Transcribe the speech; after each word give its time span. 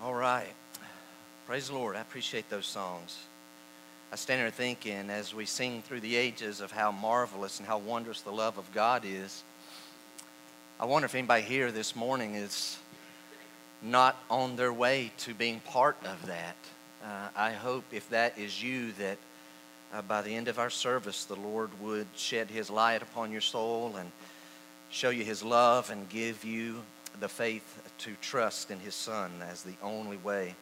All 0.00 0.14
right. 0.14 0.46
Praise 1.48 1.66
the 1.66 1.74
Lord. 1.74 1.96
I 1.96 2.00
appreciate 2.00 2.48
those 2.48 2.66
songs. 2.66 3.18
I 4.12 4.16
stand 4.16 4.40
here 4.40 4.48
thinking 4.48 5.10
as 5.10 5.34
we 5.34 5.44
sing 5.44 5.82
through 5.82 5.98
the 5.98 6.14
ages 6.14 6.60
of 6.60 6.70
how 6.70 6.92
marvelous 6.92 7.58
and 7.58 7.66
how 7.66 7.78
wondrous 7.78 8.20
the 8.20 8.30
love 8.30 8.58
of 8.58 8.72
God 8.72 9.02
is. 9.04 9.42
I 10.78 10.84
wonder 10.84 11.06
if 11.06 11.16
anybody 11.16 11.42
here 11.42 11.72
this 11.72 11.96
morning 11.96 12.36
is 12.36 12.78
not 13.82 14.16
on 14.30 14.54
their 14.54 14.72
way 14.72 15.10
to 15.18 15.34
being 15.34 15.58
part 15.58 15.96
of 16.04 16.26
that. 16.26 16.54
Uh, 17.04 17.30
I 17.34 17.50
hope 17.50 17.82
if 17.90 18.08
that 18.10 18.38
is 18.38 18.62
you, 18.62 18.92
that 18.92 19.18
uh, 19.92 20.02
by 20.02 20.22
the 20.22 20.30
end 20.30 20.46
of 20.46 20.60
our 20.60 20.70
service, 20.70 21.24
the 21.24 21.34
Lord 21.34 21.70
would 21.80 22.06
shed 22.14 22.50
His 22.50 22.70
light 22.70 23.02
upon 23.02 23.32
your 23.32 23.40
soul 23.40 23.96
and 23.96 24.12
show 24.90 25.10
you 25.10 25.24
His 25.24 25.42
love 25.42 25.90
and 25.90 26.08
give 26.08 26.44
you 26.44 26.82
the 27.20 27.28
faith 27.28 27.82
to 27.98 28.14
trust 28.20 28.70
in 28.70 28.78
His 28.80 28.94
Son 28.94 29.30
as 29.50 29.62
the 29.62 29.74
only 29.82 30.16
way 30.18 30.54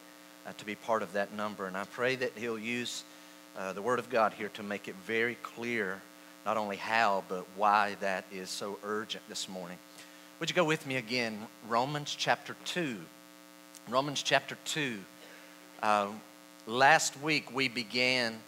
uh, 0.45 0.51
to 0.57 0.65
be 0.65 0.75
part 0.75 1.03
of 1.03 1.13
that 1.13 1.33
number. 1.33 1.67
And 1.67 1.77
I 1.77 1.83
pray 1.85 2.15
that 2.15 2.31
He'll 2.35 2.59
use 2.59 3.03
uh, 3.57 3.73
the 3.73 3.81
Word 3.81 3.99
of 3.99 4.09
God 4.09 4.33
here 4.33 4.49
to 4.49 4.63
make 4.63 4.87
it 4.87 4.95
very 5.05 5.35
clear 5.43 6.01
not 6.45 6.55
only 6.55 6.77
how, 6.77 7.23
but 7.27 7.45
why 7.57 7.97
that 7.99 8.23
is 8.31 8.49
so 8.49 8.79
urgent 8.83 9.21
this 9.27 9.49
morning. 9.49 9.77
Would 10.39 10.49
you 10.49 10.55
go 10.55 10.63
with 10.63 10.87
me 10.87 10.95
again? 10.95 11.37
Romans 11.67 12.15
chapter 12.17 12.55
2. 12.63 12.97
Romans 13.89 14.23
chapter 14.23 14.57
2. 14.65 14.99
Uh, 15.83 16.07
last 16.65 17.21
week 17.21 17.53
we 17.53 17.67
began 17.67 18.39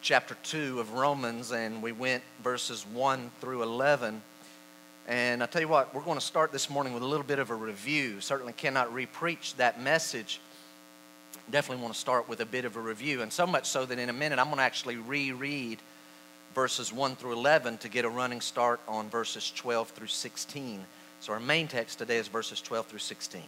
chapter 0.00 0.36
2 0.44 0.80
of 0.80 0.92
Romans 0.92 1.50
and 1.50 1.82
we 1.82 1.92
went 1.92 2.22
verses 2.42 2.86
1 2.92 3.30
through 3.40 3.62
11. 3.62 4.22
And 5.08 5.42
I 5.42 5.46
tell 5.46 5.60
you 5.60 5.68
what, 5.68 5.92
we're 5.94 6.02
going 6.02 6.18
to 6.18 6.24
start 6.24 6.52
this 6.52 6.70
morning 6.70 6.94
with 6.94 7.02
a 7.02 7.06
little 7.06 7.26
bit 7.26 7.40
of 7.40 7.50
a 7.50 7.54
review. 7.54 8.20
Certainly 8.20 8.52
cannot 8.52 8.92
repreach 8.94 9.56
that 9.56 9.80
message. 9.80 10.40
Definitely 11.50 11.82
want 11.82 11.94
to 11.94 12.00
start 12.00 12.28
with 12.28 12.40
a 12.40 12.46
bit 12.46 12.64
of 12.64 12.76
a 12.76 12.80
review. 12.80 13.22
And 13.22 13.32
so 13.32 13.46
much 13.46 13.66
so 13.66 13.84
that 13.84 13.98
in 13.98 14.08
a 14.08 14.12
minute 14.12 14.38
I'm 14.38 14.46
going 14.46 14.58
to 14.58 14.62
actually 14.62 14.96
reread 14.96 15.80
verses 16.54 16.92
1 16.92 17.16
through 17.16 17.32
11 17.32 17.78
to 17.78 17.88
get 17.88 18.04
a 18.04 18.08
running 18.08 18.40
start 18.40 18.78
on 18.86 19.08
verses 19.08 19.50
12 19.56 19.88
through 19.90 20.06
16. 20.06 20.84
So 21.20 21.32
our 21.32 21.40
main 21.40 21.66
text 21.66 21.98
today 21.98 22.18
is 22.18 22.28
verses 22.28 22.60
12 22.60 22.86
through 22.86 22.98
16. 23.00 23.42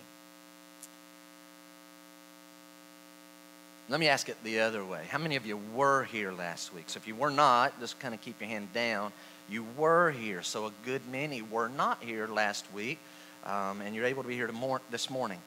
Let 3.89 4.01
me 4.01 4.09
ask 4.09 4.29
it 4.29 4.37
the 4.43 4.61
other 4.61 4.85
way. 4.85 5.03
How 5.09 5.19
many 5.19 5.37
of 5.37 5.47
you 5.47 5.61
were 5.75 6.05
here 6.05 6.33
last 6.33 6.75
week? 6.75 6.85
So 6.89 6.97
if 6.97 7.07
you 7.07 7.15
were 7.15 7.31
not, 7.31 7.79
just 7.79 8.01
kind 8.01 8.15
of 8.15 8.21
keep 8.23 8.41
your 8.41 8.49
hand 8.49 8.73
down 8.73 9.13
you 9.49 9.67
were 9.77 10.11
here. 10.11 10.43
So 10.43 10.67
a 10.67 10.73
good 10.85 11.03
many 11.11 11.43
were 11.43 11.69
not 11.69 12.03
here 12.03 12.27
last 12.27 12.65
week, 12.73 12.99
um, 13.45 13.81
and 13.81 13.95
you're 13.95 14.07
able 14.07 14.23
to 14.23 14.29
be 14.29 14.35
here 14.35 14.51
this 14.91 15.11
morning. 15.11 15.39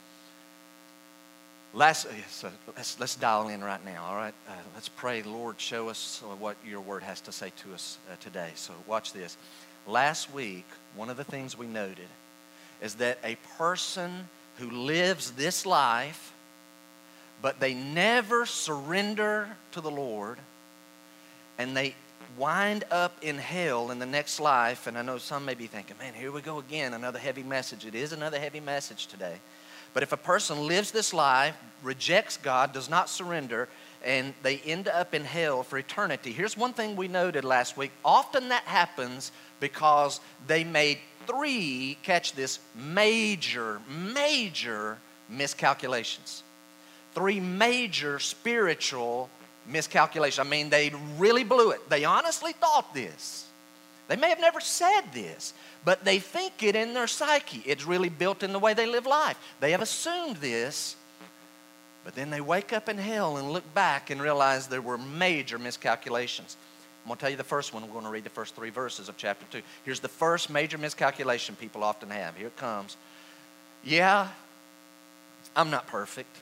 Last, 1.73 2.05
uh, 2.05 2.09
so 2.29 2.49
let's, 2.75 2.99
let's 2.99 3.15
dial 3.15 3.49
in 3.49 3.63
right 3.63 3.83
now, 3.83 4.05
all 4.05 4.15
right? 4.15 4.33
Uh, 4.47 4.53
let's 4.73 4.89
pray, 4.89 5.21
Lord, 5.21 5.59
show 5.59 5.89
us 5.89 6.23
what 6.39 6.55
your 6.65 6.81
word 6.81 7.03
has 7.03 7.21
to 7.21 7.31
say 7.31 7.51
to 7.63 7.73
us 7.73 7.97
uh, 8.11 8.15
today. 8.19 8.51
So 8.55 8.73
watch 8.87 9.13
this. 9.13 9.37
Last 9.85 10.33
week, 10.33 10.65
one 10.95 11.09
of 11.09 11.17
the 11.17 11.23
things 11.23 11.57
we 11.57 11.67
noted 11.67 12.07
is 12.81 12.95
that 12.95 13.19
a 13.23 13.35
person 13.57 14.27
who 14.57 14.69
lives 14.69 15.31
this 15.31 15.65
life, 15.65 16.33
but 17.41 17.59
they 17.59 17.73
never 17.73 18.45
surrender 18.45 19.49
to 19.73 19.81
the 19.81 19.91
Lord, 19.91 20.39
and 21.57 21.75
they 21.75 21.95
wind 22.37 22.83
up 22.91 23.17
in 23.21 23.37
hell 23.37 23.91
in 23.91 23.99
the 23.99 24.05
next 24.05 24.39
life. 24.39 24.87
And 24.87 24.97
I 24.97 25.01
know 25.01 25.17
some 25.17 25.45
may 25.45 25.53
be 25.53 25.67
thinking, 25.67 25.97
man, 25.97 26.13
here 26.13 26.31
we 26.31 26.41
go 26.41 26.59
again, 26.59 26.93
another 26.93 27.19
heavy 27.19 27.43
message. 27.43 27.85
It 27.85 27.95
is 27.95 28.11
another 28.11 28.39
heavy 28.39 28.59
message 28.59 29.07
today. 29.07 29.37
But 29.93 30.03
if 30.03 30.11
a 30.11 30.17
person 30.17 30.67
lives 30.67 30.91
this 30.91 31.13
life, 31.13 31.55
rejects 31.81 32.37
God, 32.37 32.73
does 32.73 32.89
not 32.89 33.09
surrender, 33.09 33.67
and 34.03 34.33
they 34.43 34.57
end 34.59 34.87
up 34.87 35.13
in 35.13 35.23
hell 35.23 35.63
for 35.63 35.77
eternity, 35.77 36.31
here's 36.31 36.57
one 36.57 36.73
thing 36.73 36.95
we 36.95 37.07
noted 37.07 37.43
last 37.43 37.77
week. 37.77 37.91
Often 38.05 38.49
that 38.49 38.63
happens 38.63 39.31
because 39.59 40.19
they 40.45 40.63
made 40.63 40.99
three, 41.25 41.97
catch 42.03 42.33
this, 42.33 42.59
major, 42.75 43.81
major 43.89 44.97
miscalculations. 45.29 46.43
Three 47.13 47.39
major 47.39 48.19
spiritual 48.19 49.29
miscalculation. 49.67 50.45
I 50.45 50.49
mean, 50.49 50.69
they 50.69 50.91
really 51.17 51.43
blew 51.43 51.71
it. 51.71 51.89
They 51.89 52.05
honestly 52.05 52.53
thought 52.53 52.93
this. 52.93 53.45
They 54.07 54.15
may 54.15 54.29
have 54.29 54.39
never 54.39 54.61
said 54.61 55.01
this, 55.13 55.53
but 55.83 56.05
they 56.05 56.19
think 56.19 56.63
it 56.63 56.75
in 56.75 56.93
their 56.93 57.07
psyche. 57.07 57.61
It's 57.65 57.85
really 57.85 58.09
built 58.09 58.41
in 58.41 58.53
the 58.53 58.59
way 58.59 58.73
they 58.73 58.85
live 58.85 59.05
life. 59.05 59.37
They 59.59 59.71
have 59.71 59.81
assumed 59.81 60.37
this, 60.37 60.95
but 62.05 62.15
then 62.15 62.29
they 62.29 62.39
wake 62.39 62.71
up 62.71 62.87
in 62.87 62.97
hell 62.97 63.37
and 63.37 63.51
look 63.51 63.73
back 63.73 64.09
and 64.09 64.21
realize 64.21 64.67
there 64.67 64.81
were 64.81 64.97
major 64.97 65.59
miscalculations. 65.59 66.55
I'm 67.03 67.09
going 67.09 67.17
to 67.17 67.21
tell 67.21 67.29
you 67.29 67.37
the 67.37 67.43
first 67.43 67.73
one. 67.73 67.83
We're 67.83 67.93
going 67.93 68.05
to 68.05 68.11
read 68.11 68.23
the 68.23 68.29
first 68.29 68.55
three 68.55 68.69
verses 68.69 69.09
of 69.09 69.17
chapter 69.17 69.45
2. 69.51 69.61
Here's 69.83 69.99
the 69.99 70.07
first 70.07 70.49
major 70.49 70.77
miscalculation 70.77 71.55
people 71.55 71.83
often 71.83 72.09
have. 72.09 72.35
Here 72.37 72.47
it 72.47 72.57
comes. 72.57 72.95
Yeah, 73.83 74.29
I'm 75.55 75.69
not 75.69 75.87
perfect 75.87 76.35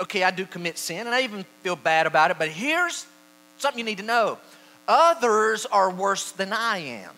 okay, 0.00 0.22
I 0.22 0.30
do 0.30 0.46
commit 0.46 0.78
sin 0.78 1.06
and 1.06 1.14
I 1.14 1.22
even 1.22 1.44
feel 1.62 1.76
bad 1.76 2.06
about 2.06 2.30
it, 2.30 2.38
but 2.38 2.48
here's 2.48 3.06
something 3.58 3.78
you 3.78 3.84
need 3.84 3.98
to 3.98 4.04
know 4.04 4.38
others 4.88 5.66
are 5.66 5.90
worse 5.90 6.32
than 6.32 6.52
I 6.52 6.78
am. 6.78 7.10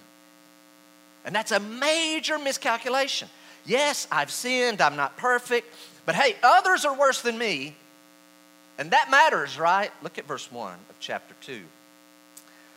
And 1.24 1.34
that's 1.34 1.52
a 1.52 1.60
major 1.60 2.38
miscalculation. 2.38 3.28
Yes, 3.66 4.08
I've 4.10 4.30
sinned, 4.30 4.80
I'm 4.80 4.96
not 4.96 5.16
perfect, 5.18 5.74
but 6.06 6.14
hey, 6.14 6.36
others 6.42 6.86
are 6.86 6.96
worse 6.96 7.20
than 7.20 7.36
me. 7.36 7.74
And 8.78 8.92
that 8.92 9.10
matters, 9.10 9.58
right? 9.58 9.90
Look 10.02 10.18
at 10.18 10.26
verse 10.26 10.50
1 10.50 10.72
of 10.72 10.96
chapter 11.00 11.34
2. 11.42 11.60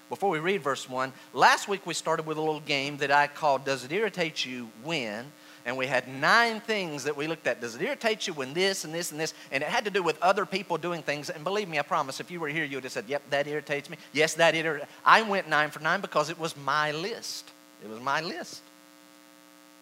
Before 0.09 0.29
we 0.29 0.39
read 0.39 0.61
verse 0.61 0.89
1, 0.89 1.13
last 1.33 1.69
week 1.69 1.85
we 1.85 1.93
started 1.93 2.25
with 2.25 2.37
a 2.37 2.41
little 2.41 2.59
game 2.59 2.97
that 2.97 3.11
I 3.11 3.27
called 3.27 3.63
Does 3.63 3.85
It 3.85 3.91
Irritate 3.93 4.45
You 4.45 4.69
When? 4.83 5.31
And 5.65 5.77
we 5.77 5.87
had 5.87 6.07
nine 6.07 6.59
things 6.59 7.03
that 7.03 7.15
we 7.15 7.27
looked 7.27 7.47
at. 7.47 7.61
Does 7.61 7.75
it 7.75 7.81
irritate 7.81 8.27
you 8.27 8.33
when 8.33 8.53
this 8.53 8.83
and 8.83 8.93
this 8.93 9.11
and 9.11 9.19
this? 9.19 9.33
And 9.51 9.63
it 9.63 9.69
had 9.69 9.85
to 9.85 9.91
do 9.91 10.03
with 10.03 10.21
other 10.21 10.45
people 10.45 10.77
doing 10.77 11.01
things. 11.01 11.29
And 11.29 11.43
believe 11.43 11.69
me, 11.69 11.79
I 11.79 11.83
promise, 11.83 12.19
if 12.19 12.31
you 12.31 12.39
were 12.39 12.47
here, 12.47 12.63
you 12.63 12.77
would 12.77 12.83
have 12.83 12.93
said, 12.93 13.05
Yep, 13.07 13.23
that 13.29 13.47
irritates 13.47 13.89
me. 13.89 13.97
Yes, 14.13 14.33
that 14.35 14.55
irritates. 14.55 14.89
I 15.05 15.21
went 15.21 15.47
nine 15.47 15.69
for 15.69 15.79
nine 15.79 16.01
because 16.01 16.29
it 16.29 16.39
was 16.39 16.55
my 16.57 16.91
list. 16.91 17.49
It 17.83 17.89
was 17.89 17.99
my 17.99 18.21
list. 18.21 18.61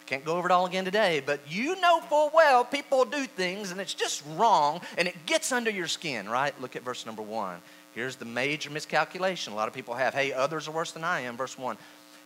Can't 0.09 0.25
go 0.25 0.37
over 0.37 0.49
it 0.49 0.51
all 0.51 0.65
again 0.65 0.85
today, 0.85 1.21
but 1.23 1.39
you 1.47 1.79
know 1.79 2.01
full 2.01 2.31
well 2.33 2.65
people 2.65 3.05
do 3.05 3.27
things 3.27 3.69
and 3.69 3.79
it's 3.79 3.93
just 3.93 4.23
wrong 4.35 4.81
and 4.97 5.07
it 5.07 5.15
gets 5.27 5.51
under 5.51 5.69
your 5.69 5.87
skin, 5.87 6.27
right? 6.27 6.59
Look 6.59 6.75
at 6.75 6.81
verse 6.81 7.05
number 7.05 7.21
one. 7.21 7.59
Here's 7.93 8.15
the 8.15 8.25
major 8.25 8.71
miscalculation 8.71 9.53
a 9.53 9.55
lot 9.55 9.67
of 9.67 9.75
people 9.75 9.93
have. 9.93 10.15
Hey, 10.15 10.33
others 10.33 10.67
are 10.67 10.71
worse 10.71 10.93
than 10.93 11.03
I 11.03 11.21
am. 11.21 11.37
Verse 11.37 11.55
one. 11.59 11.77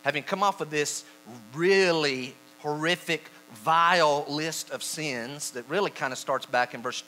Having 0.02 0.22
come 0.22 0.42
off 0.42 0.62
of 0.62 0.70
this 0.70 1.04
really 1.52 2.34
horrific 2.60 3.28
vile 3.54 4.24
list 4.28 4.70
of 4.70 4.82
sins 4.82 5.52
that 5.52 5.68
really 5.68 5.90
kind 5.90 6.12
of 6.12 6.18
starts 6.18 6.46
back 6.46 6.74
in 6.74 6.82
verse 6.82 7.02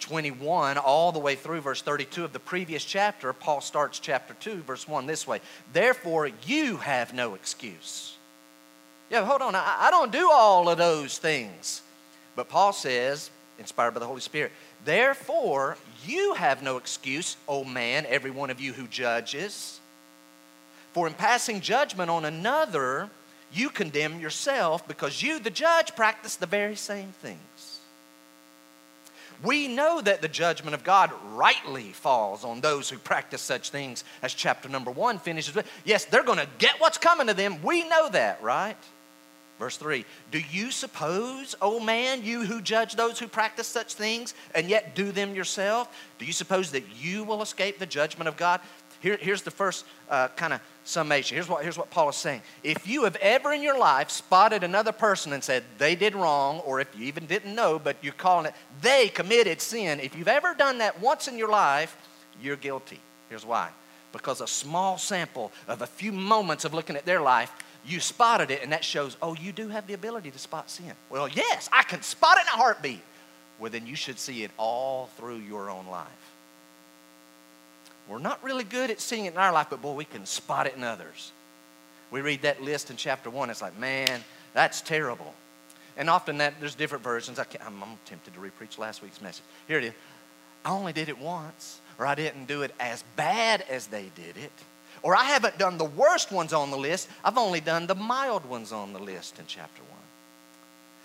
21 0.00 0.78
all 0.78 1.12
the 1.12 1.18
way 1.18 1.34
through 1.34 1.60
verse 1.60 1.82
32 1.82 2.24
of 2.24 2.32
the 2.32 2.38
previous 2.38 2.84
chapter. 2.84 3.32
Paul 3.32 3.60
starts 3.60 3.98
chapter 3.98 4.34
2, 4.34 4.62
verse 4.62 4.86
1 4.86 5.06
this 5.06 5.26
way 5.26 5.40
Therefore, 5.72 6.30
you 6.46 6.76
have 6.78 7.12
no 7.12 7.34
excuse. 7.34 8.16
Yeah, 9.10 9.24
hold 9.24 9.42
on. 9.42 9.54
I, 9.54 9.76
I 9.80 9.90
don't 9.90 10.12
do 10.12 10.30
all 10.30 10.68
of 10.68 10.78
those 10.78 11.18
things. 11.18 11.82
But 12.36 12.48
Paul 12.48 12.72
says, 12.72 13.30
inspired 13.58 13.94
by 13.94 14.00
the 14.00 14.06
Holy 14.06 14.20
Spirit, 14.20 14.52
Therefore, 14.84 15.76
you 16.06 16.34
have 16.34 16.62
no 16.62 16.76
excuse, 16.76 17.36
O 17.48 17.64
man, 17.64 18.06
every 18.08 18.30
one 18.30 18.50
of 18.50 18.60
you 18.60 18.72
who 18.72 18.86
judges. 18.86 19.80
For 20.92 21.06
in 21.06 21.14
passing 21.14 21.60
judgment 21.60 22.10
on 22.10 22.24
another, 22.24 23.10
you 23.52 23.70
condemn 23.70 24.20
yourself 24.20 24.86
because 24.86 25.22
you, 25.22 25.38
the 25.38 25.50
judge, 25.50 25.96
practice 25.96 26.36
the 26.36 26.46
very 26.46 26.76
same 26.76 27.12
things. 27.22 27.80
We 29.42 29.68
know 29.68 30.00
that 30.00 30.20
the 30.20 30.28
judgment 30.28 30.74
of 30.74 30.82
God 30.82 31.12
rightly 31.32 31.92
falls 31.92 32.44
on 32.44 32.60
those 32.60 32.90
who 32.90 32.98
practice 32.98 33.40
such 33.40 33.70
things, 33.70 34.02
as 34.20 34.34
chapter 34.34 34.68
number 34.68 34.90
one 34.90 35.18
finishes 35.18 35.54
with. 35.54 35.70
Yes, 35.84 36.04
they're 36.04 36.24
going 36.24 36.38
to 36.38 36.48
get 36.58 36.80
what's 36.80 36.98
coming 36.98 37.28
to 37.28 37.34
them. 37.34 37.62
We 37.62 37.88
know 37.88 38.08
that, 38.10 38.42
right? 38.42 38.76
Verse 39.58 39.76
3 39.76 40.04
Do 40.30 40.40
you 40.50 40.70
suppose, 40.70 41.54
O 41.62 41.78
man, 41.78 42.24
you 42.24 42.44
who 42.44 42.60
judge 42.60 42.94
those 42.94 43.18
who 43.18 43.28
practice 43.28 43.66
such 43.68 43.94
things 43.94 44.34
and 44.54 44.68
yet 44.68 44.94
do 44.94 45.12
them 45.12 45.34
yourself, 45.34 45.88
do 46.18 46.24
you 46.24 46.32
suppose 46.32 46.72
that 46.72 46.84
you 46.96 47.24
will 47.24 47.42
escape 47.42 47.78
the 47.78 47.86
judgment 47.86 48.28
of 48.28 48.36
God? 48.36 48.60
Here, 49.00 49.16
here's 49.20 49.42
the 49.42 49.50
first 49.50 49.84
uh, 50.10 50.28
kind 50.28 50.52
of 50.52 50.60
summation. 50.84 51.36
Here's 51.36 51.48
what, 51.48 51.62
here's 51.62 51.78
what 51.78 51.90
Paul 51.90 52.08
is 52.08 52.16
saying. 52.16 52.42
If 52.64 52.86
you 52.86 53.04
have 53.04 53.16
ever 53.16 53.52
in 53.52 53.62
your 53.62 53.78
life 53.78 54.10
spotted 54.10 54.64
another 54.64 54.92
person 54.92 55.32
and 55.32 55.44
said 55.44 55.62
they 55.78 55.94
did 55.94 56.14
wrong, 56.14 56.60
or 56.60 56.80
if 56.80 56.88
you 56.98 57.04
even 57.06 57.26
didn't 57.26 57.54
know, 57.54 57.78
but 57.78 57.96
you're 58.02 58.12
calling 58.12 58.46
it 58.46 58.54
they 58.80 59.08
committed 59.08 59.60
sin, 59.60 60.00
if 60.00 60.16
you've 60.16 60.28
ever 60.28 60.54
done 60.54 60.78
that 60.78 61.00
once 61.00 61.28
in 61.28 61.38
your 61.38 61.50
life, 61.50 61.96
you're 62.42 62.56
guilty. 62.56 63.00
Here's 63.28 63.44
why. 63.46 63.70
Because 64.12 64.40
a 64.40 64.46
small 64.46 64.98
sample 64.98 65.52
of 65.68 65.82
a 65.82 65.86
few 65.86 66.12
moments 66.12 66.64
of 66.64 66.72
looking 66.72 66.96
at 66.96 67.04
their 67.04 67.20
life, 67.20 67.52
You 67.88 68.00
spotted 68.00 68.50
it, 68.50 68.62
and 68.62 68.72
that 68.72 68.84
shows, 68.84 69.16
oh, 69.22 69.34
you 69.34 69.52
do 69.52 69.68
have 69.68 69.86
the 69.86 69.94
ability 69.94 70.30
to 70.30 70.38
spot 70.38 70.70
sin. 70.70 70.92
Well, 71.08 71.26
yes, 71.26 71.70
I 71.72 71.82
can 71.84 72.02
spot 72.02 72.36
it 72.36 72.42
in 72.42 72.48
a 72.48 72.62
heartbeat. 72.62 73.00
Well, 73.58 73.70
then 73.70 73.86
you 73.86 73.96
should 73.96 74.18
see 74.18 74.44
it 74.44 74.50
all 74.56 75.08
through 75.16 75.38
your 75.38 75.70
own 75.70 75.86
life. 75.86 76.06
We're 78.08 78.18
not 78.18 78.42
really 78.42 78.64
good 78.64 78.90
at 78.90 79.00
seeing 79.00 79.26
it 79.26 79.34
in 79.34 79.38
our 79.38 79.52
life, 79.52 79.66
but 79.70 79.82
boy, 79.82 79.92
we 79.92 80.04
can 80.04 80.24
spot 80.24 80.66
it 80.66 80.74
in 80.74 80.82
others. 80.82 81.32
We 82.10 82.22
read 82.22 82.42
that 82.42 82.62
list 82.62 82.90
in 82.90 82.96
chapter 82.96 83.28
one, 83.28 83.50
it's 83.50 83.60
like, 83.60 83.78
man, 83.78 84.24
that's 84.54 84.80
terrible. 84.80 85.34
And 85.96 86.08
often 86.08 86.38
that 86.38 86.54
there's 86.60 86.74
different 86.74 87.04
versions. 87.04 87.38
I 87.38 87.44
am 87.66 87.82
tempted 88.06 88.32
to 88.34 88.40
repreach 88.40 88.78
last 88.78 89.02
week's 89.02 89.20
message. 89.20 89.44
Here 89.66 89.78
it 89.78 89.84
is. 89.84 89.92
I 90.64 90.70
only 90.70 90.92
did 90.92 91.08
it 91.08 91.18
once, 91.18 91.80
or 91.98 92.06
I 92.06 92.14
didn't 92.14 92.46
do 92.46 92.62
it 92.62 92.74
as 92.80 93.04
bad 93.16 93.64
as 93.68 93.88
they 93.88 94.10
did 94.14 94.36
it, 94.36 94.52
or 95.02 95.14
I 95.14 95.24
haven't 95.24 95.58
done 95.58 95.76
the 95.76 95.84
worst 95.84 96.32
ones 96.32 96.52
on 96.52 96.70
the 96.70 96.76
list. 96.76 97.08
I've 97.24 97.38
only 97.38 97.60
done 97.60 97.86
the 97.86 97.94
mild 97.94 98.44
ones 98.44 98.72
on 98.72 98.92
the 98.92 98.98
list 98.98 99.38
in 99.38 99.44
chapter 99.46 99.82
one. 99.82 99.98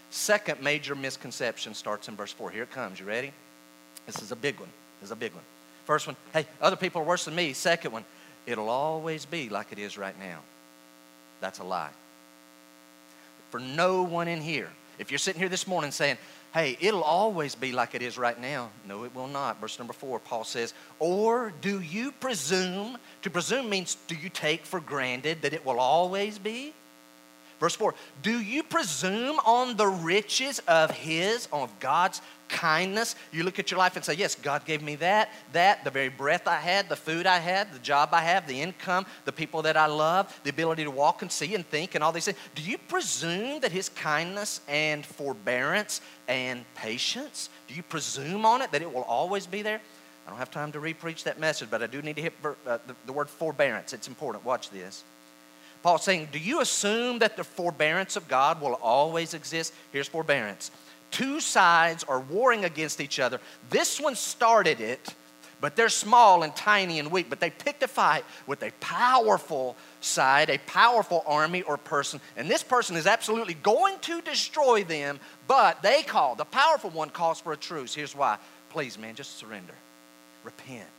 Second 0.09 0.61
major 0.61 0.95
misconception 0.95 1.73
starts 1.73 2.07
in 2.07 2.15
verse 2.15 2.31
four. 2.31 2.51
Here 2.51 2.63
it 2.63 2.71
comes. 2.71 3.00
You 3.00 3.05
ready? 3.05 3.31
This 4.05 4.21
is 4.21 4.31
a 4.31 4.35
big 4.35 4.59
one. 4.59 4.69
This 5.00 5.07
is 5.07 5.11
a 5.11 5.15
big 5.15 5.33
one. 5.33 5.44
First 5.85 6.07
one, 6.07 6.15
hey, 6.31 6.45
other 6.62 6.75
people 6.75 7.01
are 7.01 7.06
worse 7.06 7.25
than 7.25 7.35
me. 7.35 7.53
Second 7.53 7.91
one, 7.91 8.06
it'll 8.45 8.69
always 8.69 9.25
be 9.25 9.50
like 9.50 9.71
it 9.71 9.80
is 9.80 9.97
right 9.97 10.18
now. 10.19 10.39
That's 11.41 11.59
a 11.59 11.63
lie. 11.63 11.89
For 13.51 13.59
no 13.59 14.03
one 14.03 14.27
in 14.27 14.41
here, 14.41 14.69
if 14.97 15.12
you're 15.12 15.18
sitting 15.18 15.39
here 15.39 15.50
this 15.50 15.68
morning 15.68 15.91
saying, 15.91 16.18
hey, 16.53 16.77
it'll 16.80 17.03
always 17.03 17.56
be 17.56 17.71
like 17.71 17.95
it 17.95 18.01
is 18.01 18.18
right 18.18 18.39
now, 18.39 18.69
no, 18.88 19.03
it 19.03 19.13
will 19.13 19.27
not. 19.27 19.59
Verse 19.59 19.77
number 19.77 19.94
four, 19.94 20.19
Paul 20.19 20.44
says, 20.44 20.74
or 21.00 21.51
do 21.62 21.81
you 21.81 22.12
presume? 22.13 22.97
To 23.24 23.29
presume 23.29 23.69
means 23.69 23.97
do 24.07 24.15
you 24.15 24.29
take 24.29 24.65
for 24.65 24.79
granted 24.79 25.41
that 25.41 25.53
it 25.53 25.65
will 25.65 25.79
always 25.79 26.38
be? 26.38 26.74
Verse 27.63 27.75
4 27.75 27.95
Do 28.21 28.41
you 28.41 28.62
presume 28.62 29.39
on 29.45 29.77
the 29.77 29.88
riches 29.88 30.59
of 30.68 30.91
His, 30.91 31.47
of 31.53 31.71
God's 31.79 32.21
kindness? 32.53 33.15
You 33.31 33.44
look 33.44 33.59
at 33.59 33.71
your 33.71 33.77
life 33.77 33.95
and 33.95 34.05
say, 34.05 34.13
Yes, 34.13 34.35
God 34.35 34.63
gave 34.63 34.81
me 34.81 34.95
that, 34.97 35.29
that, 35.51 35.83
the 35.83 35.89
very 35.89 36.09
breath 36.09 36.47
I 36.47 36.59
had, 36.59 36.88
the 36.88 36.95
food 36.95 37.25
I 37.25 37.39
had, 37.39 37.73
the 37.73 37.79
job 37.79 38.09
I 38.13 38.21
have, 38.21 38.47
the 38.47 38.61
income, 38.61 39.05
the 39.25 39.31
people 39.31 39.63
that 39.63 39.75
I 39.75 39.88
love, 39.88 40.39
the 40.44 40.50
ability 40.50 40.83
to 40.83 40.91
walk 40.91 41.21
and 41.21 41.31
see 41.31 41.55
and 41.55 41.65
think 41.67 41.95
and 41.95 42.03
all 42.03 42.11
these 42.11 42.25
things. 42.25 42.38
Do 42.55 42.61
you 42.61 42.77
presume 42.77 43.59
that 43.61 43.71
His 43.71 43.89
kindness 43.89 44.61
and 44.67 45.05
forbearance 45.05 46.00
and 46.27 46.63
patience, 46.75 47.50
do 47.67 47.73
you 47.73 47.83
presume 47.83 48.45
on 48.45 48.61
it 48.61 48.71
that 48.71 48.81
it 48.81 48.94
will 48.94 49.03
always 49.03 49.47
be 49.47 49.61
there? 49.61 49.81
I 50.25 50.29
don't 50.29 50.39
have 50.39 50.51
time 50.51 50.71
to 50.71 50.79
repreach 50.79 51.23
that 51.23 51.39
message, 51.39 51.69
but 51.69 51.83
I 51.83 51.88
do 51.88 52.01
need 52.01 52.15
to 52.15 52.21
hit 52.21 52.33
uh, 52.45 52.77
the, 52.88 52.95
the 53.05 53.11
word 53.11 53.29
forbearance. 53.29 53.91
It's 53.91 54.07
important. 54.07 54.45
Watch 54.45 54.69
this. 54.69 55.03
Paul's 55.81 56.03
saying, 56.03 56.29
Do 56.31 56.39
you 56.39 56.61
assume 56.61 57.19
that 57.19 57.35
the 57.35 57.44
forbearance 57.44 58.15
of 58.15 58.27
God 58.29 58.61
will 58.61 58.75
always 58.75 59.33
exist? 59.33 59.73
Here's 59.91 60.07
forbearance. 60.07 60.71
Two 61.13 61.39
sides 61.39 62.04
are 62.04 62.19
warring 62.19 62.65
against 62.65 63.00
each 63.00 63.19
other. 63.19 63.39
This 63.69 64.01
one 64.01 64.15
started 64.15 64.81
it, 64.81 65.15
but 65.62 65.75
they're 65.75 65.88
small 65.88 66.44
and 66.44 66.56
tiny 66.56 67.00
and 67.00 67.12
weak. 67.12 67.30
But 67.30 67.39
they 67.39 67.51
picked 67.51 67.83
a 67.83 67.88
fight 67.88 68.25
with 68.48 68.63
a 68.63 68.71
powerful 68.80 69.77
side, 70.01 70.50
a 70.50 70.57
powerful 70.57 71.24
army 71.25 71.62
or 71.62 71.77
person. 71.77 72.19
And 72.36 72.50
this 72.50 72.63
person 72.63 72.95
is 72.95 73.07
absolutely 73.07 73.54
going 73.54 74.00
to 74.00 74.21
destroy 74.21 74.83
them, 74.83 75.19
but 75.48 75.81
they 75.81 76.04
call, 76.04 76.36
the 76.36 76.45
powerful 76.45 76.89
one 76.89 77.12
calls 77.12 77.39
for 77.39 77.54
a 77.54 77.57
truce. 77.57 77.94
Here's 77.94 78.15
why. 78.15 78.38
Please, 78.71 78.98
man, 78.98 79.15
just 79.15 79.38
surrender. 79.38 79.75
Repent. 80.44 80.89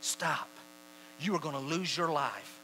Stop. 0.00 0.48
You 1.20 1.34
are 1.34 1.40
going 1.40 1.56
to 1.56 1.60
lose 1.60 1.96
your 1.96 2.10
life 2.10 2.58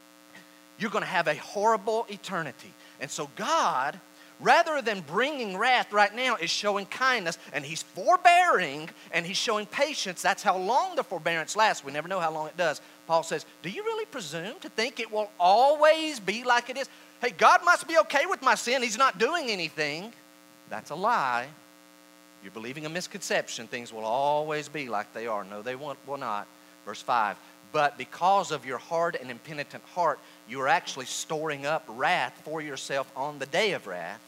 you're 0.79 0.91
going 0.91 1.03
to 1.05 1.11
have 1.11 1.29
a 1.29 1.37
horrible 1.37 2.07
eternity. 2.09 2.73
And 3.01 3.11
so 3.11 3.31
God, 3.37 3.99
rather 4.41 4.83
than 4.83 5.01
bringing 5.01 5.57
wrath 5.57 5.93
right 5.93 6.15
now, 6.15 6.37
is 6.37 6.51
showing 6.51 6.87
kindness 6.87 7.39
and 7.53 7.65
He's 7.65 7.83
forbearing 7.83 8.89
and 9.13 9.25
He's 9.27 9.37
showing 9.37 9.67
patience. 9.67 10.23
That's 10.23 10.43
how 10.43 10.57
long 10.57 10.97
the 10.97 11.05
forbearance 11.05 11.57
lasts. 11.57 11.85
We 11.85 11.93
never 11.93 12.09
know 12.09 12.21
how 12.21 12.33
long 12.33 12.47
it 12.47 12.57
does. 12.57 12.81
Paul 13.07 13.23
says, 13.23 13.47
Do 13.63 13.71
you 13.71 13.83
really 13.85 14.07
presume 14.07 14.59
to 14.61 14.69
think 14.69 15.01
it 15.01 15.11
will 15.11 15.31
always 15.39 16.21
be 16.21 16.45
like 16.45 16.71
it 16.71 16.77
is? 16.77 16.89
Hey, 17.21 17.31
God 17.31 17.65
must 17.65 17.89
be 17.89 17.99
okay 17.99 18.27
with 18.27 18.43
my 18.43 18.55
sin. 18.55 18.83
He's 18.83 18.99
not 18.99 19.19
doing 19.19 19.49
anything. 19.49 20.13
That's 20.69 20.91
a 20.91 20.95
lie. 20.95 21.47
You're 22.43 22.53
believing 22.53 22.85
a 22.85 22.91
misconception. 22.91 23.67
Things 23.67 23.93
will 23.93 24.05
always 24.05 24.69
be 24.69 24.89
like 24.89 25.13
they 25.15 25.27
are. 25.27 25.45
No, 25.45 25.63
they 25.63 25.77
will 25.77 25.97
not. 26.19 26.47
Verse 26.85 27.01
5 27.01 27.37
But 27.75 27.99
because 27.99 28.53
of 28.53 28.65
your 28.65 28.79
hard 28.79 29.17
and 29.17 29.33
impenitent 29.33 29.83
heart, 29.97 30.21
you 30.49 30.61
are 30.61 30.69
actually 30.69 31.07
storing 31.07 31.67
up 31.67 31.85
wrath 31.89 32.41
for 32.45 32.63
yourself 32.63 33.11
on 33.17 33.41
the 33.41 33.47
day 33.47 33.73
of 33.73 33.89
wrath 33.89 34.23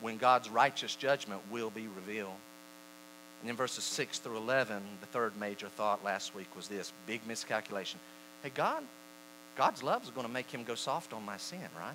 when 0.00 0.16
God's 0.16 0.50
righteous 0.50 0.96
judgment 0.96 1.40
will 1.52 1.70
be 1.70 1.86
revealed. 1.86 2.34
And 3.42 3.48
in 3.48 3.54
verses 3.54 3.84
6 3.84 4.18
through 4.18 4.38
11, 4.38 4.82
the 5.00 5.06
third 5.06 5.36
major 5.38 5.68
thought 5.68 6.04
last 6.04 6.34
week 6.34 6.48
was 6.56 6.66
this 6.66 6.92
big 7.06 7.24
miscalculation. 7.28 8.00
Hey, 8.42 8.50
God, 8.52 8.82
God's 9.56 9.84
love 9.84 10.02
is 10.02 10.10
going 10.10 10.26
to 10.26 10.32
make 10.32 10.50
him 10.50 10.64
go 10.64 10.74
soft 10.74 11.12
on 11.12 11.24
my 11.24 11.36
sin, 11.36 11.60
right? 11.78 11.94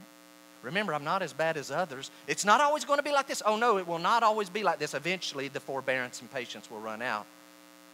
Remember, 0.62 0.94
I'm 0.94 1.04
not 1.04 1.22
as 1.22 1.34
bad 1.34 1.58
as 1.58 1.72
others. 1.72 2.10
It's 2.26 2.46
not 2.46 2.62
always 2.62 2.86
going 2.86 3.00
to 3.00 3.04
be 3.04 3.12
like 3.12 3.28
this. 3.28 3.44
Oh, 3.46 3.58
no, 3.58 3.80
it 3.80 3.86
will 3.86 4.00
not 4.00 4.24
always 4.24 4.50
be 4.50 4.64
like 4.64 4.80
this. 4.80 4.94
Eventually, 4.94 5.50
the 5.50 5.60
forbearance 5.60 6.22
and 6.22 6.32
patience 6.32 6.72
will 6.72 6.80
run 6.80 7.02
out. 7.02 7.26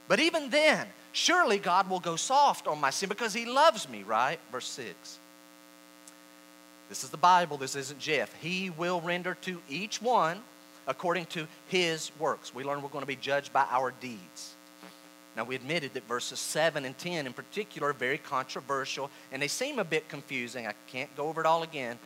But 0.08 0.20
even 0.20 0.52
then, 0.52 0.86
surely 1.12 1.58
God 1.58 1.90
will 1.90 2.00
go 2.00 2.16
soft 2.16 2.68
on 2.68 2.80
my 2.80 2.90
sin 2.90 3.10
because 3.10 3.34
he 3.34 3.46
loves 3.46 3.88
me, 3.90 4.04
right? 4.04 4.40
Verse 4.52 4.68
6. 4.68 5.20
This 6.90 7.04
is 7.04 7.12
the 7.12 7.18
Bible, 7.18 7.58
this 7.58 7.76
isn't 7.76 8.00
Jeff. 8.00 8.34
He 8.42 8.72
will 8.72 9.00
render 9.02 9.36
to 9.42 9.62
each 9.70 10.02
one 10.02 10.42
according 10.88 11.28
to 11.28 11.48
his 11.68 12.12
works. 12.18 12.54
We 12.54 12.64
learn 12.64 12.82
we're 12.82 12.90
going 12.90 13.04
to 13.04 13.08
be 13.08 13.16
judged 13.16 13.54
by 13.54 13.66
our 13.70 13.92
deeds. 14.02 14.56
Now, 15.38 15.44
we 15.44 15.56
admitted 15.56 15.94
that 15.94 16.08
verses 16.08 16.40
7 16.40 16.84
and 16.84 16.98
10 16.98 17.28
in 17.28 17.34
particular 17.34 17.90
are 17.90 17.94
very 17.94 18.18
controversial 18.18 19.10
and 19.32 19.42
they 19.42 19.48
seem 19.48 19.80
a 19.80 19.84
bit 19.84 20.10
confusing. 20.10 20.68
I 20.68 20.74
can't 20.88 21.16
go 21.16 21.28
over 21.28 21.40
it 21.40 21.48
all 21.48 21.64
again. 21.64 22.00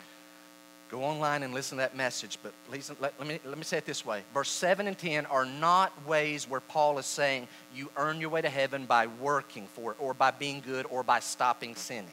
Go 0.94 1.02
online 1.02 1.42
and 1.42 1.56
listen 1.56 1.80
to 1.80 1.82
that 1.82 1.98
message, 1.98 2.38
but 2.44 2.54
please 2.70 2.92
let, 3.02 3.18
let, 3.18 3.28
me, 3.28 3.40
let 3.46 3.58
me 3.58 3.64
say 3.64 3.80
it 3.80 3.86
this 3.88 4.06
way. 4.06 4.22
Verse 4.32 4.50
7 4.50 4.86
and 4.86 4.96
10 4.96 5.26
are 5.26 5.44
not 5.44 5.92
ways 6.08 6.48
where 6.48 6.60
Paul 6.60 7.00
is 7.00 7.08
saying 7.08 7.48
you 7.74 7.90
earn 7.98 8.22
your 8.22 8.30
way 8.30 8.44
to 8.44 8.50
heaven 8.50 8.86
by 8.86 9.08
working 9.20 9.66
for 9.66 9.94
it 9.94 9.98
or 10.00 10.14
by 10.14 10.30
being 10.30 10.62
good 10.64 10.86
or 10.92 11.02
by 11.02 11.20
stopping 11.20 11.74
sinning. 11.74 12.12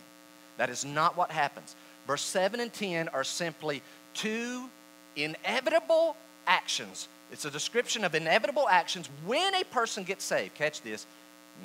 That 0.56 0.70
is 0.70 0.82
not 0.82 1.14
what 1.14 1.30
happens. 1.30 1.76
Verse 2.06 2.22
7 2.22 2.58
and 2.58 2.72
10 2.72 3.08
are 3.08 3.22
simply 3.22 3.82
two 4.14 4.70
inevitable 5.14 6.16
actions. 6.46 7.08
It's 7.30 7.44
a 7.44 7.50
description 7.50 8.02
of 8.02 8.14
inevitable 8.14 8.66
actions 8.66 9.10
when 9.26 9.54
a 9.56 9.64
person 9.64 10.04
gets 10.04 10.24
saved. 10.24 10.54
Catch 10.54 10.80
this. 10.80 11.04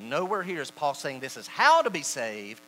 Nowhere 0.02 0.42
here 0.42 0.60
is 0.60 0.70
Paul 0.70 0.92
saying 0.92 1.20
this 1.20 1.38
is 1.38 1.46
how 1.46 1.80
to 1.80 1.88
be 1.88 2.02
saved. 2.02 2.60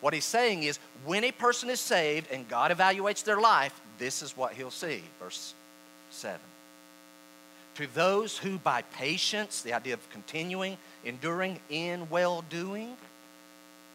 What 0.00 0.14
he's 0.14 0.24
saying 0.24 0.62
is 0.62 0.78
when 1.04 1.24
a 1.24 1.32
person 1.32 1.68
is 1.68 1.80
saved 1.80 2.30
and 2.30 2.48
God 2.48 2.70
evaluates 2.70 3.24
their 3.24 3.40
life, 3.40 3.80
this 3.98 4.22
is 4.22 4.36
what 4.36 4.52
he'll 4.52 4.70
see. 4.70 5.02
Verse 5.20 5.54
7. 6.10 6.38
To 7.76 7.86
those 7.94 8.36
who 8.38 8.58
by 8.58 8.82
patience, 8.82 9.62
the 9.62 9.72
idea 9.72 9.94
of 9.94 10.10
continuing, 10.10 10.76
enduring 11.04 11.60
in 11.70 12.08
well 12.10 12.44
doing, 12.50 12.96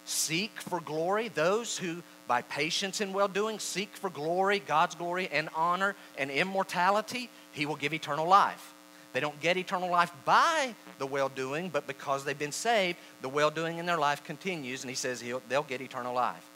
seek 0.06 0.52
for 0.62 0.80
glory, 0.80 1.28
those 1.30 1.78
who 1.78 2.02
by 2.28 2.42
patience 2.44 3.02
and 3.02 3.14
well 3.14 3.28
doing, 3.28 3.60
seek 3.60 3.96
for 3.96 4.10
glory, 4.10 4.60
God's 4.60 4.96
glory 4.96 5.28
and 5.32 5.50
honor 5.56 5.96
and 6.18 6.32
immortality, 6.32 7.30
He 7.52 7.66
will 7.66 7.76
give 7.76 7.94
eternal 7.94 8.28
life. 8.28 8.74
They 9.12 9.20
don't 9.20 9.40
get 9.42 9.58
eternal 9.58 9.92
life 9.92 10.12
by 10.26 10.74
the 10.98 11.06
well 11.06 11.30
doing, 11.30 11.70
but 11.70 11.86
because 11.86 12.24
they've 12.24 12.40
been 12.40 12.52
saved, 12.52 12.98
the 13.22 13.30
well 13.30 13.52
doing 13.52 13.78
in 13.78 13.86
their 13.86 13.98
life 13.98 14.24
continues, 14.24 14.84
and 14.84 14.90
He 14.90 14.96
says 14.96 15.24
they'll 15.50 15.64
get 15.64 15.82
eternal 15.82 16.14
life. 16.14 16.50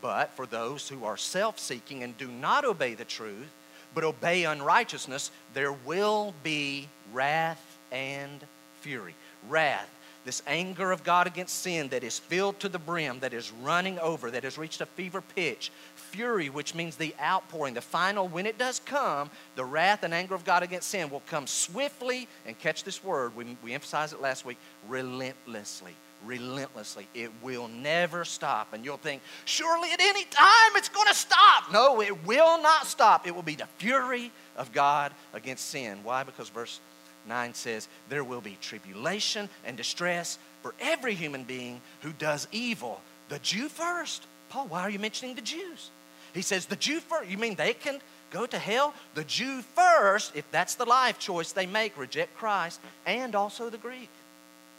But 0.00 0.30
for 0.30 0.46
those 0.46 0.88
who 0.88 1.04
are 1.04 1.16
self 1.16 1.58
seeking 1.58 2.02
and 2.02 2.16
do 2.16 2.28
not 2.28 2.64
obey 2.64 2.94
the 2.94 3.04
truth, 3.04 3.50
but 3.94 4.04
obey 4.04 4.44
unrighteousness, 4.44 5.30
there 5.52 5.72
will 5.72 6.34
be 6.42 6.88
wrath 7.12 7.78
and 7.90 8.44
fury. 8.80 9.14
Wrath 9.48 9.88
this 10.24 10.42
anger 10.46 10.92
of 10.92 11.02
God 11.02 11.26
against 11.26 11.60
sin 11.60 11.88
that 11.88 12.04
is 12.04 12.18
filled 12.18 12.60
to 12.60 12.68
the 12.68 12.78
brim, 12.78 13.20
that 13.20 13.32
is 13.32 13.50
running 13.62 13.98
over, 14.00 14.30
that 14.30 14.44
has 14.44 14.58
reached 14.58 14.80
a 14.80 14.86
fever 14.86 15.20
pitch. 15.20 15.70
Fury, 15.96 16.50
which 16.50 16.74
means 16.74 16.96
the 16.96 17.14
outpouring, 17.20 17.74
the 17.74 17.80
final, 17.80 18.28
when 18.28 18.46
it 18.46 18.58
does 18.58 18.80
come, 18.80 19.30
the 19.56 19.64
wrath 19.64 20.02
and 20.02 20.12
anger 20.12 20.34
of 20.34 20.44
God 20.44 20.62
against 20.62 20.88
sin 20.88 21.08
will 21.08 21.22
come 21.26 21.46
swiftly, 21.46 22.28
and 22.46 22.58
catch 22.58 22.84
this 22.84 23.02
word, 23.02 23.34
we, 23.34 23.56
we 23.64 23.72
emphasized 23.72 24.12
it 24.12 24.20
last 24.20 24.44
week, 24.44 24.58
relentlessly. 24.88 25.94
Relentlessly. 26.24 27.06
It 27.14 27.30
will 27.42 27.68
never 27.68 28.24
stop. 28.24 28.72
And 28.72 28.84
you'll 28.84 28.96
think, 28.96 29.22
surely 29.44 29.92
at 29.92 30.00
any 30.00 30.24
time 30.24 30.72
it's 30.74 30.88
going 30.88 31.08
to 31.08 31.14
stop. 31.14 31.72
No, 31.72 32.00
it 32.02 32.26
will 32.26 32.60
not 32.62 32.86
stop. 32.86 33.26
It 33.26 33.34
will 33.34 33.42
be 33.42 33.54
the 33.54 33.68
fury 33.78 34.30
of 34.56 34.72
God 34.72 35.12
against 35.32 35.70
sin. 35.70 36.00
Why? 36.02 36.22
Because 36.22 36.48
verse 36.48 36.80
9 37.26 37.54
says, 37.54 37.88
There 38.08 38.24
will 38.24 38.40
be 38.40 38.58
tribulation 38.60 39.48
and 39.64 39.76
distress 39.76 40.38
for 40.62 40.74
every 40.80 41.14
human 41.14 41.44
being 41.44 41.80
who 42.02 42.12
does 42.12 42.48
evil. 42.52 43.00
The 43.28 43.38
Jew 43.38 43.68
first. 43.68 44.26
Paul, 44.48 44.66
why 44.66 44.82
are 44.82 44.90
you 44.90 44.98
mentioning 44.98 45.36
the 45.36 45.42
Jews? 45.42 45.90
He 46.34 46.42
says, 46.42 46.66
The 46.66 46.76
Jew 46.76 47.00
first. 47.00 47.30
You 47.30 47.38
mean 47.38 47.54
they 47.54 47.74
can 47.74 48.00
go 48.30 48.46
to 48.46 48.58
hell? 48.58 48.94
The 49.14 49.24
Jew 49.24 49.62
first, 49.62 50.34
if 50.34 50.50
that's 50.50 50.74
the 50.74 50.84
life 50.84 51.18
choice 51.18 51.52
they 51.52 51.66
make, 51.66 51.96
reject 51.98 52.36
Christ, 52.36 52.80
and 53.06 53.34
also 53.34 53.70
the 53.70 53.78
Greek. 53.78 54.08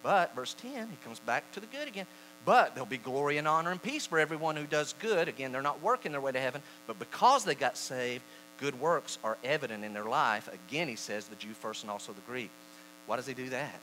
But, 0.03 0.35
verse 0.35 0.55
10, 0.55 0.87
he 0.87 0.97
comes 1.03 1.19
back 1.19 1.49
to 1.53 1.59
the 1.59 1.67
good 1.67 1.87
again. 1.87 2.07
But 2.43 2.73
there'll 2.73 2.87
be 2.87 2.97
glory 2.97 3.37
and 3.37 3.47
honor 3.47 3.71
and 3.71 3.81
peace 3.81 4.05
for 4.07 4.17
everyone 4.17 4.55
who 4.55 4.65
does 4.65 4.95
good. 4.99 5.27
Again, 5.27 5.51
they're 5.51 5.61
not 5.61 5.81
working 5.81 6.11
their 6.11 6.21
way 6.21 6.31
to 6.31 6.39
heaven, 6.39 6.61
but 6.87 6.97
because 6.97 7.43
they 7.43 7.53
got 7.53 7.77
saved, 7.77 8.23
good 8.59 8.79
works 8.79 9.17
are 9.23 9.37
evident 9.43 9.83
in 9.83 9.93
their 9.93 10.05
life. 10.05 10.49
Again, 10.67 10.87
he 10.87 10.95
says 10.95 11.27
the 11.27 11.35
Jew 11.35 11.53
first 11.53 11.83
and 11.83 11.91
also 11.91 12.13
the 12.13 12.21
Greek. 12.21 12.49
Why 13.05 13.15
does 13.15 13.27
he 13.27 13.33
do 13.33 13.49
that? 13.49 13.79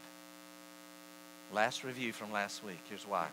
Last 1.52 1.84
review 1.84 2.12
from 2.12 2.32
last 2.32 2.64
week. 2.64 2.80
Here's 2.88 3.06
why. 3.06 3.26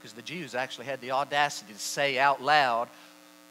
Because 0.00 0.14
the 0.14 0.22
Jews 0.22 0.54
actually 0.54 0.86
had 0.86 1.00
the 1.00 1.12
audacity 1.12 1.72
to 1.72 1.78
say 1.78 2.18
out 2.18 2.42
loud 2.42 2.88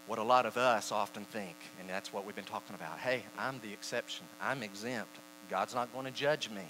what 0.08 0.20
a 0.20 0.24
lot 0.24 0.46
of 0.46 0.58
us 0.58 0.92
often 0.92 1.24
think. 1.26 1.56
And 1.80 1.90
that's 1.90 2.12
what 2.12 2.26
we've 2.26 2.36
been 2.36 2.44
talking 2.44 2.76
about. 2.76 3.00
Hey, 3.00 3.24
I'm 3.38 3.60
the 3.64 3.72
exception, 3.72 4.26
I'm 4.42 4.64
exempt. 4.64 5.16
God's 5.50 5.74
not 5.74 5.94
going 5.94 6.06
to 6.06 6.12
judge 6.12 6.50
me. 6.50 6.64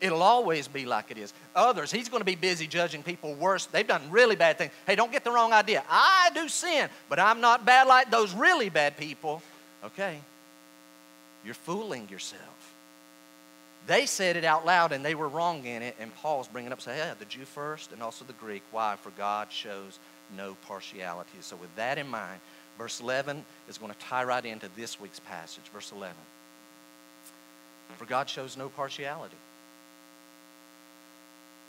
It'll 0.00 0.22
always 0.22 0.68
be 0.68 0.84
like 0.84 1.10
it 1.10 1.18
is. 1.18 1.32
Others, 1.54 1.90
he's 1.90 2.08
going 2.08 2.20
to 2.20 2.26
be 2.26 2.34
busy 2.34 2.66
judging 2.66 3.02
people 3.02 3.34
worse. 3.34 3.66
They've 3.66 3.86
done 3.86 4.02
really 4.10 4.36
bad 4.36 4.58
things. 4.58 4.72
Hey, 4.86 4.94
don't 4.94 5.10
get 5.10 5.24
the 5.24 5.30
wrong 5.30 5.52
idea. 5.52 5.82
I 5.88 6.30
do 6.34 6.48
sin, 6.48 6.88
but 7.08 7.18
I'm 7.18 7.40
not 7.40 7.64
bad 7.64 7.86
like 7.86 8.10
those 8.10 8.34
really 8.34 8.68
bad 8.68 8.96
people. 8.96 9.42
Okay, 9.84 10.18
you're 11.44 11.54
fooling 11.54 12.08
yourself. 12.10 12.42
They 13.86 14.04
said 14.04 14.36
it 14.36 14.44
out 14.44 14.66
loud 14.66 14.92
and 14.92 15.04
they 15.04 15.14
were 15.14 15.28
wrong 15.28 15.64
in 15.64 15.80
it, 15.80 15.96
and 16.00 16.12
Paul's 16.16 16.48
bringing 16.48 16.72
up, 16.72 16.80
say, 16.80 16.96
yeah, 16.98 17.14
the 17.16 17.24
Jew 17.24 17.44
first 17.44 17.92
and 17.92 18.02
also 18.02 18.24
the 18.24 18.32
Greek. 18.34 18.62
Why? 18.72 18.96
For 18.96 19.10
God 19.10 19.50
shows 19.50 20.00
no 20.36 20.56
partiality. 20.66 21.38
So, 21.40 21.56
with 21.56 21.74
that 21.76 21.96
in 21.96 22.08
mind, 22.08 22.40
verse 22.76 23.00
11 23.00 23.44
is 23.68 23.78
going 23.78 23.92
to 23.92 23.98
tie 23.98 24.24
right 24.24 24.44
into 24.44 24.68
this 24.76 25.00
week's 25.00 25.20
passage. 25.20 25.62
Verse 25.72 25.92
11. 25.92 26.14
For 27.96 28.06
God 28.06 28.28
shows 28.28 28.56
no 28.56 28.68
partiality. 28.68 29.36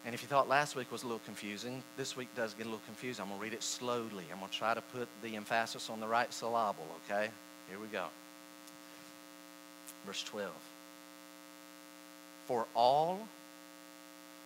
And 0.08 0.14
if 0.14 0.22
you 0.22 0.30
thought 0.30 0.48
last 0.48 0.78
week 0.78 0.90
was 0.90 1.04
a 1.04 1.06
little 1.06 1.22
confusing, 1.26 1.84
this 1.98 2.16
week 2.16 2.30
does 2.34 2.54
get 2.54 2.66
a 2.66 2.70
little 2.70 2.82
confusing. 2.86 3.24
I'm 3.24 3.28
going 3.28 3.42
to 3.42 3.44
read 3.44 3.54
it 3.54 3.62
slowly. 3.62 4.24
I'm 4.32 4.40
going 4.40 4.50
to 4.50 4.58
try 4.58 4.74
to 4.74 4.80
put 4.80 5.10
the 5.22 5.36
emphasis 5.36 5.90
on 5.90 6.00
the 6.00 6.08
right 6.08 6.34
syllable, 6.34 6.88
okay? 7.04 7.28
Here 7.70 7.78
we 7.78 7.88
go. 7.88 8.06
Verse 10.06 10.24
12. 10.24 10.50
For 12.46 12.66
all 12.74 13.28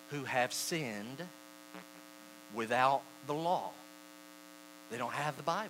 who 0.10 0.24
have 0.24 0.52
sinned 0.52 1.22
without 2.56 3.04
the 3.28 3.36
law, 3.36 3.70
they 4.90 4.98
don't 4.98 5.14
have 5.14 5.38
the 5.38 5.44
Bible. 5.44 5.70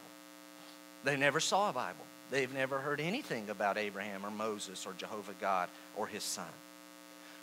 They 1.04 1.18
never 1.18 1.42
saw 1.42 1.70
a 1.70 1.74
Bible. 1.74 2.06
They've 2.30 2.54
never 2.54 2.80
heard 2.80 3.02
anything 3.02 3.50
about 3.50 3.78
Abraham 3.78 4.26
or 4.26 4.32
Moses 4.32 4.86
or 4.86 4.94
Jehovah 4.94 5.36
God 5.42 5.68
or 5.98 6.08
his 6.08 6.24
son. 6.24 6.46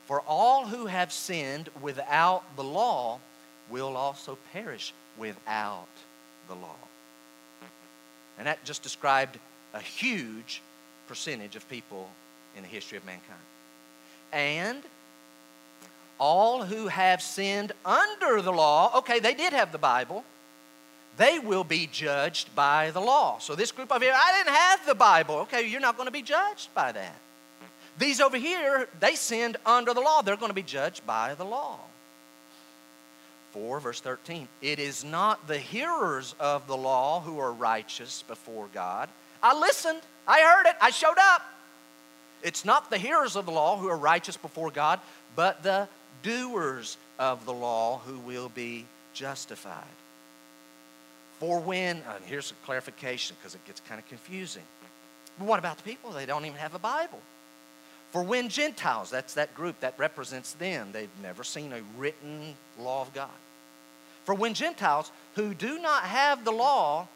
For 0.09 0.23
all 0.23 0.65
who 0.65 0.87
have 0.87 1.13
sinned 1.13 1.69
without 1.83 2.43
the 2.57 2.65
law 2.65 3.19
will 3.69 3.95
also 3.95 4.39
perish 4.55 4.95
without 5.19 5.87
the 6.49 6.55
law. 6.55 6.77
And 8.39 8.47
that 8.47 8.65
just 8.65 8.83
described 8.83 9.39
a 9.75 9.81
huge 9.81 10.63
percentage 11.09 11.57
of 11.57 11.69
people 11.69 12.09
in 12.57 12.63
the 12.63 12.69
history 12.71 12.97
of 12.97 13.05
mankind. 13.05 13.39
And 14.33 14.83
all 16.19 16.63
who 16.63 16.89
have 16.89 17.21
sinned 17.21 17.73
under 17.85 18.41
the 18.41 18.51
law, 18.51 18.97
okay, 19.01 19.21
they 19.21 19.35
did 19.35 19.53
have 19.53 19.73
the 19.73 19.79
Bible, 19.79 20.25
they 21.19 21.39
will 21.39 21.65
be 21.65 21.87
judged 21.87 22.55
by 22.55 22.93
the 22.93 23.01
law. 23.01 23.41
So 23.41 23.55
this 23.55 23.73
group 23.73 23.93
over 23.93 24.03
here, 24.03 24.17
I 24.17 24.33
didn't 24.39 24.55
have 24.55 24.87
the 24.87 24.95
Bible. 24.95 25.35
Okay, 25.41 25.69
you're 25.69 25.83
not 25.83 25.99
going 25.99 26.07
to 26.07 26.13
be 26.13 26.23
judged 26.23 26.73
by 26.75 26.93
that. 26.93 27.17
These 27.99 28.21
over 28.21 28.37
here, 28.37 28.89
they 29.01 29.15
sinned 29.15 29.57
under 29.67 29.93
the 29.93 30.01
law. 30.01 30.23
They're 30.23 30.37
going 30.37 30.51
to 30.51 30.55
be 30.55 30.63
judged 30.63 31.07
by 31.07 31.35
the 31.35 31.45
law. 31.45 31.79
4, 33.53 33.81
verse 33.81 34.01
13. 34.01 34.47
It 34.63 34.79
is 34.79 35.05
not 35.05 35.49
the 35.49 35.59
hearers 35.59 36.35
of 36.39 36.67
the 36.67 36.77
law 36.77 37.21
who 37.21 37.39
are 37.39 37.53
righteous 37.53 38.23
before 38.29 38.69
God. 38.73 39.09
I 39.43 39.59
listened, 39.59 40.01
I 40.27 40.41
heard 40.41 40.69
it, 40.69 40.77
I 40.81 40.91
showed 40.91 41.19
up. 41.19 41.43
It's 42.43 42.65
not 42.65 42.91
the 42.91 42.99
hearers 42.99 43.35
of 43.35 43.47
the 43.47 43.53
law 43.53 43.77
who 43.77 43.89
are 43.89 43.97
righteous 43.97 44.37
before 44.37 44.71
God, 44.71 45.01
but 45.35 45.63
the 45.63 45.89
doers 46.23 46.97
of 47.19 47.45
the 47.47 47.53
law 47.53 48.01
who 48.07 48.19
will 48.21 48.49
be 48.49 48.85
justified. 49.13 49.85
For 51.41 51.61
when, 51.61 51.99
uh, 51.99 52.19
here's 52.27 52.51
a 52.51 52.55
clarification 52.67 53.37
because 53.39 53.55
it 53.55 53.65
gets 53.65 53.81
kind 53.89 54.01
of 54.01 54.09
confusing. 54.09 54.63
But 55.39 55.47
what 55.47 55.59
about 55.59 55.77
the 55.77 55.85
people? 55.85 56.11
They 56.11 56.27
don't 56.27 56.45
even 56.45 56.59
have 56.59 56.75
a 56.75 56.81
Bible. 56.81 57.21
For 58.11 58.23
when 58.23 58.49
Gentiles, 58.49 59.11
that's 59.11 59.35
that 59.35 59.55
group 59.55 59.81
that 59.81 59.95
represents 59.99 60.53
them, 60.55 60.89
they've 60.93 61.11
never 61.23 61.45
seen 61.45 61.73
a 61.73 61.83
written 61.99 62.55
law 62.79 63.03
of 63.03 63.13
God. 63.13 63.29
For 64.25 64.35
when 64.35 64.55
Gentiles 64.55 65.13
who 65.35 65.55
do 65.55 65.79
not 65.79 66.05
have 66.05 66.45
the 66.45 66.53
law, 66.53 67.09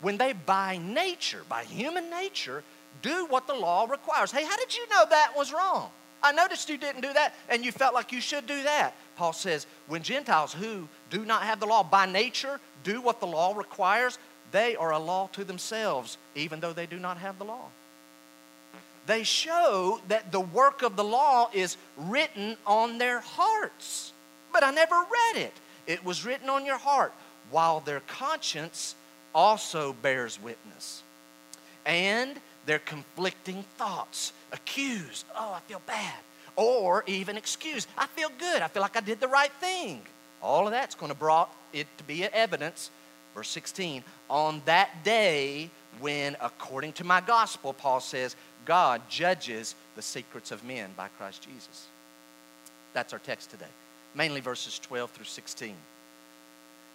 when 0.00 0.18
they 0.18 0.32
by 0.32 0.78
nature, 0.78 1.42
by 1.48 1.64
human 1.64 2.10
nature, 2.10 2.62
do 3.02 3.26
what 3.26 3.46
the 3.46 3.54
law 3.54 3.86
requires. 3.86 4.30
Hey, 4.30 4.44
how 4.44 4.56
did 4.56 4.74
you 4.74 4.88
know 4.90 5.04
that 5.08 5.32
was 5.36 5.52
wrong? 5.52 5.90
I 6.22 6.32
noticed 6.32 6.68
you 6.68 6.76
didn't 6.76 7.00
do 7.00 7.12
that 7.14 7.34
and 7.48 7.64
you 7.64 7.72
felt 7.72 7.94
like 7.94 8.12
you 8.12 8.20
should 8.20 8.46
do 8.46 8.62
that. 8.64 8.94
Paul 9.16 9.32
says, 9.32 9.66
when 9.86 10.02
Gentiles 10.02 10.52
who 10.52 10.86
do 11.08 11.24
not 11.24 11.42
have 11.42 11.60
the 11.60 11.66
law 11.66 11.82
by 11.82 12.04
nature 12.04 12.60
do 12.84 13.00
what 13.00 13.20
the 13.20 13.26
law 13.26 13.54
requires, 13.54 14.18
they 14.52 14.76
are 14.76 14.92
a 14.92 14.98
law 14.98 15.28
to 15.32 15.44
themselves, 15.44 16.18
even 16.34 16.60
though 16.60 16.74
they 16.74 16.86
do 16.86 16.98
not 16.98 17.16
have 17.18 17.38
the 17.38 17.44
law 17.44 17.68
they 19.10 19.24
show 19.24 20.00
that 20.06 20.30
the 20.30 20.40
work 20.40 20.82
of 20.82 20.94
the 20.94 21.02
law 21.02 21.50
is 21.52 21.76
written 21.96 22.56
on 22.64 22.98
their 22.98 23.18
hearts. 23.20 24.12
But 24.52 24.62
I 24.62 24.70
never 24.70 24.94
read 24.94 25.42
it. 25.42 25.52
It 25.86 26.04
was 26.04 26.24
written 26.24 26.48
on 26.48 26.64
your 26.64 26.78
heart, 26.78 27.12
while 27.50 27.80
their 27.80 28.00
conscience 28.00 28.94
also 29.34 29.92
bears 29.94 30.40
witness. 30.40 31.02
And 31.84 32.36
their 32.66 32.78
conflicting 32.78 33.64
thoughts 33.76 34.32
accuse, 34.52 35.24
oh, 35.34 35.54
I 35.54 35.60
feel 35.60 35.82
bad. 35.86 36.14
Or 36.54 37.02
even 37.06 37.36
excuse, 37.36 37.88
I 37.98 38.06
feel 38.06 38.30
good. 38.38 38.62
I 38.62 38.68
feel 38.68 38.82
like 38.82 38.96
I 38.96 39.00
did 39.00 39.18
the 39.18 39.28
right 39.28 39.52
thing. 39.54 40.02
All 40.42 40.66
of 40.66 40.72
that's 40.72 40.94
going 40.94 41.10
to 41.10 41.18
brought 41.18 41.52
it 41.72 41.86
to 41.98 42.04
be 42.04 42.24
evidence. 42.24 42.90
Verse 43.34 43.48
16, 43.48 44.04
on 44.28 44.62
that 44.66 45.02
day 45.04 45.70
when, 45.98 46.36
according 46.40 46.92
to 46.94 47.04
my 47.04 47.20
gospel, 47.20 47.72
Paul 47.72 48.00
says, 48.00 48.36
God 48.70 49.02
judges 49.08 49.74
the 49.96 50.02
secrets 50.02 50.52
of 50.52 50.62
men 50.62 50.90
by 50.96 51.08
Christ 51.18 51.42
Jesus. 51.42 51.88
That's 52.94 53.12
our 53.12 53.18
text 53.18 53.50
today, 53.50 53.64
mainly 54.14 54.40
verses 54.40 54.78
12 54.78 55.10
through 55.10 55.24
16. 55.24 55.74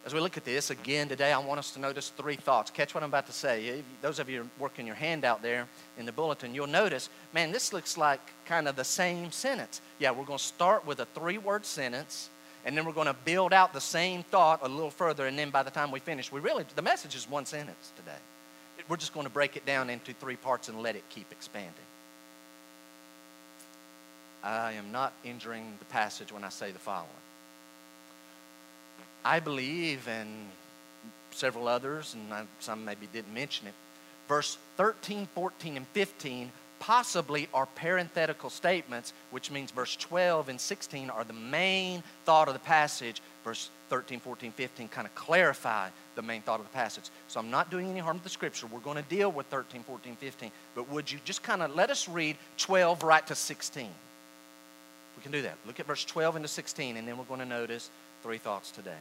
As 0.05 0.13
we 0.13 0.21
look 0.21 0.37
at 0.37 0.45
this 0.45 0.69
again 0.69 1.09
today, 1.09 1.33
I 1.33 1.37
want 1.37 1.59
us 1.59 1.71
to 1.71 1.81
notice 1.81 2.13
three 2.15 2.37
thoughts. 2.37 2.71
Catch 2.71 2.95
what 2.95 3.03
I'm 3.03 3.09
about 3.09 3.25
to 3.25 3.33
say. 3.33 3.83
Those 4.01 4.19
of 4.19 4.29
you 4.29 4.49
working 4.57 4.87
your 4.87 4.95
hand 4.95 5.25
out 5.25 5.41
there 5.41 5.67
in 5.99 6.05
the 6.05 6.13
bulletin, 6.13 6.55
you'll 6.55 6.65
notice, 6.65 7.09
man, 7.33 7.51
this 7.51 7.73
looks 7.73 7.97
like 7.97 8.21
kind 8.45 8.69
of 8.69 8.77
the 8.77 8.85
same 8.85 9.29
sentence. 9.33 9.81
Yeah, 9.99 10.11
we're 10.11 10.23
going 10.23 10.39
to 10.39 10.45
start 10.45 10.87
with 10.87 11.01
a 11.01 11.05
three 11.07 11.39
word 11.39 11.65
sentence, 11.65 12.29
and 12.63 12.77
then 12.77 12.85
we're 12.85 12.93
going 12.93 13.07
to 13.07 13.17
build 13.25 13.51
out 13.51 13.73
the 13.73 13.81
same 13.81 14.23
thought 14.23 14.61
a 14.63 14.69
little 14.69 14.91
further, 14.91 15.27
and 15.27 15.37
then 15.37 15.49
by 15.49 15.61
the 15.61 15.71
time 15.71 15.91
we 15.91 15.99
finish, 15.99 16.31
we 16.31 16.39
really, 16.39 16.63
the 16.77 16.81
message 16.81 17.17
is 17.17 17.29
one 17.29 17.45
sentence 17.45 17.91
today 17.97 18.15
we're 18.87 18.97
just 18.97 19.13
going 19.13 19.25
to 19.25 19.31
break 19.31 19.55
it 19.55 19.65
down 19.65 19.89
into 19.89 20.13
three 20.13 20.35
parts 20.35 20.69
and 20.69 20.81
let 20.81 20.95
it 20.95 21.03
keep 21.09 21.31
expanding. 21.31 21.73
I 24.43 24.73
am 24.73 24.91
not 24.91 25.13
injuring 25.23 25.73
the 25.79 25.85
passage 25.85 26.31
when 26.31 26.43
I 26.43 26.49
say 26.49 26.71
the 26.71 26.79
following. 26.79 27.09
I 29.23 29.39
believe, 29.39 30.07
and 30.07 30.29
several 31.31 31.67
others, 31.67 32.13
and 32.13 32.31
I, 32.31 32.43
some 32.59 32.85
maybe 32.85 33.07
didn't 33.11 33.33
mention 33.33 33.67
it, 33.67 33.73
verse 34.27 34.59
13, 34.77 35.27
14, 35.33 35.77
and 35.77 35.87
15 35.87 36.51
possibly 36.79 37.49
are 37.53 37.65
parenthetical 37.65 38.51
statements, 38.51 39.13
which 39.31 39.49
means 39.49 39.71
verse 39.71 39.95
12 39.95 40.49
and 40.49 40.61
16 40.61 41.09
are 41.09 41.23
the 41.23 41.33
main 41.33 42.03
thought 42.25 42.47
of 42.47 42.53
the 42.53 42.59
passage. 42.59 43.21
Verse 43.45 43.69
13, 43.89 44.19
14, 44.19 44.51
15 44.51 44.87
kind 44.87 45.05
of 45.05 45.13
clarify 45.13 45.89
the 46.15 46.23
main 46.23 46.41
thought 46.41 46.59
of 46.59 46.65
the 46.65 46.73
passage. 46.73 47.11
So 47.27 47.39
I'm 47.39 47.51
not 47.51 47.69
doing 47.69 47.91
any 47.91 47.99
harm 47.99 48.17
to 48.17 48.23
the 48.23 48.29
scripture. 48.29 48.65
We're 48.65 48.79
going 48.79 48.97
to 48.97 49.03
deal 49.03 49.31
with 49.31 49.45
13, 49.45 49.83
14, 49.83 50.15
15. 50.15 50.51
But 50.73 50.89
would 50.89 51.11
you 51.11 51.19
just 51.23 51.43
kind 51.43 51.61
of 51.61 51.75
let 51.75 51.91
us 51.91 52.09
read 52.09 52.37
12 52.57 53.03
right 53.03 53.25
to 53.27 53.35
16? 53.35 53.87
We 55.15 55.21
can 55.21 55.31
do 55.31 55.43
that. 55.43 55.57
Look 55.67 55.79
at 55.79 55.85
verse 55.85 56.03
12 56.03 56.37
into 56.37 56.47
16, 56.47 56.97
and 56.97 57.07
then 57.07 57.19
we're 57.19 57.25
going 57.25 57.39
to 57.39 57.45
notice 57.45 57.91
three 58.23 58.39
thoughts 58.39 58.71
today. 58.71 58.97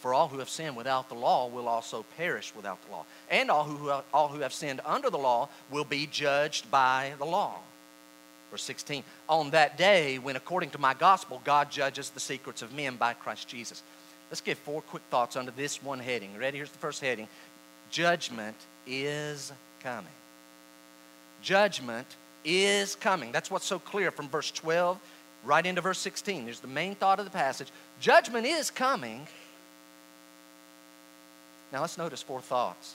For 0.00 0.12
all 0.12 0.26
who 0.26 0.40
have 0.40 0.48
sinned 0.48 0.76
without 0.76 1.08
the 1.08 1.14
law 1.14 1.46
will 1.46 1.68
also 1.68 2.04
perish 2.16 2.52
without 2.56 2.84
the 2.84 2.90
law. 2.90 3.04
And 3.30 3.48
all 3.48 3.62
who, 3.62 3.92
all 4.12 4.26
who 4.26 4.40
have 4.40 4.52
sinned 4.52 4.80
under 4.84 5.08
the 5.08 5.18
law 5.18 5.48
will 5.70 5.84
be 5.84 6.08
judged 6.08 6.68
by 6.68 7.12
the 7.18 7.26
law. 7.26 7.58
Verse 8.50 8.62
16, 8.62 9.02
on 9.28 9.50
that 9.50 9.76
day 9.76 10.18
when, 10.18 10.36
according 10.36 10.70
to 10.70 10.78
my 10.78 10.94
gospel, 10.94 11.40
God 11.44 11.70
judges 11.70 12.10
the 12.10 12.20
secrets 12.20 12.62
of 12.62 12.72
men 12.72 12.96
by 12.96 13.12
Christ 13.12 13.48
Jesus. 13.48 13.82
Let's 14.30 14.40
give 14.40 14.58
four 14.58 14.82
quick 14.82 15.02
thoughts 15.10 15.36
under 15.36 15.50
this 15.50 15.82
one 15.82 15.98
heading. 15.98 16.36
Ready? 16.36 16.58
Here's 16.58 16.70
the 16.70 16.78
first 16.78 17.00
heading 17.00 17.28
judgment 17.90 18.56
is 18.86 19.52
coming. 19.82 20.12
Judgment 21.42 22.06
is 22.44 22.94
coming. 22.94 23.32
That's 23.32 23.50
what's 23.50 23.66
so 23.66 23.78
clear 23.78 24.10
from 24.10 24.28
verse 24.28 24.50
12 24.50 24.98
right 25.44 25.64
into 25.64 25.80
verse 25.80 25.98
16. 25.98 26.44
There's 26.44 26.60
the 26.60 26.68
main 26.68 26.94
thought 26.94 27.18
of 27.18 27.24
the 27.24 27.30
passage. 27.30 27.68
Judgment 28.00 28.46
is 28.46 28.70
coming. 28.70 29.26
Now 31.72 31.80
let's 31.80 31.98
notice 31.98 32.22
four 32.22 32.40
thoughts. 32.40 32.94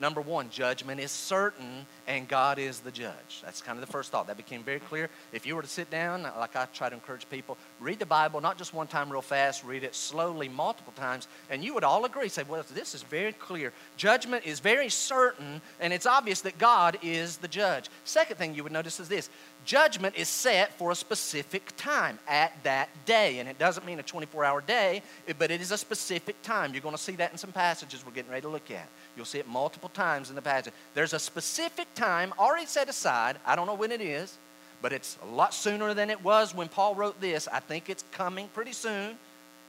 Number 0.00 0.20
one, 0.20 0.48
judgment 0.50 1.00
is 1.00 1.10
certain 1.10 1.86
and 2.06 2.28
God 2.28 2.58
is 2.58 2.80
the 2.80 2.90
judge. 2.90 3.42
That's 3.44 3.60
kind 3.60 3.76
of 3.76 3.84
the 3.84 3.92
first 3.92 4.10
thought. 4.10 4.28
That 4.28 4.36
became 4.36 4.62
very 4.62 4.78
clear. 4.80 5.10
If 5.32 5.44
you 5.44 5.56
were 5.56 5.62
to 5.62 5.68
sit 5.68 5.90
down, 5.90 6.22
like 6.22 6.56
I 6.56 6.66
try 6.72 6.88
to 6.88 6.94
encourage 6.94 7.28
people, 7.28 7.58
read 7.80 7.98
the 7.98 8.06
Bible, 8.06 8.40
not 8.40 8.56
just 8.56 8.72
one 8.72 8.86
time 8.86 9.10
real 9.10 9.22
fast, 9.22 9.64
read 9.64 9.82
it 9.82 9.94
slowly 9.94 10.48
multiple 10.48 10.92
times, 10.96 11.28
and 11.50 11.64
you 11.64 11.74
would 11.74 11.84
all 11.84 12.04
agree, 12.04 12.28
say, 12.28 12.44
well, 12.48 12.64
this 12.74 12.94
is 12.94 13.02
very 13.02 13.32
clear. 13.32 13.72
Judgment 13.96 14.46
is 14.46 14.60
very 14.60 14.88
certain, 14.88 15.60
and 15.80 15.92
it's 15.92 16.06
obvious 16.06 16.40
that 16.42 16.58
God 16.58 16.96
is 17.02 17.36
the 17.36 17.48
judge. 17.48 17.88
Second 18.04 18.36
thing 18.36 18.54
you 18.54 18.62
would 18.62 18.72
notice 18.72 19.00
is 19.00 19.08
this 19.08 19.28
judgment 19.64 20.16
is 20.16 20.28
set 20.28 20.72
for 20.78 20.92
a 20.92 20.94
specific 20.94 21.76
time 21.76 22.18
at 22.26 22.52
that 22.64 22.88
day. 23.04 23.38
And 23.38 23.48
it 23.48 23.58
doesn't 23.58 23.84
mean 23.84 23.98
a 23.98 24.02
24 24.02 24.42
hour 24.42 24.62
day, 24.62 25.02
but 25.38 25.50
it 25.50 25.60
is 25.60 25.72
a 25.72 25.78
specific 25.78 26.40
time. 26.42 26.72
You're 26.72 26.82
going 26.82 26.94
to 26.94 27.02
see 27.02 27.16
that 27.16 27.32
in 27.32 27.38
some 27.38 27.52
passages 27.52 28.04
we're 28.06 28.12
getting 28.12 28.30
ready 28.30 28.42
to 28.42 28.48
look 28.48 28.70
at. 28.70 28.88
You'll 29.18 29.24
see 29.24 29.40
it 29.40 29.48
multiple 29.48 29.88
times 29.88 30.30
in 30.30 30.36
the 30.36 30.42
passage. 30.42 30.72
There's 30.94 31.12
a 31.12 31.18
specific 31.18 31.92
time 31.96 32.32
already 32.38 32.66
set 32.66 32.88
aside. 32.88 33.36
I 33.44 33.56
don't 33.56 33.66
know 33.66 33.74
when 33.74 33.90
it 33.90 34.00
is, 34.00 34.38
but 34.80 34.92
it's 34.92 35.18
a 35.24 35.26
lot 35.26 35.52
sooner 35.52 35.92
than 35.92 36.08
it 36.08 36.22
was 36.22 36.54
when 36.54 36.68
Paul 36.68 36.94
wrote 36.94 37.20
this. 37.20 37.48
I 37.48 37.58
think 37.58 37.90
it's 37.90 38.04
coming 38.12 38.48
pretty 38.54 38.72
soon, 38.72 39.18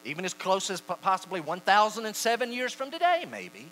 even 0.05 0.23
as 0.23 0.35
close 0.35 0.69
as 0.69 0.81
possibly 0.81 1.41
1,007 1.41 2.53
years 2.53 2.73
from 2.73 2.91
today, 2.91 3.25
maybe. 3.31 3.61
You 3.61 3.67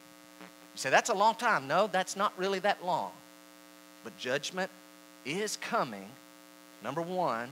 say, 0.74 0.90
that's 0.90 1.12
a 1.12 1.14
long 1.14 1.36
time. 1.36 1.68
No, 1.68 1.86
that's 1.86 2.16
not 2.16 2.34
really 2.38 2.58
that 2.60 2.84
long. 2.84 3.12
But 4.04 4.18
judgment 4.18 4.72
is 5.26 5.58
coming. 5.58 6.10
Number 6.84 7.04
one, 7.04 7.52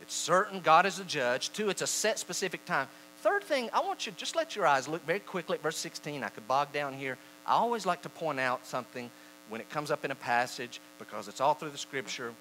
it's 0.00 0.14
certain 0.14 0.60
God 0.60 0.86
is 0.86 1.00
a 1.00 1.04
judge. 1.04 1.52
Two, 1.52 1.70
it's 1.70 1.82
a 1.82 1.88
set 1.88 2.20
specific 2.20 2.64
time. 2.66 2.86
Third 3.22 3.42
thing, 3.44 3.68
I 3.72 3.80
want 3.80 4.06
you 4.06 4.12
to 4.12 4.18
just 4.18 4.36
let 4.36 4.54
your 4.54 4.66
eyes 4.66 4.86
look 4.88 5.04
very 5.06 5.20
quickly 5.20 5.56
at 5.56 5.62
verse 5.62 5.76
16. 5.76 6.22
I 6.22 6.28
could 6.28 6.46
bog 6.46 6.72
down 6.72 6.94
here. 6.94 7.18
I 7.46 7.54
always 7.54 7.86
like 7.86 8.02
to 8.02 8.08
point 8.08 8.40
out 8.40 8.66
something 8.66 9.10
when 9.48 9.60
it 9.60 9.68
comes 9.70 9.90
up 9.90 10.04
in 10.04 10.10
a 10.10 10.16
passage 10.16 10.80
because 10.98 11.28
it's 11.28 11.40
all 11.40 11.54
through 11.54 11.70
the 11.70 11.78
scripture 11.78 12.32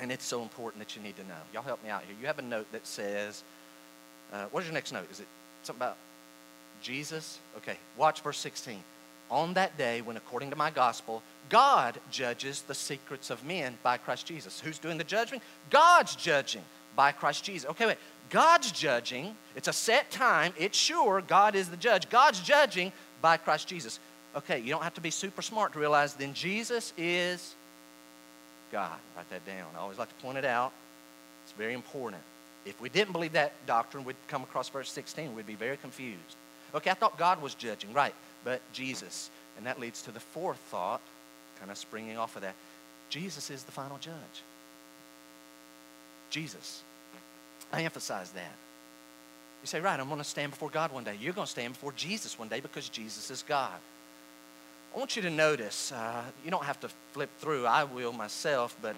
and 0.00 0.10
it's 0.10 0.24
so 0.24 0.42
important 0.42 0.82
that 0.82 0.96
you 0.96 1.02
need 1.02 1.16
to 1.16 1.24
know. 1.24 1.34
Y'all 1.52 1.62
help 1.62 1.82
me 1.82 1.90
out 1.90 2.02
here. 2.06 2.16
You 2.20 2.26
have 2.26 2.38
a 2.38 2.42
note 2.42 2.70
that 2.72 2.86
says, 2.86 3.42
uh, 4.32 4.46
what 4.50 4.60
is 4.60 4.66
your 4.66 4.74
next 4.74 4.92
note? 4.92 5.10
Is 5.10 5.20
it 5.20 5.26
something 5.62 5.82
about 5.82 5.96
Jesus? 6.80 7.38
Okay, 7.58 7.76
watch 7.96 8.20
verse 8.22 8.38
16 8.38 8.82
on 9.30 9.54
that 9.54 9.78
day 9.78 10.00
when, 10.00 10.16
according 10.16 10.50
to 10.50 10.56
my 10.56 10.70
gospel, 10.70 11.22
God 11.48 11.98
judges 12.10 12.62
the 12.62 12.74
secrets 12.74 13.30
of 13.30 13.44
men 13.44 13.76
by 13.82 13.96
Christ 13.96 14.26
Jesus. 14.26 14.60
Who's 14.60 14.78
doing 14.78 14.98
the 14.98 15.04
judging? 15.04 15.40
God's 15.70 16.16
judging 16.16 16.62
by 16.96 17.12
Christ 17.12 17.44
Jesus. 17.44 17.68
Okay, 17.70 17.86
wait. 17.86 17.98
God's 18.30 18.70
judging. 18.70 19.34
It's 19.56 19.68
a 19.68 19.72
set 19.72 20.10
time. 20.10 20.52
It's 20.58 20.78
sure 20.78 21.20
God 21.20 21.54
is 21.54 21.68
the 21.68 21.76
judge. 21.76 22.08
God's 22.08 22.40
judging 22.40 22.92
by 23.20 23.36
Christ 23.36 23.68
Jesus. 23.68 23.98
Okay, 24.36 24.58
you 24.58 24.70
don't 24.70 24.82
have 24.82 24.94
to 24.94 25.00
be 25.00 25.10
super 25.10 25.42
smart 25.42 25.72
to 25.72 25.78
realize 25.78 26.14
then 26.14 26.34
Jesus 26.34 26.92
is 26.96 27.54
God. 28.70 28.98
Write 29.16 29.28
that 29.30 29.44
down. 29.44 29.66
I 29.76 29.80
always 29.80 29.98
like 29.98 30.08
to 30.08 30.14
point 30.22 30.38
it 30.38 30.44
out. 30.44 30.72
It's 31.44 31.52
very 31.52 31.74
important. 31.74 32.22
If 32.64 32.80
we 32.80 32.88
didn't 32.88 33.12
believe 33.12 33.32
that 33.32 33.52
doctrine, 33.66 34.04
we'd 34.04 34.16
come 34.28 34.42
across 34.42 34.68
verse 34.68 34.90
16. 34.92 35.34
We'd 35.34 35.46
be 35.46 35.54
very 35.54 35.76
confused. 35.76 36.36
Okay, 36.74 36.90
I 36.90 36.94
thought 36.94 37.18
God 37.18 37.42
was 37.42 37.54
judging. 37.54 37.92
Right 37.92 38.14
but 38.44 38.60
Jesus. 38.72 39.30
And 39.56 39.66
that 39.66 39.80
leads 39.80 40.02
to 40.02 40.12
the 40.12 40.20
fourth 40.20 40.58
thought, 40.70 41.00
kind 41.58 41.70
of 41.70 41.76
springing 41.76 42.16
off 42.16 42.36
of 42.36 42.42
that. 42.42 42.54
Jesus 43.08 43.50
is 43.50 43.62
the 43.64 43.72
final 43.72 43.98
judge. 43.98 44.14
Jesus. 46.30 46.82
I 47.72 47.82
emphasize 47.82 48.30
that. 48.32 48.52
You 49.62 49.66
say, 49.66 49.80
right, 49.80 49.98
I'm 49.98 50.06
going 50.06 50.18
to 50.18 50.24
stand 50.24 50.52
before 50.52 50.70
God 50.70 50.92
one 50.92 51.04
day. 51.04 51.16
You're 51.20 51.34
going 51.34 51.46
to 51.46 51.50
stand 51.50 51.74
before 51.74 51.92
Jesus 51.92 52.38
one 52.38 52.48
day 52.48 52.60
because 52.60 52.88
Jesus 52.88 53.30
is 53.30 53.44
God. 53.46 53.78
I 54.94 54.98
want 54.98 55.14
you 55.14 55.22
to 55.22 55.30
notice, 55.30 55.92
uh, 55.92 56.22
you 56.44 56.50
don't 56.50 56.64
have 56.64 56.80
to 56.80 56.88
flip 57.12 57.30
through, 57.38 57.64
I 57.64 57.84
will 57.84 58.12
myself, 58.12 58.76
but 58.82 58.96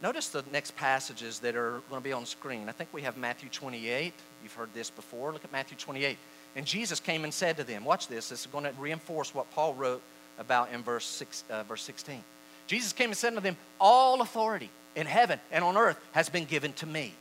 notice 0.00 0.28
the 0.28 0.44
next 0.52 0.76
passages 0.76 1.40
that 1.40 1.56
are 1.56 1.80
going 1.90 2.00
to 2.00 2.04
be 2.04 2.12
on 2.12 2.24
screen. 2.26 2.68
I 2.68 2.72
think 2.72 2.90
we 2.92 3.02
have 3.02 3.16
Matthew 3.16 3.48
28. 3.48 4.12
You've 4.42 4.52
heard 4.52 4.72
this 4.72 4.88
before. 4.88 5.32
Look 5.32 5.44
at 5.44 5.50
Matthew 5.50 5.76
28. 5.76 6.16
And 6.54 6.64
Jesus 6.64 7.00
came 7.00 7.24
and 7.24 7.34
said 7.34 7.56
to 7.56 7.64
them, 7.64 7.84
Watch 7.84 8.06
this, 8.06 8.28
this 8.28 8.42
is 8.42 8.46
going 8.46 8.64
to 8.64 8.72
reinforce 8.78 9.34
what 9.34 9.50
Paul 9.50 9.74
wrote 9.74 10.00
about 10.38 10.70
in 10.72 10.82
verse, 10.84 11.04
six, 11.04 11.42
uh, 11.50 11.64
verse 11.64 11.82
16. 11.82 12.22
Jesus 12.68 12.92
came 12.92 13.10
and 13.10 13.16
said 13.16 13.34
to 13.34 13.40
them, 13.40 13.56
All 13.80 14.20
authority 14.20 14.70
in 14.94 15.06
heaven 15.06 15.40
and 15.50 15.64
on 15.64 15.76
earth 15.76 15.98
has 16.12 16.28
been 16.28 16.44
given 16.44 16.72
to 16.74 16.86
me. 16.86 17.12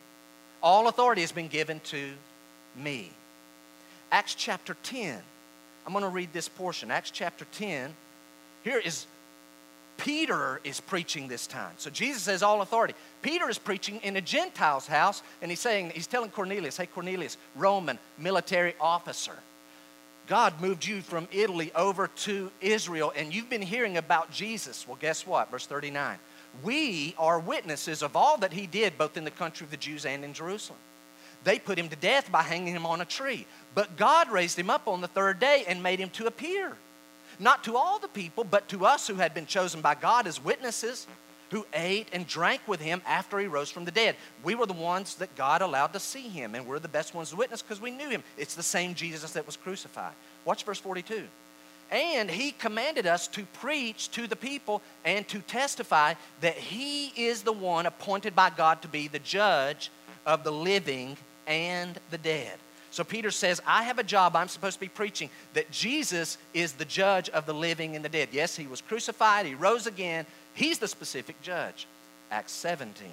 All 0.61 0.87
authority 0.87 1.21
has 1.21 1.31
been 1.31 1.47
given 1.47 1.79
to 1.85 2.11
me. 2.75 3.11
Acts 4.11 4.35
chapter 4.35 4.75
10. 4.83 5.21
I'm 5.85 5.93
going 5.93 6.03
to 6.03 6.09
read 6.09 6.33
this 6.33 6.49
portion. 6.49 6.91
Acts 6.91 7.11
chapter 7.11 7.45
10. 7.53 7.93
Here 8.63 8.79
is 8.79 9.05
Peter 9.97 10.59
is 10.63 10.81
preaching 10.81 11.27
this 11.27 11.47
time. 11.47 11.73
So 11.77 11.89
Jesus 11.89 12.23
says 12.23 12.43
all 12.43 12.61
authority. 12.61 12.93
Peter 13.21 13.49
is 13.49 13.57
preaching 13.57 13.99
in 14.03 14.17
a 14.17 14.21
Gentile's 14.21 14.87
house, 14.87 15.21
and 15.41 15.49
he's 15.49 15.59
saying, 15.59 15.91
he's 15.91 16.07
telling 16.07 16.29
Cornelius, 16.31 16.77
hey, 16.77 16.85
Cornelius, 16.85 17.37
Roman 17.55 17.97
military 18.17 18.75
officer. 18.81 19.35
God 20.27 20.59
moved 20.59 20.85
you 20.85 21.01
from 21.01 21.27
Italy 21.31 21.71
over 21.75 22.07
to 22.07 22.51
Israel, 22.59 23.13
and 23.15 23.33
you've 23.33 23.49
been 23.49 23.61
hearing 23.61 23.97
about 23.97 24.31
Jesus. 24.31 24.87
Well, 24.87 24.97
guess 24.99 25.25
what? 25.25 25.51
Verse 25.51 25.67
39. 25.67 26.17
We 26.63 27.13
are 27.17 27.39
witnesses 27.39 28.01
of 28.01 28.15
all 28.15 28.37
that 28.37 28.53
he 28.53 28.65
did, 28.65 28.97
both 28.97 29.17
in 29.17 29.23
the 29.23 29.31
country 29.31 29.65
of 29.65 29.71
the 29.71 29.77
Jews 29.77 30.05
and 30.05 30.23
in 30.23 30.33
Jerusalem. 30.33 30.79
They 31.43 31.59
put 31.59 31.77
him 31.77 31.89
to 31.89 31.95
death 31.95 32.31
by 32.31 32.41
hanging 32.41 32.75
him 32.75 32.85
on 32.87 33.01
a 33.01 33.05
tree. 33.05 33.45
But 33.75 33.97
God 33.97 34.31
raised 34.31 34.57
him 34.57 34.69
up 34.69 34.87
on 34.87 35.01
the 35.01 35.07
third 35.07 35.39
day 35.39 35.65
and 35.67 35.83
made 35.83 35.99
him 35.99 36.09
to 36.11 36.25
appear 36.25 36.75
not 37.39 37.63
to 37.65 37.75
all 37.75 37.99
the 37.99 38.07
people, 38.07 38.43
but 38.43 38.67
to 38.69 38.85
us 38.85 39.07
who 39.07 39.15
had 39.15 39.33
been 39.33 39.45
chosen 39.45 39.81
by 39.81 39.95
God 39.95 40.27
as 40.27 40.43
witnesses, 40.43 41.07
who 41.51 41.65
ate 41.73 42.07
and 42.11 42.25
drank 42.25 42.61
with 42.67 42.81
him 42.81 43.01
after 43.05 43.37
he 43.39 43.47
rose 43.47 43.69
from 43.69 43.85
the 43.85 43.91
dead. 43.91 44.15
We 44.43 44.55
were 44.55 44.65
the 44.65 44.73
ones 44.73 45.15
that 45.15 45.35
God 45.35 45.61
allowed 45.61 45.93
to 45.93 45.99
see 45.99 46.27
him, 46.27 46.55
and 46.55 46.65
we're 46.65 46.79
the 46.79 46.87
best 46.87 47.13
ones 47.13 47.29
to 47.29 47.35
witness 47.35 47.61
because 47.61 47.81
we 47.81 47.91
knew 47.91 48.09
him. 48.09 48.23
It's 48.37 48.55
the 48.55 48.63
same 48.63 48.95
Jesus 48.95 49.33
that 49.33 49.45
was 49.45 49.57
crucified. 49.57 50.13
Watch 50.43 50.63
verse 50.63 50.79
42. 50.79 51.23
And 51.91 52.31
he 52.31 52.51
commanded 52.51 53.05
us 53.05 53.27
to 53.29 53.43
preach 53.53 54.09
to 54.11 54.25
the 54.25 54.35
people 54.35 54.81
and 55.03 55.27
to 55.27 55.39
testify 55.39 56.15
that 56.41 56.55
he 56.55 57.07
is 57.09 57.43
the 57.43 57.53
one 57.53 57.85
appointed 57.85 58.35
by 58.35 58.49
God 58.49 58.81
to 58.81 58.87
be 58.87 59.07
the 59.07 59.19
judge 59.19 59.91
of 60.25 60.43
the 60.43 60.51
living 60.51 61.15
and 61.45 61.99
the 62.09 62.17
dead. 62.17 62.57
So 62.95 63.03
Peter 63.03 63.29
says, 63.29 63.61
I 63.67 63.83
have 63.83 63.99
a 63.99 64.03
job 64.03 64.37
I'm 64.37 64.47
supposed 64.47 64.75
to 64.75 64.79
be 64.79 64.87
preaching 64.87 65.29
that 65.53 65.69
Jesus 65.69 66.37
is 66.53 66.71
the 66.71 66.85
judge 66.85 67.27
of 67.27 67.45
the 67.45 67.53
living 67.53 67.93
and 67.93 68.05
the 68.05 68.07
dead. 68.07 68.29
Yes, 68.31 68.55
he 68.55 68.67
was 68.67 68.79
crucified, 68.79 69.45
he 69.45 69.53
rose 69.53 69.85
again. 69.85 70.25
He's 70.53 70.79
the 70.79 70.87
specific 70.87 71.41
judge. 71.41 71.87
Acts 72.31 72.53
17. 72.53 73.05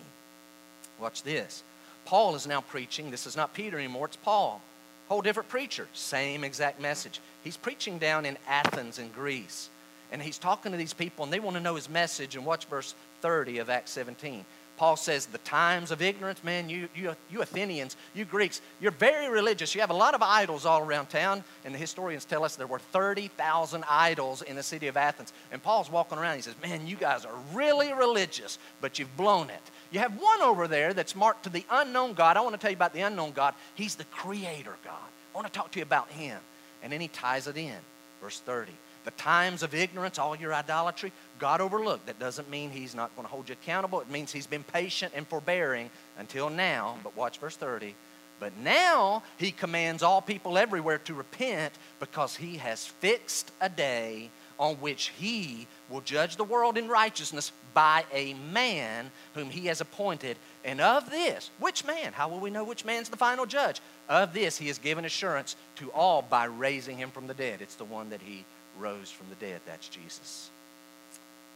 Watch 1.00 1.24
this. 1.24 1.64
Paul 2.04 2.36
is 2.36 2.46
now 2.46 2.60
preaching. 2.60 3.10
This 3.10 3.26
is 3.26 3.36
not 3.36 3.54
Peter 3.54 3.76
anymore, 3.76 4.06
it's 4.06 4.14
Paul. 4.14 4.62
Whole 5.08 5.20
different 5.20 5.48
preacher, 5.48 5.88
same 5.94 6.44
exact 6.44 6.80
message. 6.80 7.20
He's 7.42 7.56
preaching 7.56 7.98
down 7.98 8.24
in 8.24 8.38
Athens 8.46 9.00
in 9.00 9.08
Greece. 9.08 9.68
And 10.12 10.22
he's 10.22 10.38
talking 10.38 10.70
to 10.70 10.78
these 10.78 10.92
people, 10.92 11.24
and 11.24 11.32
they 11.32 11.40
want 11.40 11.56
to 11.56 11.60
know 11.60 11.74
his 11.74 11.88
message. 11.88 12.36
And 12.36 12.46
watch 12.46 12.66
verse 12.66 12.94
30 13.20 13.58
of 13.58 13.68
Acts 13.68 13.90
17. 13.90 14.44
Paul 14.82 14.96
says, 14.96 15.26
the 15.26 15.38
times 15.38 15.92
of 15.92 16.02
ignorance, 16.02 16.42
man, 16.42 16.68
you, 16.68 16.88
you, 16.96 17.14
you 17.30 17.40
Athenians, 17.40 17.96
you 18.14 18.24
Greeks, 18.24 18.60
you're 18.80 18.90
very 18.90 19.30
religious. 19.30 19.76
You 19.76 19.80
have 19.80 19.90
a 19.90 19.94
lot 19.94 20.12
of 20.12 20.22
idols 20.22 20.66
all 20.66 20.80
around 20.80 21.06
town. 21.06 21.44
And 21.64 21.72
the 21.72 21.78
historians 21.78 22.24
tell 22.24 22.44
us 22.44 22.56
there 22.56 22.66
were 22.66 22.80
30,000 22.80 23.84
idols 23.88 24.42
in 24.42 24.56
the 24.56 24.62
city 24.64 24.88
of 24.88 24.96
Athens. 24.96 25.32
And 25.52 25.62
Paul's 25.62 25.88
walking 25.88 26.18
around. 26.18 26.34
He 26.34 26.42
says, 26.42 26.56
man, 26.60 26.84
you 26.84 26.96
guys 26.96 27.24
are 27.24 27.34
really 27.54 27.92
religious, 27.92 28.58
but 28.80 28.98
you've 28.98 29.16
blown 29.16 29.50
it. 29.50 29.62
You 29.92 30.00
have 30.00 30.20
one 30.20 30.42
over 30.42 30.66
there 30.66 30.92
that's 30.92 31.14
marked 31.14 31.44
to 31.44 31.50
the 31.50 31.64
unknown 31.70 32.14
God. 32.14 32.36
I 32.36 32.40
want 32.40 32.56
to 32.56 32.60
tell 32.60 32.72
you 32.72 32.76
about 32.76 32.92
the 32.92 33.02
unknown 33.02 33.30
God. 33.30 33.54
He's 33.76 33.94
the 33.94 34.04
creator 34.06 34.74
God. 34.84 34.98
I 35.32 35.38
want 35.38 35.46
to 35.46 35.52
talk 35.52 35.70
to 35.70 35.78
you 35.78 35.84
about 35.84 36.08
him. 36.08 36.40
And 36.82 36.92
then 36.92 37.00
he 37.00 37.06
ties 37.06 37.46
it 37.46 37.56
in. 37.56 37.78
Verse 38.20 38.40
30 38.40 38.72
the 39.04 39.10
times 39.12 39.62
of 39.62 39.74
ignorance, 39.74 40.18
all 40.18 40.36
your 40.36 40.54
idolatry, 40.54 41.12
God 41.38 41.60
overlooked. 41.60 42.06
That 42.06 42.18
doesn't 42.18 42.48
mean 42.48 42.70
He's 42.70 42.94
not 42.94 43.14
going 43.16 43.26
to 43.26 43.32
hold 43.32 43.48
you 43.48 43.54
accountable. 43.60 44.00
It 44.00 44.10
means 44.10 44.32
He's 44.32 44.46
been 44.46 44.62
patient 44.62 45.12
and 45.16 45.26
forbearing 45.26 45.90
until 46.18 46.50
now. 46.50 46.96
But 47.02 47.16
watch 47.16 47.38
verse 47.38 47.56
30. 47.56 47.94
But 48.38 48.56
now 48.58 49.22
He 49.38 49.50
commands 49.50 50.02
all 50.02 50.20
people 50.20 50.58
everywhere 50.58 50.98
to 50.98 51.14
repent 51.14 51.72
because 52.00 52.36
He 52.36 52.58
has 52.58 52.86
fixed 52.86 53.50
a 53.60 53.68
day 53.68 54.30
on 54.58 54.76
which 54.76 55.12
He 55.18 55.66
will 55.90 56.00
judge 56.00 56.36
the 56.36 56.44
world 56.44 56.78
in 56.78 56.88
righteousness 56.88 57.52
by 57.74 58.04
a 58.12 58.34
man 58.34 59.10
whom 59.34 59.50
He 59.50 59.66
has 59.66 59.80
appointed. 59.80 60.36
And 60.64 60.80
of 60.80 61.10
this, 61.10 61.50
which 61.58 61.84
man? 61.84 62.12
How 62.12 62.28
will 62.28 62.40
we 62.40 62.50
know 62.50 62.62
which 62.62 62.84
man's 62.84 63.08
the 63.08 63.16
final 63.16 63.46
judge? 63.46 63.80
Of 64.08 64.32
this 64.32 64.58
He 64.58 64.68
has 64.68 64.78
given 64.78 65.04
assurance 65.04 65.56
to 65.76 65.90
all 65.90 66.22
by 66.22 66.44
raising 66.44 66.96
Him 66.96 67.10
from 67.10 67.26
the 67.26 67.34
dead. 67.34 67.60
It's 67.60 67.74
the 67.74 67.84
one 67.84 68.10
that 68.10 68.22
He 68.22 68.44
rose 68.78 69.10
from 69.10 69.26
the 69.28 69.34
dead. 69.36 69.60
That's 69.66 69.88
Jesus. 69.88 70.50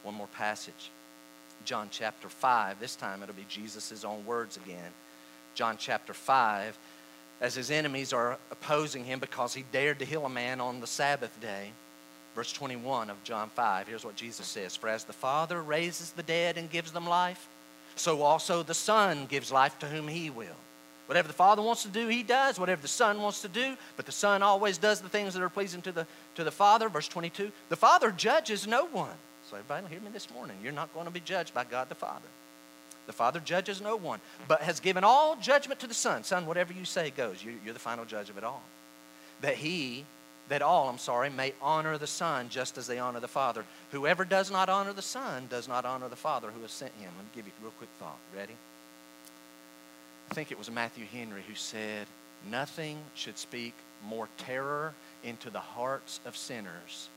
One 0.02 0.14
more 0.14 0.28
passage. 0.28 0.90
John 1.64 1.88
chapter 1.90 2.28
5. 2.28 2.78
This 2.78 2.96
time 2.96 3.22
it'll 3.22 3.34
be 3.34 3.46
Jesus' 3.48 4.04
own 4.04 4.24
words 4.24 4.56
again. 4.56 4.90
John 5.54 5.76
chapter 5.78 6.14
5. 6.14 6.78
As 7.40 7.54
his 7.54 7.70
enemies 7.70 8.12
are 8.12 8.38
opposing 8.50 9.04
him 9.04 9.18
because 9.18 9.52
he 9.52 9.64
dared 9.72 9.98
to 9.98 10.04
heal 10.04 10.24
a 10.24 10.30
man 10.30 10.60
on 10.60 10.80
the 10.80 10.86
Sabbath 10.86 11.38
day. 11.40 11.70
Verse 12.34 12.52
21 12.52 13.10
of 13.10 13.22
John 13.24 13.50
5. 13.50 13.88
Here's 13.88 14.04
what 14.04 14.16
Jesus 14.16 14.46
says 14.46 14.76
For 14.76 14.88
as 14.88 15.04
the 15.04 15.12
Father 15.12 15.62
raises 15.62 16.12
the 16.12 16.22
dead 16.22 16.56
and 16.56 16.70
gives 16.70 16.92
them 16.92 17.06
life, 17.06 17.48
so 17.94 18.22
also 18.22 18.62
the 18.62 18.74
Son 18.74 19.26
gives 19.26 19.50
life 19.50 19.78
to 19.80 19.86
whom 19.86 20.08
he 20.08 20.30
will. 20.30 20.56
Whatever 21.06 21.28
the 21.28 21.34
Father 21.34 21.62
wants 21.62 21.82
to 21.84 21.88
do, 21.88 22.08
He 22.08 22.22
does. 22.22 22.58
Whatever 22.58 22.82
the 22.82 22.88
Son 22.88 23.22
wants 23.22 23.42
to 23.42 23.48
do, 23.48 23.76
but 23.96 24.06
the 24.06 24.12
Son 24.12 24.42
always 24.42 24.76
does 24.76 25.00
the 25.00 25.08
things 25.08 25.34
that 25.34 25.42
are 25.42 25.48
pleasing 25.48 25.82
to 25.82 25.92
the, 25.92 26.06
to 26.36 26.44
the 26.44 26.50
Father. 26.50 26.88
Verse 26.88 27.08
22 27.08 27.50
The 27.68 27.76
Father 27.76 28.10
judges 28.10 28.66
no 28.66 28.86
one. 28.86 29.10
So, 29.50 29.56
everybody, 29.56 29.86
hear 29.88 30.00
me 30.00 30.10
this 30.12 30.30
morning. 30.30 30.56
You're 30.62 30.72
not 30.72 30.92
going 30.94 31.06
to 31.06 31.12
be 31.12 31.20
judged 31.20 31.54
by 31.54 31.64
God 31.64 31.88
the 31.88 31.94
Father. 31.94 32.26
The 33.06 33.12
Father 33.12 33.38
judges 33.38 33.80
no 33.80 33.94
one, 33.94 34.20
but 34.48 34.62
has 34.62 34.80
given 34.80 35.04
all 35.04 35.36
judgment 35.36 35.78
to 35.80 35.86
the 35.86 35.94
Son. 35.94 36.24
Son, 36.24 36.46
whatever 36.46 36.72
you 36.72 36.84
say 36.84 37.10
goes. 37.10 37.44
You're, 37.44 37.72
the 37.72 37.78
final 37.78 38.04
judge 38.04 38.30
of 38.30 38.38
it 38.38 38.42
all. 38.42 38.62
That 39.42 39.54
He, 39.54 40.04
that 40.48 40.62
all, 40.62 40.88
I'm 40.88 40.98
sorry, 40.98 41.30
may 41.30 41.52
honor 41.62 41.98
the 41.98 42.08
Son 42.08 42.48
just 42.48 42.76
as 42.78 42.88
they 42.88 42.98
honor 42.98 43.20
the 43.20 43.28
Father. 43.28 43.64
Whoever 43.92 44.24
does 44.24 44.50
not 44.50 44.68
honor 44.68 44.92
the 44.92 45.02
Son 45.02 45.46
does 45.48 45.68
not 45.68 45.84
honor 45.84 46.08
the 46.08 46.16
Father 46.16 46.50
who 46.50 46.62
has 46.62 46.72
sent 46.72 46.92
him. 46.94 47.10
Let 47.16 47.24
me 47.24 47.30
give 47.34 47.46
you 47.46 47.52
a 47.60 47.62
real 47.62 47.72
quick 47.78 47.90
thought. 48.00 48.18
Ready? 48.34 48.54
I 50.28 50.34
think 50.34 50.50
it 50.50 50.58
was 50.58 50.68
Matthew 50.68 51.04
Henry 51.06 51.42
who 51.46 51.54
said, 51.54 52.08
Nothing 52.50 52.98
should 53.14 53.38
speak 53.38 53.74
more 54.04 54.28
terror 54.38 54.94
into 55.26 55.50
the 55.50 55.60
hearts 55.60 56.20
of 56.24 56.36
sinners 56.36 57.08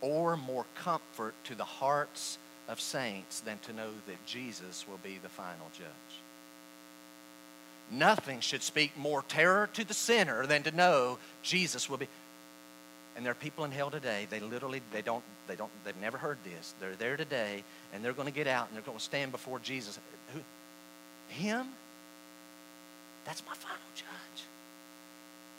or 0.00 0.36
more 0.36 0.64
comfort 0.76 1.34
to 1.44 1.54
the 1.54 1.64
hearts 1.64 2.38
of 2.68 2.80
saints 2.80 3.40
than 3.40 3.58
to 3.60 3.72
know 3.72 3.90
that 4.06 4.24
Jesus 4.26 4.84
will 4.88 5.00
be 5.02 5.18
the 5.22 5.28
final 5.28 5.66
judge. 5.76 5.88
Nothing 7.90 8.40
should 8.40 8.62
speak 8.62 8.96
more 8.96 9.22
terror 9.28 9.68
to 9.72 9.84
the 9.84 9.94
sinner 9.94 10.46
than 10.46 10.62
to 10.64 10.70
know 10.70 11.18
Jesus 11.42 11.88
will 11.88 11.96
be. 11.96 12.06
And 13.16 13.24
there 13.24 13.32
are 13.32 13.36
people 13.36 13.64
in 13.64 13.72
hell 13.72 13.90
today, 13.90 14.28
they 14.30 14.38
literally, 14.38 14.80
they 14.92 15.02
don't, 15.02 15.24
they 15.48 15.56
don't, 15.56 15.70
they've 15.84 16.00
never 16.00 16.18
heard 16.18 16.38
this. 16.44 16.74
They're 16.78 16.94
there 16.94 17.16
today, 17.16 17.64
and 17.92 18.04
they're 18.04 18.12
going 18.12 18.28
to 18.28 18.34
get 18.34 18.46
out 18.46 18.68
and 18.68 18.76
they're 18.76 18.84
going 18.84 18.98
to 18.98 19.02
stand 19.02 19.32
before 19.32 19.58
Jesus. 19.58 19.98
Who, 20.34 20.40
him? 21.28 21.66
That's 23.24 23.42
my 23.46 23.54
final 23.54 23.78
judge. 23.96 24.44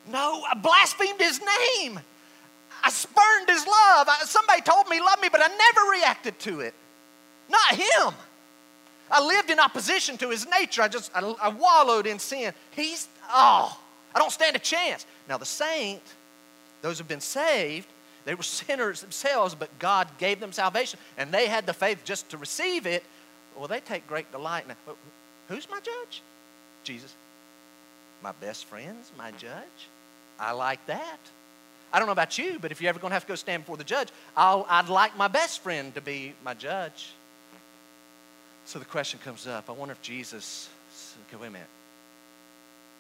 No, 0.10 0.44
I 0.50 0.56
blasphemed 0.56 1.20
his 1.20 1.40
name. 1.40 2.00
I 2.84 2.90
spurned 2.90 3.50
his 3.50 3.66
love. 3.66 4.08
I, 4.10 4.22
somebody 4.26 4.62
told 4.62 4.88
me 4.88 4.98
he 4.98 5.02
loved 5.02 5.22
me, 5.22 5.30
but 5.32 5.42
I 5.42 5.48
never 5.48 5.92
reacted 5.92 6.40
to 6.40 6.62
it. 6.62 6.74
Not 7.50 7.76
him. 7.76 8.14
I 9.12 9.26
lived 9.26 9.50
in 9.50 9.60
opposition 9.60 10.18
to 10.18 10.30
his 10.30 10.48
nature. 10.48 10.82
I 10.82 10.88
just, 10.88 11.12
I, 11.16 11.22
I 11.42 11.50
wallowed 11.50 12.08
in 12.08 12.20
sin. 12.20 12.54
He's, 12.72 13.08
oh, 13.30 13.78
I 14.14 14.20
don't 14.20 14.32
stand 14.32 14.56
a 14.56 14.60
chance. 14.60 15.06
Now, 15.28 15.38
the 15.38 15.46
saint, 15.46 16.02
those 16.82 16.98
who've 16.98 17.08
been 17.08 17.22
saved, 17.22 17.88
they 18.26 18.36
were 18.36 18.44
sinners 18.64 19.02
themselves, 19.02 19.56
but 19.56 19.78
God 19.80 20.08
gave 20.18 20.40
them 20.40 20.52
salvation, 20.52 21.00
and 21.18 21.32
they 21.32 21.48
had 21.48 21.66
the 21.66 21.74
faith 21.74 22.04
just 22.04 22.30
to 22.30 22.38
receive 22.38 22.86
it. 22.86 23.04
Well, 23.58 23.68
they 23.68 23.80
take 23.80 24.08
great 24.08 24.32
delight. 24.32 24.68
Now, 24.68 24.76
Who's 25.50 25.70
my 25.70 25.80
judge? 25.80 26.22
Jesus. 26.84 27.14
My 28.22 28.32
best 28.40 28.66
friend's 28.66 29.12
my 29.18 29.32
judge. 29.32 29.90
I 30.40 30.52
like 30.52 30.86
that. 30.88 31.20
I 31.92 31.98
don't 31.98 32.08
know 32.08 32.14
about 32.14 32.38
you, 32.38 32.60
but 32.62 32.72
if 32.72 32.82
you're 32.82 32.90
ever 32.90 33.00
going 33.00 33.10
to 33.10 33.16
have 33.16 33.24
to 33.24 33.30
go 33.30 33.36
stand 33.36 33.64
before 33.64 33.78
the 33.78 33.84
judge, 33.84 34.10
i 34.38 34.82
would 34.82 34.90
like 34.90 35.18
my 35.18 35.28
best 35.28 35.62
friend 35.62 35.94
to 35.96 36.02
be 36.02 36.34
my 36.44 36.54
judge. 36.54 37.12
So 38.66 38.78
the 38.78 38.86
question 38.86 39.20
comes 39.24 39.48
up 39.48 39.70
I 39.70 39.72
wonder 39.72 39.94
if 39.94 40.02
Jesus, 40.02 40.70
okay, 41.28 41.42
wait 41.42 41.48
a 41.48 41.52
minute. 41.52 41.68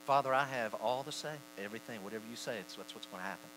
Father, 0.05 0.33
I 0.33 0.45
have 0.45 0.73
all 0.75 1.03
to 1.03 1.11
say, 1.11 1.33
everything, 1.63 2.03
whatever 2.03 2.23
you 2.29 2.35
say, 2.35 2.57
it's, 2.57 2.73
that's 2.73 2.95
what's 2.95 3.05
going 3.05 3.21
to 3.21 3.27
happen. 3.27 3.47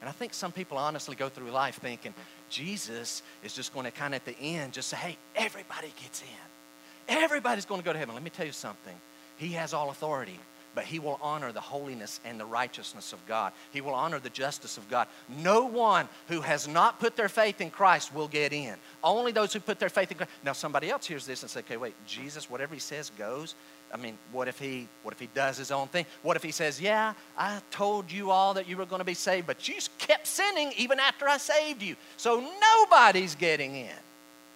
And 0.00 0.08
I 0.08 0.12
think 0.12 0.34
some 0.34 0.50
people 0.50 0.76
honestly 0.76 1.14
go 1.14 1.28
through 1.28 1.50
life 1.52 1.76
thinking 1.76 2.12
Jesus 2.50 3.22
is 3.44 3.54
just 3.54 3.72
going 3.72 3.84
to 3.84 3.92
kind 3.92 4.12
of 4.12 4.20
at 4.20 4.24
the 4.24 4.36
end 4.38 4.72
just 4.72 4.88
say, 4.88 4.96
hey, 4.96 5.16
everybody 5.36 5.92
gets 6.02 6.20
in. 6.22 7.16
Everybody's 7.16 7.64
going 7.64 7.80
to 7.80 7.84
go 7.84 7.92
to 7.92 7.98
heaven. 7.98 8.14
Let 8.14 8.24
me 8.24 8.30
tell 8.30 8.44
you 8.44 8.52
something. 8.52 8.94
He 9.36 9.50
has 9.50 9.72
all 9.72 9.90
authority, 9.90 10.38
but 10.74 10.84
he 10.84 10.98
will 10.98 11.18
honor 11.22 11.52
the 11.52 11.60
holiness 11.60 12.20
and 12.24 12.38
the 12.38 12.44
righteousness 12.44 13.12
of 13.12 13.24
God. 13.26 13.52
He 13.72 13.80
will 13.80 13.94
honor 13.94 14.18
the 14.18 14.30
justice 14.30 14.76
of 14.76 14.88
God. 14.88 15.08
No 15.28 15.64
one 15.64 16.08
who 16.28 16.40
has 16.40 16.66
not 16.66 17.00
put 17.00 17.16
their 17.16 17.28
faith 17.28 17.60
in 17.60 17.70
Christ 17.70 18.14
will 18.14 18.28
get 18.28 18.52
in. 18.52 18.74
Only 19.02 19.32
those 19.32 19.52
who 19.52 19.60
put 19.60 19.78
their 19.78 19.88
faith 19.88 20.10
in 20.10 20.16
Christ. 20.16 20.32
Now, 20.44 20.52
somebody 20.52 20.90
else 20.90 21.06
hears 21.06 21.26
this 21.26 21.42
and 21.42 21.50
says, 21.50 21.62
okay, 21.64 21.76
wait, 21.76 21.94
Jesus, 22.06 22.50
whatever 22.50 22.74
he 22.74 22.80
says 22.80 23.10
goes. 23.16 23.54
I 23.92 23.96
mean, 23.96 24.18
what 24.32 24.48
if 24.48 24.58
he 24.58 24.88
what 25.04 25.14
if 25.14 25.20
he 25.20 25.28
does 25.34 25.56
his 25.56 25.70
own 25.70 25.86
thing? 25.86 26.04
What 26.22 26.36
if 26.36 26.42
he 26.42 26.50
says, 26.50 26.80
"Yeah, 26.80 27.14
I 27.38 27.60
told 27.70 28.10
you 28.10 28.32
all 28.32 28.54
that 28.54 28.68
you 28.68 28.76
were 28.76 28.86
going 28.86 28.98
to 28.98 29.04
be 29.04 29.14
saved, 29.14 29.46
but 29.46 29.68
you 29.68 29.76
kept 29.98 30.26
sinning 30.26 30.72
even 30.76 30.98
after 30.98 31.28
I 31.28 31.36
saved 31.36 31.80
you. 31.80 31.94
So 32.16 32.44
nobody's 32.60 33.36
getting 33.36 33.76
in." 33.76 33.94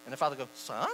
And 0.07 0.13
the 0.13 0.17
father 0.17 0.35
goes, 0.35 0.49
"Son, 0.55 0.89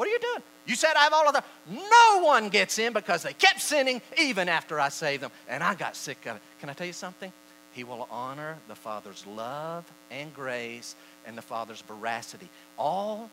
what 0.00 0.08
are 0.08 0.12
you 0.12 0.18
doing? 0.18 0.42
You 0.64 0.76
said 0.76 0.92
I 0.96 1.00
have 1.00 1.12
all 1.12 1.28
of 1.28 1.34
that. 1.34 1.44
No 1.68 2.24
one 2.24 2.48
gets 2.48 2.78
in 2.78 2.94
because 2.94 3.22
they 3.22 3.34
kept 3.34 3.60
sinning 3.60 4.00
even 4.16 4.48
after 4.48 4.80
I 4.80 4.88
saved 4.88 5.22
them. 5.22 5.30
And 5.46 5.62
I 5.62 5.74
got 5.74 5.94
sick 5.94 6.24
of 6.24 6.36
it. 6.36 6.42
Can 6.58 6.70
I 6.70 6.72
tell 6.72 6.86
you 6.86 6.94
something? 6.94 7.30
He 7.74 7.84
will 7.84 8.08
honor 8.10 8.56
the 8.66 8.74
Father's 8.74 9.26
love 9.26 9.84
and 10.10 10.34
grace 10.34 10.94
and 11.26 11.36
the 11.36 11.42
Father's 11.42 11.82
veracity. 11.82 12.48
All 12.78 13.28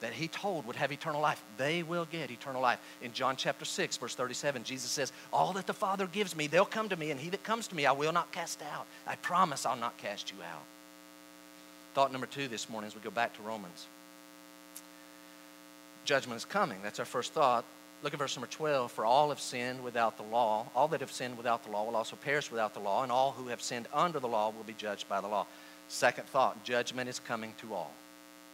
that 0.00 0.12
he 0.12 0.28
told 0.28 0.66
would 0.66 0.76
have 0.76 0.92
eternal 0.92 1.22
life, 1.22 1.42
they 1.56 1.82
will 1.82 2.06
get 2.12 2.30
eternal 2.30 2.60
life. 2.60 2.80
In 3.00 3.14
John 3.14 3.36
chapter 3.36 3.64
6, 3.64 3.96
verse 3.96 4.14
37, 4.14 4.64
Jesus 4.64 4.90
says, 4.90 5.10
All 5.32 5.54
that 5.54 5.66
the 5.66 5.72
Father 5.72 6.06
gives 6.06 6.36
me, 6.36 6.48
they'll 6.48 6.66
come 6.66 6.90
to 6.90 6.96
me, 6.96 7.12
and 7.12 7.18
he 7.18 7.30
that 7.30 7.44
comes 7.44 7.66
to 7.68 7.74
me, 7.74 7.86
I 7.86 7.92
will 7.92 8.12
not 8.12 8.30
cast 8.30 8.60
out. 8.74 8.84
I 9.06 9.16
promise 9.16 9.64
I'll 9.64 9.74
not 9.74 9.96
cast 9.96 10.32
you 10.32 10.36
out. 10.52 10.64
Thought 11.94 12.12
number 12.12 12.26
two 12.26 12.46
this 12.46 12.68
morning 12.68 12.88
as 12.88 12.94
we 12.94 13.00
go 13.00 13.10
back 13.10 13.34
to 13.36 13.42
Romans 13.42 13.86
judgment 16.08 16.38
is 16.38 16.46
coming. 16.46 16.78
That's 16.82 16.98
our 16.98 17.04
first 17.04 17.34
thought. 17.34 17.66
Look 18.02 18.14
at 18.14 18.18
verse 18.18 18.34
number 18.34 18.46
12. 18.46 18.90
For 18.90 19.04
all 19.04 19.28
have 19.28 19.40
sinned 19.40 19.84
without 19.84 20.16
the 20.16 20.22
law. 20.22 20.66
All 20.74 20.88
that 20.88 21.00
have 21.00 21.12
sinned 21.12 21.36
without 21.36 21.64
the 21.64 21.70
law 21.70 21.84
will 21.84 21.96
also 21.96 22.16
perish 22.16 22.50
without 22.50 22.72
the 22.72 22.80
law, 22.80 23.02
and 23.02 23.12
all 23.12 23.32
who 23.32 23.48
have 23.48 23.60
sinned 23.60 23.86
under 23.92 24.18
the 24.18 24.26
law 24.26 24.50
will 24.50 24.64
be 24.64 24.72
judged 24.72 25.06
by 25.06 25.20
the 25.20 25.28
law. 25.28 25.46
Second 25.88 26.26
thought 26.26 26.64
judgment 26.64 27.10
is 27.10 27.20
coming 27.20 27.52
to 27.60 27.74
all. 27.74 27.92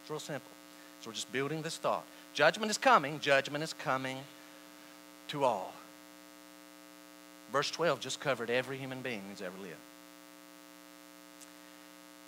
It's 0.01 0.09
real 0.09 0.19
simple. 0.19 0.51
So 0.99 1.09
we're 1.09 1.13
just 1.13 1.31
building 1.31 1.61
this 1.61 1.77
thought. 1.77 2.03
Judgment 2.33 2.69
is 2.69 2.77
coming. 2.77 3.21
Judgment 3.21 3.63
is 3.63 3.71
coming 3.71 4.17
to 5.29 5.45
all. 5.45 5.73
Verse 7.53 7.71
12 7.71 8.01
just 8.01 8.19
covered 8.19 8.49
every 8.49 8.77
human 8.77 9.01
being 9.01 9.21
who's 9.29 9.41
ever 9.41 9.57
lived. 9.61 9.75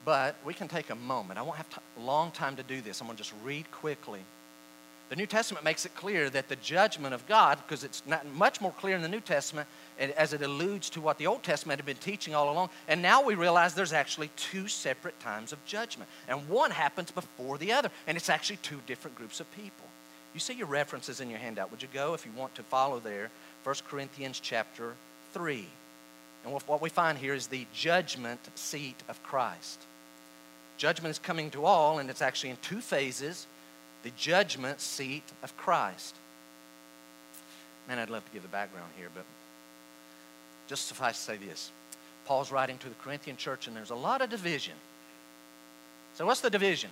But 0.05 0.35
we 0.45 0.53
can 0.53 0.69
take 0.69 0.89
a 0.89 0.95
moment. 0.95 1.37
I 1.37 1.41
won't 1.41 1.57
have 1.57 1.67
a 1.97 1.99
long 1.99 2.31
time 2.31 2.55
to 2.55 2.63
do 2.63 2.79
this. 2.79 3.01
I'm 3.01 3.07
going 3.07 3.17
to 3.17 3.23
just 3.23 3.33
read 3.43 3.69
quickly 3.71 4.21
the 5.09 5.15
New 5.15 5.25
Testament 5.25 5.63
makes 5.63 5.85
it 5.85 5.95
clear 5.95 6.29
that 6.29 6.49
the 6.49 6.57
judgment 6.57 7.13
of 7.13 7.25
God, 7.27 7.59
because 7.65 7.83
it's 7.85 8.03
not 8.05 8.25
much 8.25 8.59
more 8.59 8.73
clear 8.73 8.95
in 8.95 9.01
the 9.01 9.07
New 9.07 9.21
Testament 9.21 9.67
as 9.97 10.33
it 10.33 10.41
alludes 10.41 10.89
to 10.91 11.01
what 11.01 11.17
the 11.17 11.27
Old 11.27 11.43
Testament 11.43 11.79
had 11.79 11.85
been 11.85 11.95
teaching 11.97 12.35
all 12.35 12.51
along. 12.51 12.69
And 12.89 13.01
now 13.01 13.23
we 13.23 13.35
realize 13.35 13.73
there's 13.73 13.93
actually 13.93 14.29
two 14.35 14.67
separate 14.67 15.17
times 15.21 15.53
of 15.53 15.65
judgment. 15.65 16.09
And 16.27 16.49
one 16.49 16.71
happens 16.71 17.09
before 17.09 17.57
the 17.57 17.71
other. 17.71 17.89
And 18.05 18.17
it's 18.17 18.29
actually 18.29 18.57
two 18.57 18.79
different 18.85 19.15
groups 19.15 19.39
of 19.39 19.49
people. 19.53 19.85
You 20.33 20.41
see 20.41 20.53
your 20.53 20.67
references 20.67 21.21
in 21.21 21.29
your 21.29 21.39
handout. 21.39 21.71
Would 21.71 21.81
you 21.81 21.87
go, 21.93 22.13
if 22.13 22.25
you 22.25 22.31
want 22.35 22.53
to 22.55 22.63
follow 22.63 22.99
there, 22.99 23.31
1 23.63 23.75
Corinthians 23.87 24.41
chapter 24.41 24.93
3. 25.31 25.65
And 26.43 26.53
what 26.53 26.81
we 26.81 26.89
find 26.89 27.17
here 27.17 27.33
is 27.33 27.47
the 27.47 27.65
judgment 27.73 28.41
seat 28.55 29.01
of 29.07 29.23
Christ. 29.23 29.81
Judgment 30.77 31.11
is 31.11 31.19
coming 31.19 31.49
to 31.51 31.65
all, 31.65 31.99
and 31.99 32.09
it's 32.09 32.21
actually 32.21 32.51
in 32.51 32.57
two 32.61 32.81
phases 32.81 33.47
the 34.03 34.11
judgment 34.17 34.79
seat 34.79 35.23
of 35.43 35.55
Christ. 35.57 36.15
Man, 37.87 37.99
I'd 37.99 38.09
love 38.09 38.25
to 38.25 38.31
give 38.31 38.41
the 38.41 38.49
background 38.49 38.91
here, 38.97 39.09
but 39.13 39.25
just 40.67 40.87
suffice 40.87 41.17
to 41.17 41.23
say 41.23 41.37
this. 41.37 41.71
Paul's 42.25 42.51
writing 42.51 42.77
to 42.79 42.89
the 42.89 42.95
Corinthian 42.95 43.37
church, 43.37 43.67
and 43.67 43.75
there's 43.75 43.89
a 43.89 43.95
lot 43.95 44.21
of 44.21 44.29
division. 44.29 44.73
So, 46.15 46.25
what's 46.25 46.41
the 46.41 46.49
division? 46.49 46.89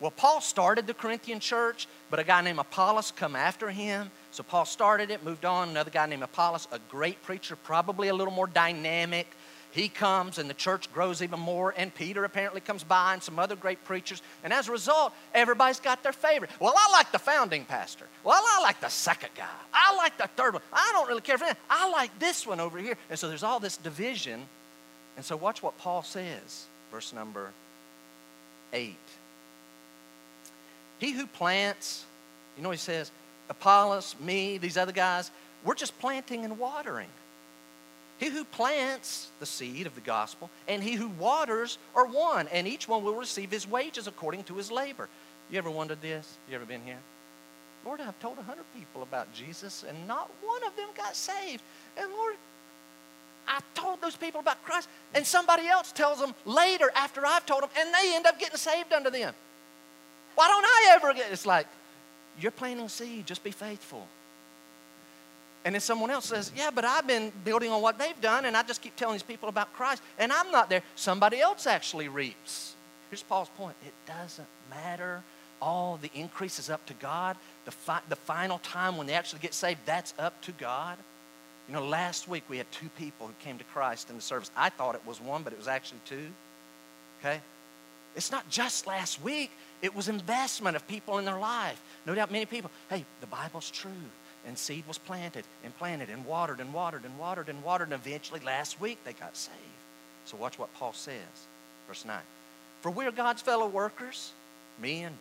Well, 0.00 0.10
Paul 0.10 0.40
started 0.40 0.86
the 0.86 0.94
Corinthian 0.94 1.40
church, 1.40 1.86
but 2.10 2.18
a 2.18 2.24
guy 2.24 2.40
named 2.42 2.58
Apollos 2.58 3.12
come 3.12 3.36
after 3.36 3.70
him. 3.70 4.10
So 4.32 4.42
Paul 4.42 4.64
started 4.64 5.10
it, 5.10 5.24
moved 5.24 5.44
on. 5.44 5.68
Another 5.68 5.90
guy 5.90 6.06
named 6.06 6.24
Apollos, 6.24 6.66
a 6.72 6.80
great 6.90 7.22
preacher, 7.22 7.56
probably 7.56 8.08
a 8.08 8.14
little 8.14 8.32
more 8.32 8.48
dynamic, 8.48 9.28
he 9.74 9.88
comes 9.88 10.38
and 10.38 10.48
the 10.48 10.54
church 10.54 10.90
grows 10.92 11.20
even 11.20 11.40
more, 11.40 11.74
and 11.76 11.92
Peter 11.92 12.22
apparently 12.22 12.60
comes 12.60 12.84
by 12.84 13.12
and 13.12 13.20
some 13.20 13.40
other 13.40 13.56
great 13.56 13.82
preachers. 13.84 14.22
And 14.44 14.52
as 14.52 14.68
a 14.68 14.72
result, 14.72 15.12
everybody's 15.34 15.80
got 15.80 16.04
their 16.04 16.12
favorite. 16.12 16.52
Well, 16.60 16.74
I 16.76 16.92
like 16.92 17.10
the 17.10 17.18
founding 17.18 17.64
pastor. 17.64 18.06
Well, 18.22 18.40
I 18.40 18.62
like 18.62 18.80
the 18.80 18.88
second 18.88 19.30
guy. 19.36 19.48
I 19.72 19.96
like 19.96 20.16
the 20.16 20.28
third 20.36 20.54
one. 20.54 20.62
I 20.72 20.90
don't 20.92 21.08
really 21.08 21.22
care 21.22 21.38
for 21.38 21.46
that. 21.46 21.58
I 21.68 21.90
like 21.90 22.16
this 22.20 22.46
one 22.46 22.60
over 22.60 22.78
here. 22.78 22.96
And 23.10 23.18
so 23.18 23.26
there's 23.26 23.42
all 23.42 23.58
this 23.58 23.76
division. 23.76 24.42
And 25.16 25.24
so 25.24 25.36
watch 25.36 25.60
what 25.60 25.76
Paul 25.78 26.04
says. 26.04 26.66
verse 26.92 27.12
number 27.12 27.50
8. 28.72 28.94
He 31.00 31.10
who 31.10 31.26
plants, 31.26 32.04
you 32.56 32.62
know, 32.62 32.70
he 32.70 32.76
says, 32.76 33.10
Apollos, 33.48 34.14
me, 34.20 34.56
these 34.58 34.76
other 34.76 34.92
guys, 34.92 35.32
we're 35.64 35.74
just 35.74 35.98
planting 35.98 36.44
and 36.44 36.60
watering. 36.60 37.08
He 38.18 38.28
who 38.28 38.44
plants 38.44 39.28
the 39.40 39.46
seed 39.46 39.86
of 39.86 39.94
the 39.94 40.00
gospel 40.00 40.48
and 40.68 40.82
he 40.82 40.94
who 40.94 41.08
waters 41.08 41.78
are 41.94 42.06
one, 42.06 42.48
and 42.48 42.66
each 42.66 42.88
one 42.88 43.02
will 43.02 43.14
receive 43.14 43.50
his 43.50 43.68
wages 43.68 44.06
according 44.06 44.44
to 44.44 44.54
his 44.54 44.70
labor. 44.70 45.08
You 45.50 45.58
ever 45.58 45.70
wondered 45.70 46.00
this? 46.00 46.36
You 46.48 46.54
ever 46.54 46.64
been 46.64 46.82
here? 46.84 46.98
Lord, 47.84 48.00
I've 48.00 48.18
told 48.20 48.34
a 48.34 48.42
100 48.42 48.64
people 48.76 49.02
about 49.02 49.32
Jesus, 49.34 49.84
and 49.86 50.08
not 50.08 50.30
one 50.42 50.64
of 50.64 50.74
them 50.74 50.88
got 50.96 51.14
saved. 51.14 51.62
And 51.98 52.10
Lord, 52.12 52.36
I 53.46 53.60
told 53.74 54.00
those 54.00 54.16
people 54.16 54.40
about 54.40 54.62
Christ, 54.64 54.88
and 55.14 55.26
somebody 55.26 55.66
else 55.66 55.92
tells 55.92 56.18
them 56.18 56.34
later 56.46 56.90
after 56.94 57.26
I've 57.26 57.44
told 57.44 57.62
them, 57.62 57.70
and 57.78 57.92
they 57.92 58.14
end 58.14 58.26
up 58.26 58.38
getting 58.38 58.56
saved 58.56 58.92
under 58.92 59.10
them. 59.10 59.34
Why 60.34 60.48
don't 60.48 60.64
I 60.64 60.94
ever 60.94 61.12
get? 61.12 61.30
It's 61.30 61.44
like, 61.44 61.66
you're 62.40 62.52
planting 62.52 62.88
seed, 62.88 63.26
just 63.26 63.44
be 63.44 63.50
faithful. 63.50 64.08
And 65.64 65.74
then 65.74 65.80
someone 65.80 66.10
else 66.10 66.26
says, 66.26 66.52
Yeah, 66.54 66.70
but 66.74 66.84
I've 66.84 67.06
been 67.06 67.32
building 67.44 67.70
on 67.70 67.80
what 67.80 67.98
they've 67.98 68.20
done, 68.20 68.44
and 68.44 68.56
I 68.56 68.62
just 68.62 68.82
keep 68.82 68.96
telling 68.96 69.14
these 69.14 69.22
people 69.22 69.48
about 69.48 69.72
Christ, 69.72 70.02
and 70.18 70.32
I'm 70.32 70.50
not 70.50 70.68
there. 70.68 70.82
Somebody 70.94 71.40
else 71.40 71.66
actually 71.66 72.08
reaps. 72.08 72.74
Here's 73.10 73.22
Paul's 73.22 73.48
point 73.50 73.76
it 73.86 73.94
doesn't 74.06 74.48
matter. 74.68 75.22
All 75.62 75.98
the 76.02 76.10
increase 76.14 76.58
is 76.58 76.68
up 76.68 76.84
to 76.86 76.94
God. 76.94 77.36
The, 77.64 77.70
fi- 77.70 78.02
the 78.08 78.16
final 78.16 78.58
time 78.58 78.98
when 78.98 79.06
they 79.06 79.14
actually 79.14 79.38
get 79.38 79.54
saved, 79.54 79.80
that's 79.86 80.12
up 80.18 80.40
to 80.42 80.52
God. 80.52 80.98
You 81.68 81.74
know, 81.74 81.86
last 81.86 82.28
week 82.28 82.44
we 82.48 82.58
had 82.58 82.70
two 82.70 82.90
people 82.98 83.26
who 83.26 83.32
came 83.38 83.56
to 83.56 83.64
Christ 83.64 84.10
in 84.10 84.16
the 84.16 84.22
service. 84.22 84.50
I 84.54 84.68
thought 84.68 84.94
it 84.94 85.06
was 85.06 85.20
one, 85.20 85.42
but 85.42 85.54
it 85.54 85.58
was 85.58 85.68
actually 85.68 86.00
two. 86.04 86.26
Okay? 87.20 87.40
It's 88.14 88.30
not 88.30 88.48
just 88.50 88.86
last 88.86 89.22
week, 89.22 89.50
it 89.80 89.94
was 89.94 90.08
investment 90.08 90.76
of 90.76 90.86
people 90.86 91.18
in 91.18 91.24
their 91.24 91.38
life. 91.38 91.80
No 92.06 92.14
doubt 92.14 92.30
many 92.30 92.46
people, 92.46 92.70
hey, 92.90 93.04
the 93.20 93.26
Bible's 93.26 93.70
true. 93.70 93.90
And 94.46 94.58
seed 94.58 94.84
was 94.86 94.98
planted 94.98 95.44
and 95.64 95.76
planted 95.78 96.10
and 96.10 96.24
watered 96.26 96.60
and 96.60 96.72
watered 96.72 97.04
and 97.04 97.18
watered 97.18 97.48
and 97.48 97.62
watered. 97.62 97.92
And 97.92 98.00
eventually, 98.06 98.40
last 98.40 98.80
week, 98.80 98.98
they 99.04 99.12
got 99.12 99.36
saved. 99.36 99.58
So, 100.26 100.36
watch 100.36 100.58
what 100.58 100.72
Paul 100.74 100.92
says. 100.92 101.46
Verse 101.88 102.04
9. 102.04 102.18
For 102.82 102.90
we 102.90 103.06
are 103.06 103.10
God's 103.10 103.42
fellow 103.42 103.66
workers, 103.66 104.32
me 104.80 105.02
and 105.02 105.16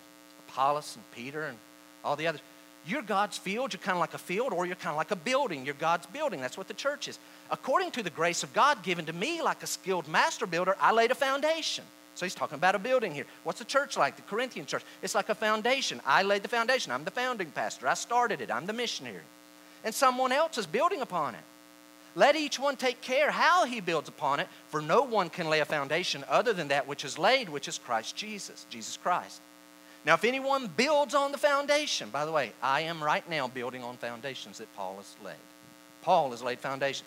Apollos 0.49 0.95
and 0.95 1.11
Peter 1.11 1.43
and 1.45 1.57
all 2.03 2.15
the 2.15 2.27
others. 2.27 2.41
You're 2.85 3.01
God's 3.01 3.37
field. 3.37 3.71
You're 3.71 3.79
kind 3.79 3.95
of 3.95 4.01
like 4.01 4.13
a 4.13 4.17
field, 4.17 4.51
or 4.51 4.65
you're 4.65 4.75
kind 4.75 4.91
of 4.91 4.97
like 4.97 5.11
a 5.11 5.15
building. 5.15 5.65
You're 5.65 5.75
God's 5.75 6.05
building. 6.07 6.41
That's 6.41 6.57
what 6.57 6.67
the 6.67 6.73
church 6.73 7.07
is. 7.07 7.17
According 7.49 7.91
to 7.91 8.03
the 8.03 8.09
grace 8.09 8.43
of 8.43 8.53
God 8.53 8.83
given 8.83 9.05
to 9.05 9.13
me, 9.13 9.41
like 9.41 9.63
a 9.63 9.67
skilled 9.67 10.07
master 10.07 10.45
builder, 10.45 10.75
I 10.81 10.91
laid 10.91 11.11
a 11.11 11.15
foundation. 11.15 11.85
So 12.15 12.25
he's 12.25 12.35
talking 12.35 12.55
about 12.55 12.75
a 12.75 12.79
building 12.79 13.13
here. 13.13 13.25
What's 13.43 13.59
the 13.59 13.65
church 13.65 13.97
like? 13.97 14.15
The 14.15 14.21
Corinthian 14.23 14.65
church. 14.65 14.83
It's 15.01 15.15
like 15.15 15.29
a 15.29 15.35
foundation. 15.35 15.99
I 16.05 16.23
laid 16.23 16.43
the 16.43 16.47
foundation. 16.47 16.91
I'm 16.91 17.03
the 17.03 17.11
founding 17.11 17.51
pastor. 17.51 17.87
I 17.87 17.95
started 17.95 18.41
it. 18.41 18.51
I'm 18.51 18.65
the 18.65 18.73
missionary. 18.73 19.23
And 19.83 19.93
someone 19.93 20.31
else 20.31 20.57
is 20.57 20.65
building 20.65 21.01
upon 21.01 21.35
it. 21.35 21.41
Let 22.15 22.35
each 22.35 22.59
one 22.59 22.75
take 22.75 23.01
care 23.01 23.31
how 23.31 23.65
he 23.65 23.81
builds 23.81 24.07
upon 24.07 24.39
it, 24.39 24.47
for 24.67 24.81
no 24.81 25.01
one 25.01 25.29
can 25.29 25.49
lay 25.49 25.61
a 25.61 25.65
foundation 25.65 26.23
other 26.29 26.53
than 26.53 26.67
that 26.67 26.87
which 26.87 27.03
is 27.03 27.17
laid, 27.17 27.49
which 27.49 27.67
is 27.67 27.79
Christ 27.79 28.15
Jesus, 28.15 28.67
Jesus 28.69 28.97
Christ. 28.97 29.41
Now, 30.05 30.13
if 30.13 30.23
anyone 30.23 30.67
builds 30.67 31.15
on 31.15 31.31
the 31.31 31.37
foundation, 31.37 32.09
by 32.09 32.25
the 32.25 32.31
way, 32.31 32.51
I 32.61 32.81
am 32.81 33.03
right 33.03 33.27
now 33.29 33.47
building 33.47 33.83
on 33.83 33.97
foundations 33.97 34.59
that 34.59 34.73
Paul 34.75 34.97
has 34.97 35.15
laid. 35.23 35.35
Paul 36.03 36.31
has 36.31 36.43
laid 36.43 36.59
foundation. 36.59 37.05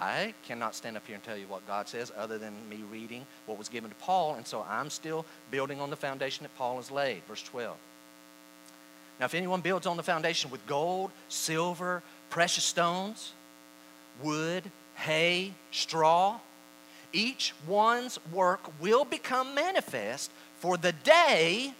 I 0.00 0.32
cannot 0.46 0.74
stand 0.76 0.96
up 0.96 1.06
here 1.06 1.16
and 1.16 1.24
tell 1.24 1.36
you 1.36 1.46
what 1.48 1.66
God 1.66 1.88
says 1.88 2.12
other 2.16 2.38
than 2.38 2.54
me 2.70 2.84
reading 2.90 3.26
what 3.46 3.58
was 3.58 3.68
given 3.68 3.90
to 3.90 3.96
Paul, 3.96 4.34
and 4.34 4.46
so 4.46 4.64
I'm 4.68 4.90
still 4.90 5.26
building 5.50 5.80
on 5.80 5.90
the 5.90 5.96
foundation 5.96 6.44
that 6.44 6.56
Paul 6.56 6.76
has 6.76 6.90
laid. 6.90 7.22
Verse 7.26 7.42
12. 7.42 7.76
Now, 9.18 9.26
if 9.26 9.34
anyone 9.34 9.60
builds 9.60 9.86
on 9.86 9.96
the 9.96 10.02
foundation 10.04 10.50
with 10.50 10.64
gold, 10.66 11.10
silver, 11.28 12.02
precious 12.30 12.62
stones, 12.62 13.32
wood, 14.22 14.62
hay, 14.94 15.52
straw, 15.72 16.38
each 17.12 17.52
one's 17.66 18.18
work 18.32 18.60
will 18.80 19.04
become 19.04 19.54
manifest 19.54 20.30
for 20.60 20.76
the 20.76 20.92
day, 20.92 21.72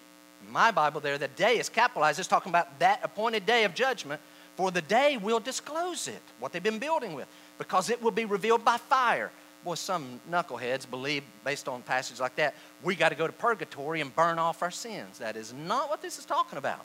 my 0.51 0.71
Bible 0.73 1.01
there, 1.01 1.19
the 1.19 1.29
day 1.29 1.59
is 1.59 1.69
capitalized, 1.69 2.19
it's 2.19 2.27
talking 2.27 2.51
about 2.51 2.79
that 2.81 3.01
appointed 3.05 3.47
day 3.47 3.65
of 3.65 3.75
judgment, 3.75 4.21
for 4.59 4.73
the 4.73 4.83
day 4.83 5.17
will 5.17 5.39
disclose 5.39 6.09
it, 6.09 6.21
what 6.41 6.53
they've 6.53 6.61
been 6.61 6.81
building 6.81 7.15
with 7.15 7.29
because 7.59 7.91
it 7.91 8.03
will 8.03 8.11
be 8.11 8.25
revealed 8.25 8.65
by 8.65 8.77
fire. 8.77 9.31
Boy, 9.65 9.77
some 9.77 10.21
knuckleheads 10.29 10.91
believe, 10.91 11.23
based 11.45 11.69
on 11.69 11.81
passages 11.83 12.19
like 12.19 12.35
that, 12.35 12.57
we 12.83 12.97
got 12.97 13.11
to 13.11 13.15
go 13.15 13.29
to 13.29 13.33
purgatory 13.33 14.01
and 14.01 14.15
burn 14.17 14.37
off 14.37 14.61
our 14.61 14.73
sins. 14.73 15.19
That 15.19 15.37
is 15.37 15.53
not 15.53 15.89
what 15.89 16.03
this 16.03 16.19
is 16.19 16.25
talking 16.25 16.59
about. 16.59 16.85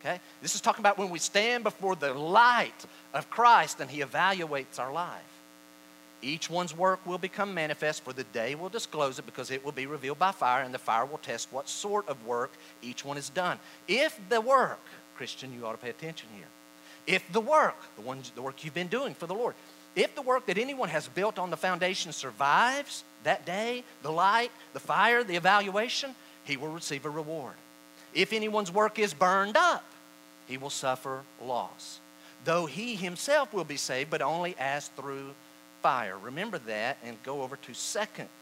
Okay? 0.00 0.18
This 0.42 0.56
is 0.56 0.60
talking 0.60 0.82
about 0.82 0.98
when 0.98 1.08
we 1.08 1.20
stand 1.20 1.62
before 1.62 1.94
the 1.94 2.12
light 2.12 2.84
of 3.12 3.30
Christ 3.30 3.78
and 3.78 3.88
He 3.88 4.00
evaluates 4.00 4.80
our 4.80 4.92
life. 4.92 5.22
Each 6.20 6.50
one's 6.50 6.76
work 6.76 6.98
will 7.06 7.18
become 7.18 7.54
manifest, 7.54 8.02
for 8.02 8.12
the 8.12 8.24
day 8.24 8.56
will 8.56 8.70
disclose 8.70 9.20
it 9.20 9.26
because 9.26 9.52
it 9.52 9.64
will 9.64 9.70
be 9.70 9.86
revealed 9.86 10.18
by 10.18 10.32
fire, 10.32 10.64
and 10.64 10.74
the 10.74 10.80
fire 10.80 11.06
will 11.06 11.18
test 11.18 11.46
what 11.52 11.68
sort 11.68 12.08
of 12.08 12.26
work 12.26 12.50
each 12.82 13.04
one 13.04 13.14
has 13.14 13.28
done. 13.28 13.60
If 13.86 14.18
the 14.28 14.40
work, 14.40 14.80
Christian, 15.14 15.54
you 15.54 15.64
ought 15.64 15.72
to 15.72 15.78
pay 15.78 15.90
attention 15.90 16.28
here. 16.34 16.48
If 17.06 17.30
the 17.32 17.40
work, 17.40 17.76
the, 17.96 18.02
one, 18.02 18.20
the 18.34 18.42
work 18.42 18.64
you've 18.64 18.74
been 18.74 18.88
doing 18.88 19.14
for 19.14 19.26
the 19.26 19.34
Lord, 19.34 19.54
if 19.94 20.14
the 20.14 20.22
work 20.22 20.46
that 20.46 20.58
anyone 20.58 20.88
has 20.88 21.06
built 21.06 21.38
on 21.38 21.50
the 21.50 21.56
foundation 21.56 22.12
survives 22.12 23.04
that 23.22 23.46
day, 23.46 23.84
the 24.02 24.10
light, 24.10 24.50
the 24.72 24.80
fire, 24.80 25.22
the 25.22 25.36
evaluation, 25.36 26.14
he 26.44 26.56
will 26.56 26.68
receive 26.68 27.04
a 27.04 27.10
reward. 27.10 27.54
If 28.12 28.32
anyone's 28.32 28.72
work 28.72 28.98
is 28.98 29.14
burned 29.14 29.56
up, 29.56 29.84
he 30.46 30.56
will 30.56 30.70
suffer 30.70 31.22
loss. 31.42 32.00
Though 32.44 32.66
he 32.66 32.96
himself 32.96 33.52
will 33.52 33.64
be 33.64 33.76
saved, 33.76 34.10
but 34.10 34.20
only 34.20 34.54
as 34.58 34.88
through 34.88 35.34
fire. 35.80 36.16
Remember 36.18 36.58
that 36.58 36.98
and 37.04 37.22
go 37.22 37.42
over 37.42 37.56
to 37.56 37.72
2 37.72 37.98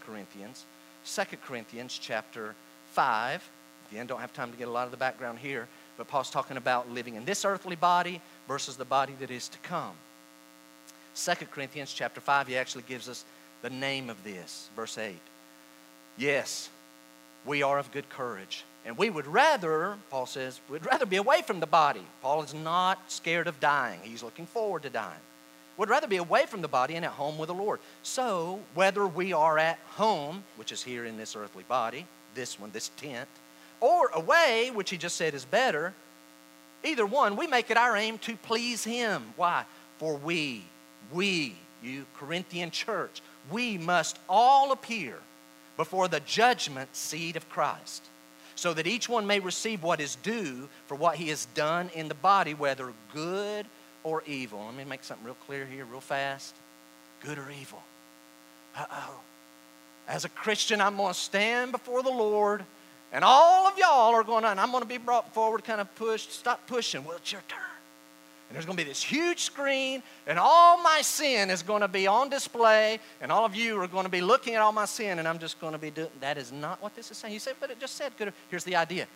Corinthians, 0.07 0.64
2 1.05 1.22
Corinthians 1.44 1.98
chapter 2.01 2.55
5. 2.92 3.48
Again, 3.90 4.07
don't 4.07 4.20
have 4.20 4.33
time 4.33 4.51
to 4.51 4.59
get 4.59 4.68
a 4.68 4.70
lot 4.70 4.87
of 4.87 4.90
the 4.90 4.96
background 4.96 5.38
here, 5.38 5.68
but 5.96 6.09
Paul's 6.09 6.31
talking 6.31 6.57
about 6.57 6.90
living 6.90 7.14
in 7.14 7.25
this 7.25 7.44
earthly 7.44 7.77
body 7.77 8.20
versus 8.53 8.77
the 8.77 8.85
body 8.85 9.15
that 9.19 9.31
is 9.31 9.49
to 9.49 9.57
come. 9.61 9.95
2 11.15 11.47
Corinthians 11.47 11.91
chapter 11.91 12.21
5, 12.21 12.49
he 12.49 12.59
actually 12.59 12.85
gives 12.87 13.09
us 13.09 13.25
the 13.62 13.71
name 13.71 14.11
of 14.11 14.23
this. 14.25 14.69
Verse 14.77 14.99
8. 14.99 15.17
Yes, 16.19 16.69
we 17.47 17.62
are 17.62 17.79
of 17.79 17.91
good 17.93 18.11
courage. 18.11 18.65
And 18.85 18.99
we 18.99 19.09
would 19.09 19.27
rather, 19.27 19.97
Paul 20.11 20.27
says, 20.27 20.61
we'd 20.69 20.85
rather 20.85 21.07
be 21.07 21.17
away 21.17 21.41
from 21.41 21.61
the 21.61 21.67
body. 21.67 22.03
Paul 22.21 22.43
is 22.43 22.53
not 22.53 22.99
scared 23.11 23.47
of 23.47 23.59
dying. 23.59 24.01
He's 24.03 24.23
looking 24.23 24.45
forward 24.45 24.83
to 24.83 24.91
dying. 24.91 25.25
Would 25.79 25.88
rather 25.88 26.07
be 26.07 26.19
away 26.19 26.45
from 26.45 26.61
the 26.61 26.69
body 26.69 26.95
and 26.95 27.07
at 27.07 27.12
home 27.12 27.38
with 27.38 27.47
the 27.47 27.55
Lord. 27.55 27.81
So, 28.03 28.61
whether 28.75 29.07
we 29.07 29.33
are 29.33 29.57
at 29.57 29.79
home, 29.93 30.45
which 30.57 30.73
is 30.73 30.83
here 30.83 31.07
in 31.07 31.17
this 31.17 31.35
earthly 31.37 31.65
body, 31.67 32.05
this 32.35 32.61
one, 32.61 32.71
this 32.75 32.91
tent, 32.99 33.31
or 33.81 34.11
away, 34.12 34.71
which 34.75 34.91
he 34.91 34.99
just 34.99 35.17
said 35.17 35.33
is 35.33 35.47
better, 35.47 35.95
either 36.85 37.07
one, 37.07 37.37
we 37.37 37.47
make 37.47 37.71
it 37.71 37.77
our 37.77 37.97
aim 37.97 38.18
to 38.18 38.37
please 38.37 38.85
him. 38.85 39.35
Why? 39.37 39.64
For 39.99 40.16
we 40.16 40.64
we, 41.12 41.55
you 41.83 42.07
Corinthian 42.16 42.71
church, 42.71 43.21
we 43.51 43.79
must 43.79 44.18
all 44.29 44.73
appear 44.73 45.16
before 45.77 46.09
the 46.09 46.21
judgment 46.21 46.95
seat 46.95 47.37
of 47.37 47.49
Christ, 47.49 48.05
so 48.55 48.75
that 48.75 48.87
each 48.87 49.09
one 49.09 49.27
may 49.27 49.40
receive 49.40 49.83
what 49.83 50.01
is 50.01 50.16
due 50.16 50.68
for 50.87 50.95
what 50.95 51.16
he 51.16 51.29
has 51.29 51.47
done 51.55 51.90
in 51.95 52.09
the 52.09 52.14
body, 52.14 52.55
whether 52.55 52.92
good 53.12 53.66
or 54.05 54.23
evil. 54.27 54.64
Let 54.66 54.77
me 54.77 54.85
make 54.85 55.05
something 55.05 55.27
real 55.27 55.37
clear 55.47 55.64
here, 55.66 55.85
real 55.85 56.01
fast. 56.01 56.55
Good 57.25 57.38
or 57.38 57.51
evil. 57.61 57.83
Uh 58.77 58.87
oh. 58.90 59.21
As 60.09 60.25
a 60.25 60.29
Christian, 60.29 60.81
I'm 60.81 60.97
going 60.97 61.14
to 61.14 61.18
stand 61.18 61.73
before 61.73 62.03
the 62.03 62.11
Lord, 62.11 62.64
and 63.12 63.25
all 63.25 63.68
of 63.68 63.77
y'all 63.77 64.14
are 64.14 64.25
going 64.25 64.42
to, 64.42 64.48
and 64.48 64.59
I'm 64.59 64.70
going 64.70 64.83
to 64.83 64.88
be 64.88 64.98
brought 64.98 65.33
forward, 65.35 65.64
kind 65.64 65.81
of 65.81 65.94
pushed. 65.96 66.33
Stop 66.33 66.66
pushing. 66.66 67.05
Well, 67.05 67.16
it's 67.16 67.31
your 67.31 67.42
turn. 67.46 67.59
And 68.48 68.55
there's 68.55 68.66
going 68.66 68.77
to 68.77 68.85
be 68.85 68.88
this 68.88 69.03
huge 69.03 69.40
screen, 69.40 70.03
and 70.27 70.38
all 70.38 70.83
my 70.83 71.01
sin 71.01 71.48
is 71.48 71.62
going 71.62 71.81
to 71.81 71.88
be 71.88 72.07
on 72.07 72.29
display, 72.29 73.01
and 73.22 73.33
all 73.33 73.46
of 73.46 73.55
you 73.55 73.81
are 73.81 73.87
going 73.87 74.05
to 74.05 74.11
be 74.11 74.20
looking 74.20 74.55
at 74.55 74.61
all 74.61 74.72
my 74.72 74.85
sin, 74.85 75.18
and 75.18 75.27
I'm 75.27 75.38
just 75.38 75.59
going 75.59 75.72
to 75.72 75.79
be 75.79 75.90
doing. 75.90 76.11
That 76.20 76.37
is 76.37 76.53
not 76.53 76.83
what 76.83 76.94
this 76.94 77.11
is 77.11 77.16
saying. 77.16 77.33
You 77.33 77.40
say, 77.40 77.53
but 77.59 77.70
it 77.70 77.81
just 77.81 77.96
said 77.96 78.12
good. 78.18 78.31
Here's 78.51 78.64
the 78.64 78.77
idea 78.77 79.07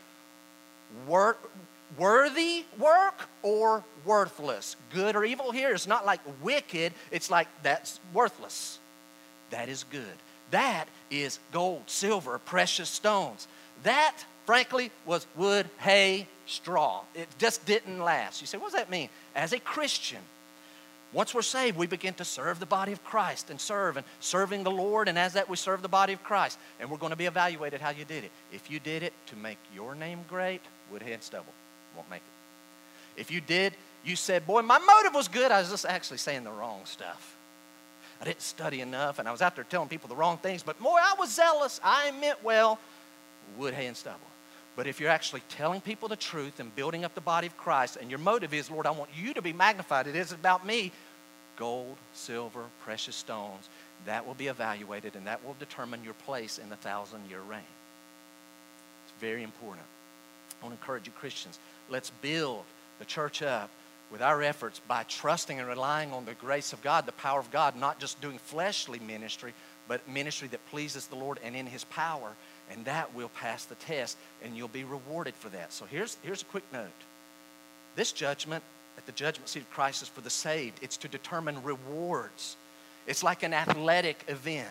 work, 1.07 1.51
worthy 1.99 2.65
work 2.79 3.29
or 3.43 3.85
worthless. 4.07 4.77
Good 4.93 5.17
or 5.17 5.25
evil 5.25 5.53
here 5.53 5.75
is 5.75 5.87
not 5.87 6.07
like 6.07 6.21
wicked, 6.43 6.95
it's 7.11 7.31
like 7.31 7.49
that's 7.63 8.01
worthless. 8.15 8.79
That 9.51 9.69
is 9.69 9.85
good. 9.85 10.05
That 10.51 10.87
is 11.11 11.39
gold, 11.53 11.83
silver, 11.87 12.39
precious 12.39 12.89
stones. 12.89 13.49
That, 13.83 14.17
frankly, 14.47 14.91
was 15.05 15.27
wood, 15.37 15.69
hay, 15.79 16.27
straw. 16.47 17.03
It 17.15 17.29
just 17.39 17.65
didn't 17.67 18.01
last. 18.01 18.41
You 18.41 18.47
say, 18.47 18.59
what 18.59 18.67
does 18.67 18.81
that 18.81 18.91
mean? 18.91 19.09
As 19.35 19.53
a 19.53 19.59
Christian, 19.59 20.21
Once 21.13 21.33
we're 21.35 21.43
saved, 21.43 21.79
we 21.79 21.87
begin 21.87 22.13
to 22.15 22.25
serve 22.25 22.59
the 22.59 22.67
body 22.67 22.93
of 22.93 23.03
Christ 23.05 23.49
and 23.49 23.61
serve 23.61 23.97
and 23.97 24.05
serving 24.21 24.65
the 24.65 24.71
Lord, 24.71 25.09
and 25.09 25.19
as 25.19 25.35
that, 25.35 25.49
we 25.49 25.57
serve 25.57 25.81
the 25.81 25.89
body 25.89 26.13
of 26.13 26.23
Christ. 26.23 26.59
And 26.81 26.91
we're 26.91 26.99
going 26.99 27.11
to 27.11 27.17
be 27.17 27.27
evaluated 27.27 27.81
how 27.81 27.91
you 27.91 28.05
did 28.05 28.25
it. 28.25 28.31
If 28.53 28.71
you 28.71 28.81
did 28.81 29.03
it 29.03 29.13
to 29.29 29.37
make 29.37 29.59
your 29.75 29.95
name 29.95 30.21
great, 30.29 30.61
woodhead 30.91 31.13
and 31.15 31.23
stubble 31.23 31.53
won't 31.97 32.11
make 32.11 32.21
it. 32.21 33.21
If 33.21 33.31
you 33.31 33.41
did, 33.41 33.73
you 34.05 34.17
said, 34.17 34.47
Boy, 34.47 34.63
my 34.63 34.79
motive 34.79 35.15
was 35.15 35.29
good, 35.29 35.51
I 35.51 35.61
was 35.61 35.71
just 35.71 35.87
actually 35.87 36.19
saying 36.19 36.45
the 36.45 36.51
wrong 36.51 36.81
stuff. 36.85 37.35
I 38.21 38.25
didn't 38.25 38.43
study 38.43 38.81
enough, 38.81 39.19
and 39.19 39.29
I 39.29 39.33
was 39.33 39.43
out 39.43 39.55
there 39.55 39.65
telling 39.65 39.89
people 39.89 40.09
the 40.09 40.17
wrong 40.17 40.39
things, 40.39 40.63
but 40.63 40.79
boy, 40.83 40.99
I 41.01 41.15
was 41.19 41.33
zealous. 41.33 41.81
I 41.85 42.11
meant 42.13 42.43
well. 42.43 42.79
Wood, 43.57 43.75
hay, 43.75 43.87
and 43.87 43.97
stubble. 43.97 44.21
But 44.77 44.87
if 44.87 45.01
you're 45.01 45.11
actually 45.11 45.43
telling 45.49 45.81
people 45.81 46.09
the 46.09 46.17
truth 46.17 46.61
and 46.61 46.75
building 46.77 47.05
up 47.05 47.15
the 47.15 47.21
body 47.21 47.47
of 47.47 47.57
Christ, 47.57 47.97
and 47.97 48.11
your 48.11 48.19
motive 48.19 48.53
is, 48.53 48.71
Lord, 48.71 48.87
I 48.87 48.91
want 48.91 49.11
you 49.17 49.33
to 49.35 49.43
be 49.43 49.53
magnified, 49.53 50.07
it 50.07 50.17
isn't 50.17 50.39
about 50.39 50.67
me, 50.67 50.93
gold, 51.57 51.97
silver, 52.13 52.65
precious 52.83 53.17
stones, 53.17 53.69
that 54.05 54.27
will 54.27 54.35
be 54.35 54.49
evaluated 54.49 55.17
and 55.17 55.27
that 55.27 55.45
will 55.45 55.57
determine 55.59 56.05
your 56.05 56.15
place 56.15 56.59
in 56.59 56.69
the 56.69 56.77
thousand 56.77 57.21
year 57.31 57.41
reign. 57.41 57.61
It's 59.07 59.21
very 59.21 59.43
important. 59.43 59.87
I 60.61 60.67
want 60.67 60.77
to 60.77 60.83
encourage 60.83 61.07
you, 61.07 61.13
Christians, 61.13 61.59
let's 61.89 62.11
build 62.11 62.65
the 62.99 63.05
church 63.05 63.43
up 63.43 63.71
with 64.11 64.23
our 64.23 64.43
efforts 64.43 64.81
by 64.87 65.03
trusting 65.05 65.59
and 65.59 65.69
relying 65.69 66.13
on 66.13 66.25
the 66.25 66.35
grace 66.35 66.73
of 66.73 66.83
God, 66.83 67.07
the 67.07 67.13
power 67.13 67.41
of 67.41 67.51
God, 67.51 67.77
not 67.77 67.99
just 67.99 68.21
doing 68.21 68.39
fleshly 68.39 68.99
ministry, 68.99 69.53
but 69.89 70.09
ministry 70.09 70.49
that 70.49 70.65
pleases 70.71 71.07
the 71.07 71.17
Lord 71.17 71.39
and 71.43 71.57
in 71.57 71.67
His 71.67 71.85
power. 71.85 72.33
And 72.71 72.85
that 72.85 73.15
will 73.15 73.29
pass 73.29 73.65
the 73.65 73.77
test, 73.77 74.17
and 74.43 74.57
you'll 74.57 74.69
be 74.69 74.85
rewarded 74.85 75.35
for 75.35 75.49
that. 75.51 75.73
So 75.73 75.85
here's, 75.85 76.17
here's 76.23 76.43
a 76.43 76.47
quick 76.47 76.65
note. 76.73 76.89
This 77.95 78.13
judgment 78.13 78.63
at 78.99 79.07
the 79.07 79.13
judgment 79.13 79.49
seat 79.49 79.61
of 79.61 79.71
Christ 79.71 80.03
is 80.03 80.09
for 80.09 80.21
the 80.21 80.31
saved, 80.31 80.79
it's 80.83 80.97
to 80.99 81.09
determine 81.09 81.63
rewards. 81.63 82.57
It's 83.07 83.23
like 83.23 83.43
an 83.43 83.55
athletic 83.55 84.25
event. 84.29 84.69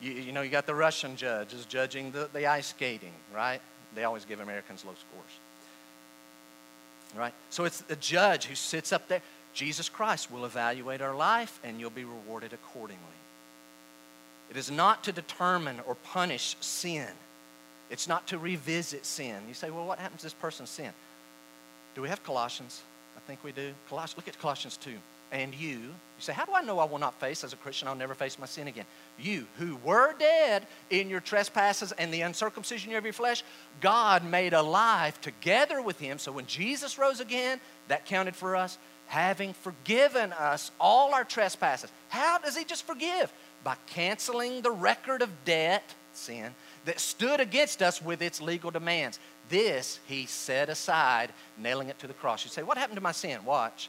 You, 0.00 0.12
you 0.12 0.32
know, 0.32 0.42
you 0.42 0.50
got 0.50 0.66
the 0.66 0.74
Russian 0.74 1.16
judge 1.16 1.54
is 1.54 1.64
judging 1.64 2.10
the, 2.10 2.28
the 2.32 2.46
ice 2.46 2.68
skating, 2.68 3.12
right? 3.32 3.60
They 3.94 4.04
always 4.04 4.24
give 4.24 4.40
Americans 4.40 4.84
low 4.84 4.94
scores. 4.94 5.38
Right? 7.16 7.34
So 7.50 7.64
it's 7.64 7.82
the 7.82 7.96
judge 7.96 8.46
who 8.46 8.54
sits 8.54 8.92
up 8.92 9.06
there. 9.06 9.20
Jesus 9.54 9.88
Christ 9.88 10.30
will 10.30 10.46
evaluate 10.46 11.02
our 11.02 11.14
life 11.14 11.60
and 11.62 11.78
you'll 11.78 11.90
be 11.90 12.04
rewarded 12.04 12.52
accordingly. 12.52 13.02
It 14.52 14.58
is 14.58 14.70
not 14.70 15.02
to 15.04 15.12
determine 15.12 15.80
or 15.86 15.94
punish 15.94 16.56
sin. 16.60 17.08
It's 17.88 18.06
not 18.06 18.26
to 18.26 18.38
revisit 18.38 19.06
sin. 19.06 19.36
You 19.48 19.54
say, 19.54 19.70
well, 19.70 19.86
what 19.86 19.98
happens 19.98 20.20
to 20.20 20.26
this 20.26 20.34
person's 20.34 20.68
sin? 20.68 20.92
Do 21.94 22.02
we 22.02 22.10
have 22.10 22.22
Colossians? 22.22 22.82
I 23.16 23.20
think 23.20 23.42
we 23.42 23.52
do. 23.52 23.72
Colossians, 23.88 24.18
look 24.18 24.28
at 24.28 24.38
Colossians 24.38 24.76
2 24.76 24.92
and 25.32 25.54
you, 25.54 25.78
you 25.78 25.94
say, 26.18 26.34
How 26.34 26.44
do 26.44 26.52
I 26.52 26.60
know 26.60 26.78
I 26.78 26.84
will 26.84 26.98
not 26.98 27.18
face, 27.18 27.42
as 27.42 27.54
a 27.54 27.56
Christian, 27.56 27.88
I'll 27.88 27.94
never 27.94 28.14
face 28.14 28.38
my 28.38 28.44
sin 28.44 28.68
again? 28.68 28.84
You, 29.18 29.46
who 29.56 29.76
were 29.76 30.14
dead 30.18 30.66
in 30.90 31.08
your 31.08 31.20
trespasses 31.20 31.90
and 31.92 32.12
the 32.12 32.20
uncircumcision 32.20 32.94
of 32.94 33.04
your 33.04 33.14
flesh, 33.14 33.42
God 33.80 34.22
made 34.22 34.52
alive 34.52 35.18
together 35.22 35.80
with 35.80 35.98
him. 35.98 36.18
So 36.18 36.30
when 36.30 36.44
Jesus 36.44 36.98
rose 36.98 37.20
again, 37.20 37.60
that 37.88 38.04
counted 38.04 38.36
for 38.36 38.54
us, 38.54 38.76
having 39.06 39.54
forgiven 39.54 40.34
us 40.34 40.70
all 40.78 41.14
our 41.14 41.24
trespasses. 41.24 41.90
How 42.10 42.36
does 42.36 42.54
he 42.54 42.64
just 42.64 42.86
forgive? 42.86 43.32
By 43.64 43.76
canceling 43.86 44.62
the 44.62 44.70
record 44.70 45.22
of 45.22 45.30
debt, 45.44 45.94
sin, 46.12 46.54
that 46.84 47.00
stood 47.00 47.40
against 47.40 47.82
us 47.82 48.02
with 48.02 48.22
its 48.22 48.40
legal 48.40 48.70
demands. 48.70 49.18
This 49.48 50.00
he 50.06 50.26
set 50.26 50.68
aside, 50.68 51.30
nailing 51.58 51.88
it 51.88 51.98
to 52.00 52.06
the 52.06 52.14
cross. 52.14 52.44
You 52.44 52.50
say, 52.50 52.62
What 52.62 52.78
happened 52.78 52.96
to 52.96 53.02
my 53.02 53.12
sin? 53.12 53.44
Watch 53.44 53.88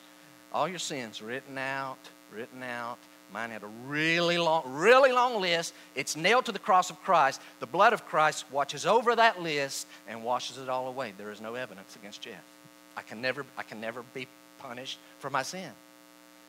all 0.54 0.68
your 0.68 0.80
sins 0.80 1.22
written 1.22 1.58
out, 1.58 1.98
written 2.32 2.62
out. 2.64 2.98
Mine 3.34 3.50
had 3.50 3.64
a 3.64 3.70
really 3.88 4.38
long, 4.38 4.62
really 4.68 5.12
long 5.12 5.42
list. 5.42 5.74
It's 5.96 6.16
nailed 6.16 6.46
to 6.46 6.52
the 6.52 6.60
cross 6.60 6.92
of 6.92 7.02
Christ. 7.02 7.42
The 7.60 7.66
blood 7.66 7.92
of 7.92 8.06
Christ 8.06 8.46
watches 8.52 8.86
over 8.86 9.16
that 9.16 9.42
list 9.42 9.88
and 10.08 10.24
washes 10.24 10.60
it 10.60 10.70
all 10.70 10.88
away. 10.88 11.14
There 11.18 11.32
is 11.32 11.42
no 11.42 11.56
evidence 11.56 11.96
against 11.96 12.22
Jeff. 12.22 12.44
I 12.96 13.02
can 13.02 13.22
never, 13.22 13.44
I 13.58 13.64
can 13.64 13.82
never 13.82 14.04
be 14.14 14.28
punished 14.60 15.00
for 15.18 15.32
my 15.32 15.42
sin. 15.42 15.72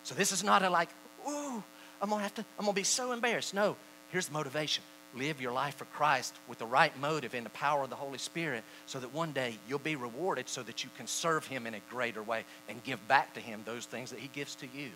So 0.02 0.14
this 0.14 0.30
is 0.30 0.44
not 0.44 0.62
a 0.62 0.68
like, 0.68 0.90
ooh, 1.26 1.62
I'm 2.05 2.11
gonna 2.11 2.23
have 2.23 2.35
to, 2.35 2.45
I'm 2.59 2.67
gonna 2.67 2.75
be 2.75 2.83
so 2.83 3.12
embarrassed. 3.12 3.55
No, 3.55 3.77
here's 4.11 4.27
the 4.27 4.35
motivation 4.35 4.85
live 5.14 5.40
your 5.40 5.53
life 5.53 5.77
for 5.77 5.87
Christ 5.87 6.35
with 6.47 6.59
the 6.59 6.67
right 6.67 6.93
motive 7.01 7.33
and 7.33 7.47
the 7.47 7.51
power 7.51 7.83
of 7.83 7.88
the 7.88 7.97
Holy 7.97 8.19
Spirit 8.19 8.62
so 8.85 9.01
that 9.01 9.14
one 9.14 9.33
day 9.33 9.57
you'll 9.67 9.79
be 9.79 9.97
rewarded 9.97 10.47
so 10.47 10.62
that 10.64 10.85
you 10.85 10.90
can 10.99 11.07
serve 11.07 11.47
Him 11.47 11.67
in 11.67 11.73
a 11.73 11.81
greater 11.88 12.23
way 12.23 12.45
and 12.69 12.85
give 12.85 13.09
back 13.09 13.33
to 13.35 13.40
Him 13.40 13.62
those 13.64 13.87
things 13.87 14.11
that 14.11 14.19
He 14.19 14.29
gives 14.35 14.55
to 14.57 14.67
you. 14.67 14.90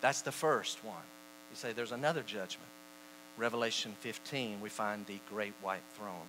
That's 0.00 0.20
the 0.20 0.30
first 0.30 0.84
one. 0.84 0.94
You 1.50 1.56
say 1.56 1.72
there's 1.72 1.90
another 1.90 2.22
judgment. 2.22 2.70
Revelation 3.36 3.96
15, 3.98 4.60
we 4.60 4.68
find 4.68 5.06
the 5.06 5.18
great 5.28 5.54
white 5.60 5.82
throne 5.96 6.28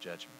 judgment. 0.00 0.30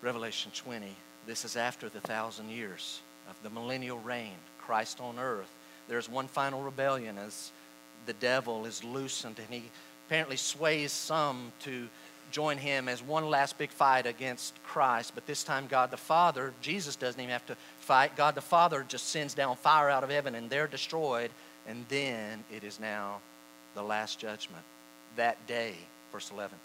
Revelation 0.00 0.52
20, 0.54 0.94
this 1.26 1.44
is 1.44 1.56
after 1.56 1.88
the 1.88 2.00
thousand 2.00 2.50
years 2.50 3.00
of 3.30 3.42
the 3.42 3.50
millennial 3.50 3.98
reign, 3.98 4.34
Christ 4.58 5.00
on 5.00 5.18
earth 5.18 5.50
there's 5.90 6.08
one 6.08 6.28
final 6.28 6.62
rebellion 6.62 7.18
as 7.18 7.50
the 8.06 8.12
devil 8.14 8.64
is 8.64 8.84
loosened 8.84 9.38
and 9.38 9.48
he 9.48 9.64
apparently 10.06 10.36
sways 10.36 10.92
some 10.92 11.52
to 11.58 11.88
join 12.30 12.56
him 12.56 12.88
as 12.88 13.02
one 13.02 13.28
last 13.28 13.58
big 13.58 13.70
fight 13.70 14.06
against 14.06 14.54
Christ. 14.62 15.12
But 15.16 15.26
this 15.26 15.42
time, 15.42 15.66
God 15.66 15.90
the 15.90 15.96
Father, 15.96 16.54
Jesus 16.62 16.94
doesn't 16.94 17.20
even 17.20 17.32
have 17.32 17.44
to 17.46 17.56
fight. 17.80 18.14
God 18.14 18.36
the 18.36 18.40
Father 18.40 18.86
just 18.88 19.08
sends 19.08 19.34
down 19.34 19.56
fire 19.56 19.90
out 19.90 20.04
of 20.04 20.10
heaven 20.10 20.36
and 20.36 20.48
they're 20.48 20.68
destroyed. 20.68 21.32
And 21.66 21.84
then 21.88 22.44
it 22.54 22.62
is 22.62 22.78
now 22.78 23.18
the 23.74 23.82
last 23.82 24.20
judgment. 24.20 24.62
That 25.16 25.44
day, 25.48 25.74
verse 26.12 26.30
11. 26.30 26.56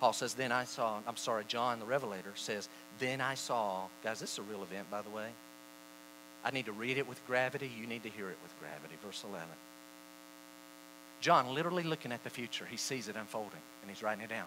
Paul 0.00 0.12
says, 0.12 0.34
Then 0.34 0.50
I 0.50 0.64
saw, 0.64 0.98
I'm 1.06 1.16
sorry, 1.16 1.44
John 1.46 1.78
the 1.78 1.86
Revelator 1.86 2.32
says, 2.34 2.68
Then 2.98 3.20
I 3.20 3.34
saw, 3.34 3.82
guys, 4.02 4.18
this 4.18 4.32
is 4.32 4.38
a 4.38 4.42
real 4.42 4.64
event, 4.64 4.90
by 4.90 5.02
the 5.02 5.10
way. 5.10 5.28
I 6.44 6.50
need 6.50 6.66
to 6.66 6.72
read 6.72 6.98
it 6.98 7.08
with 7.08 7.24
gravity. 7.26 7.70
You 7.78 7.86
need 7.86 8.02
to 8.04 8.08
hear 8.08 8.28
it 8.28 8.38
with 8.42 8.58
gravity. 8.60 8.94
Verse 9.04 9.24
11. 9.28 9.46
John, 11.20 11.54
literally 11.54 11.82
looking 11.82 12.12
at 12.12 12.24
the 12.24 12.30
future, 12.30 12.66
he 12.70 12.76
sees 12.76 13.08
it 13.08 13.16
unfolding 13.16 13.60
and 13.82 13.90
he's 13.90 14.02
writing 14.02 14.24
it 14.24 14.30
down. 14.30 14.46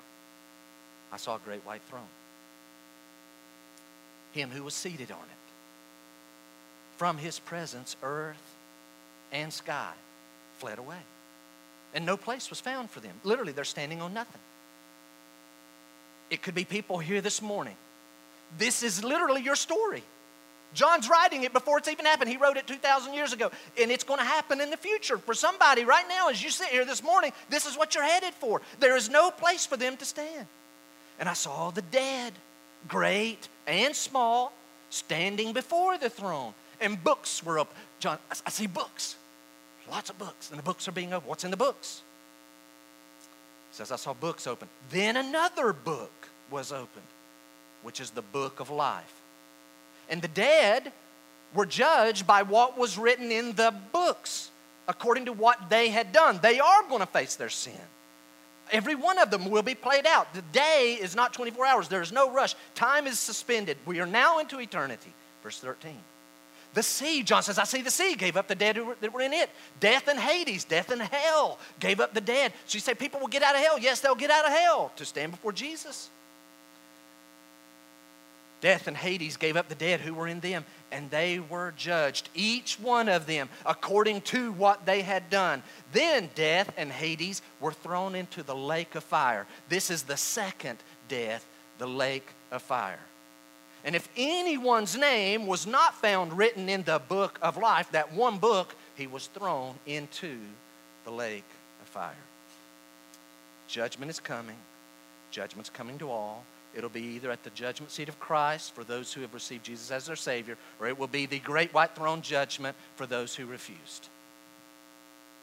I 1.11 1.17
saw 1.17 1.35
a 1.35 1.39
great 1.39 1.63
white 1.65 1.81
throne. 1.89 2.01
Him 4.31 4.49
who 4.49 4.63
was 4.63 4.73
seated 4.73 5.11
on 5.11 5.19
it. 5.19 5.43
From 6.97 7.17
his 7.17 7.37
presence, 7.37 7.95
earth 8.01 8.55
and 9.31 9.53
sky 9.53 9.91
fled 10.57 10.79
away. 10.79 10.97
And 11.93 12.05
no 12.05 12.17
place 12.17 12.49
was 12.49 12.59
found 12.59 12.89
for 12.89 12.99
them. 12.99 13.13
Literally, 13.23 13.51
they're 13.51 13.63
standing 13.63 14.01
on 14.01 14.13
nothing. 14.13 14.41
It 16.31 16.41
could 16.41 16.55
be 16.55 16.65
people 16.65 16.97
here 16.97 17.21
this 17.21 17.41
morning. 17.41 17.75
This 18.57 18.81
is 18.81 19.03
literally 19.03 19.41
your 19.41 19.55
story. 19.55 20.03
John's 20.73 21.09
writing 21.09 21.43
it 21.43 21.53
before 21.53 21.77
it's 21.77 21.87
even 21.87 22.05
happened. 22.05 22.29
He 22.29 22.37
wrote 22.37 22.57
it 22.57 22.67
2,000 22.67 23.13
years 23.13 23.33
ago, 23.33 23.51
and 23.79 23.91
it's 23.91 24.03
going 24.03 24.19
to 24.19 24.25
happen 24.25 24.59
in 24.59 24.69
the 24.69 24.77
future. 24.77 25.17
For 25.17 25.33
somebody 25.33 25.85
right 25.85 26.05
now, 26.09 26.29
as 26.29 26.43
you 26.43 26.49
sit 26.49 26.69
here 26.69 26.85
this 26.85 27.03
morning, 27.03 27.31
this 27.49 27.65
is 27.65 27.77
what 27.77 27.93
you're 27.95 28.03
headed 28.03 28.33
for. 28.33 28.61
There 28.79 28.97
is 28.97 29.09
no 29.09 29.31
place 29.31 29.65
for 29.65 29.77
them 29.77 29.97
to 29.97 30.05
stand. 30.05 30.47
And 31.19 31.29
I 31.29 31.33
saw 31.33 31.69
the 31.69 31.83
dead, 31.83 32.33
great 32.87 33.47
and 33.67 33.95
small, 33.95 34.51
standing 34.89 35.53
before 35.53 35.97
the 35.97 36.09
throne, 36.09 36.53
and 36.81 37.01
books 37.03 37.43
were 37.43 37.59
up. 37.59 37.73
John, 37.99 38.17
I 38.45 38.49
see 38.49 38.67
books, 38.67 39.15
lots 39.89 40.09
of 40.09 40.17
books, 40.17 40.49
and 40.49 40.59
the 40.59 40.63
books 40.63 40.87
are 40.87 40.91
being 40.91 41.13
opened. 41.13 41.29
What's 41.29 41.43
in 41.43 41.51
the 41.51 41.57
books? 41.57 42.01
It 43.71 43.75
says, 43.75 43.91
I 43.91 43.95
saw 43.95 44.13
books 44.13 44.45
open. 44.45 44.67
Then 44.91 45.17
another 45.17 45.73
book 45.73 46.11
was 46.51 46.71
opened, 46.71 47.07
which 47.81 47.99
is 47.99 48.11
the 48.11 48.21
book 48.21 48.59
of 48.59 48.69
life. 48.69 49.22
And 50.09 50.21
the 50.21 50.27
dead 50.27 50.91
were 51.53 51.65
judged 51.65 52.25
by 52.25 52.43
what 52.43 52.77
was 52.77 52.97
written 52.97 53.31
in 53.31 53.53
the 53.53 53.73
books 53.91 54.49
according 54.87 55.25
to 55.25 55.33
what 55.33 55.69
they 55.69 55.89
had 55.89 56.11
done. 56.11 56.39
They 56.41 56.59
are 56.59 56.83
going 56.89 56.99
to 56.99 57.05
face 57.05 57.35
their 57.35 57.49
sin. 57.49 57.79
Every 58.71 58.95
one 58.95 59.17
of 59.17 59.29
them 59.29 59.49
will 59.49 59.61
be 59.61 59.75
played 59.75 60.07
out. 60.07 60.33
The 60.33 60.41
day 60.51 60.97
is 60.99 61.15
not 61.15 61.33
24 61.33 61.65
hours, 61.65 61.87
there 61.87 62.01
is 62.01 62.11
no 62.11 62.31
rush. 62.31 62.55
Time 62.75 63.07
is 63.07 63.19
suspended. 63.19 63.77
We 63.85 63.99
are 63.99 64.05
now 64.05 64.39
into 64.39 64.59
eternity. 64.59 65.13
Verse 65.41 65.59
13. 65.59 65.97
The 66.73 66.81
sea, 66.81 67.21
John 67.21 67.43
says, 67.43 67.59
I 67.59 67.65
see 67.65 67.81
the 67.81 67.91
sea 67.91 68.15
gave 68.15 68.35
up 68.35 68.47
the 68.47 68.55
dead 68.55 68.79
that 69.01 69.13
were 69.13 69.21
in 69.21 69.31
it. 69.31 69.49
Death 69.79 70.07
and 70.07 70.19
Hades, 70.19 70.63
death 70.63 70.89
and 70.89 71.01
hell 71.01 71.59
gave 71.79 71.99
up 71.99 72.15
the 72.15 72.21
dead. 72.21 72.51
So 72.65 72.77
you 72.77 72.79
say 72.79 72.95
people 72.95 73.19
will 73.19 73.27
get 73.27 73.43
out 73.43 73.53
of 73.53 73.61
hell. 73.61 73.77
Yes, 73.77 73.99
they'll 73.99 74.15
get 74.15 74.31
out 74.31 74.45
of 74.45 74.51
hell 74.51 74.91
to 74.95 75.05
stand 75.05 75.31
before 75.31 75.51
Jesus. 75.51 76.09
Death 78.63 78.87
and 78.87 78.95
Hades 78.95 79.35
gave 79.35 79.57
up 79.57 79.67
the 79.67 79.75
dead 79.75 79.99
who 79.99 80.13
were 80.13 80.25
in 80.25 80.39
them, 80.39 80.63
and 80.89 81.11
they 81.11 81.37
were 81.37 81.73
judged, 81.75 82.29
each 82.33 82.79
one 82.79 83.09
of 83.09 83.25
them, 83.25 83.49
according 83.65 84.21
to 84.21 84.53
what 84.53 84.85
they 84.85 85.01
had 85.01 85.29
done. 85.29 85.61
Then 85.91 86.29
death 86.33 86.71
and 86.77 86.89
Hades 86.89 87.41
were 87.59 87.73
thrown 87.73 88.15
into 88.15 88.41
the 88.41 88.55
lake 88.55 88.95
of 88.95 89.03
fire. 89.03 89.47
This 89.67 89.91
is 89.91 90.03
the 90.03 90.15
second 90.15 90.79
death, 91.09 91.45
the 91.77 91.89
lake 91.89 92.25
of 92.53 92.61
fire. 92.61 93.01
And 93.83 93.97
if 93.97 94.07
anyone's 94.15 94.95
name 94.95 95.45
was 95.45 95.67
not 95.67 95.95
found 95.95 96.37
written 96.37 96.69
in 96.69 96.83
the 96.83 96.99
book 96.99 97.37
of 97.41 97.57
life, 97.57 97.91
that 97.91 98.13
one 98.13 98.37
book, 98.37 98.75
he 98.95 99.07
was 99.07 99.27
thrown 99.27 99.75
into 99.85 100.37
the 101.03 101.11
lake 101.11 101.43
of 101.81 101.89
fire. 101.89 102.13
Judgment 103.67 104.09
is 104.09 104.21
coming. 104.21 104.55
Judgment's 105.31 105.69
coming 105.69 105.97
to 105.99 106.09
all. 106.09 106.45
It'll 106.75 106.89
be 106.89 107.01
either 107.01 107.29
at 107.29 107.43
the 107.43 107.51
judgment 107.51 107.91
seat 107.91 108.09
of 108.09 108.19
Christ 108.19 108.73
for 108.73 108.83
those 108.83 109.13
who 109.13 109.21
have 109.21 109.33
received 109.33 109.65
Jesus 109.65 109.91
as 109.91 110.07
their 110.07 110.15
Savior, 110.15 110.57
or 110.79 110.87
it 110.87 110.97
will 110.97 111.07
be 111.07 111.25
the 111.25 111.39
great 111.39 111.73
white 111.73 111.95
throne 111.95 112.21
judgment 112.21 112.75
for 112.95 113.05
those 113.05 113.35
who 113.35 113.45
refused. 113.45 114.09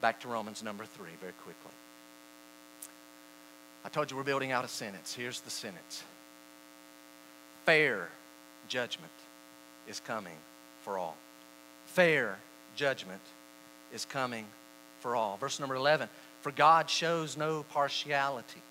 Back 0.01 0.19
to 0.21 0.27
Romans 0.27 0.61
number 0.61 0.85
three, 0.85 1.11
very 1.21 1.33
quickly. 1.43 1.71
I 3.85 3.89
told 3.89 4.11
you 4.11 4.17
we're 4.17 4.23
building 4.23 4.51
out 4.51 4.65
a 4.65 4.67
sentence. 4.67 5.13
Here's 5.13 5.41
the 5.41 5.49
sentence 5.49 6.03
Fair 7.65 8.09
judgment 8.67 9.11
is 9.87 9.99
coming 9.99 10.35
for 10.83 10.97
all. 10.97 11.15
Fair 11.85 12.37
judgment 12.75 13.21
is 13.93 14.05
coming 14.05 14.45
for 14.99 15.15
all. 15.15 15.37
Verse 15.37 15.59
number 15.59 15.75
11 15.75 16.09
For 16.41 16.51
God 16.51 16.89
shows 16.89 17.37
no 17.37 17.63
partiality. 17.63 18.61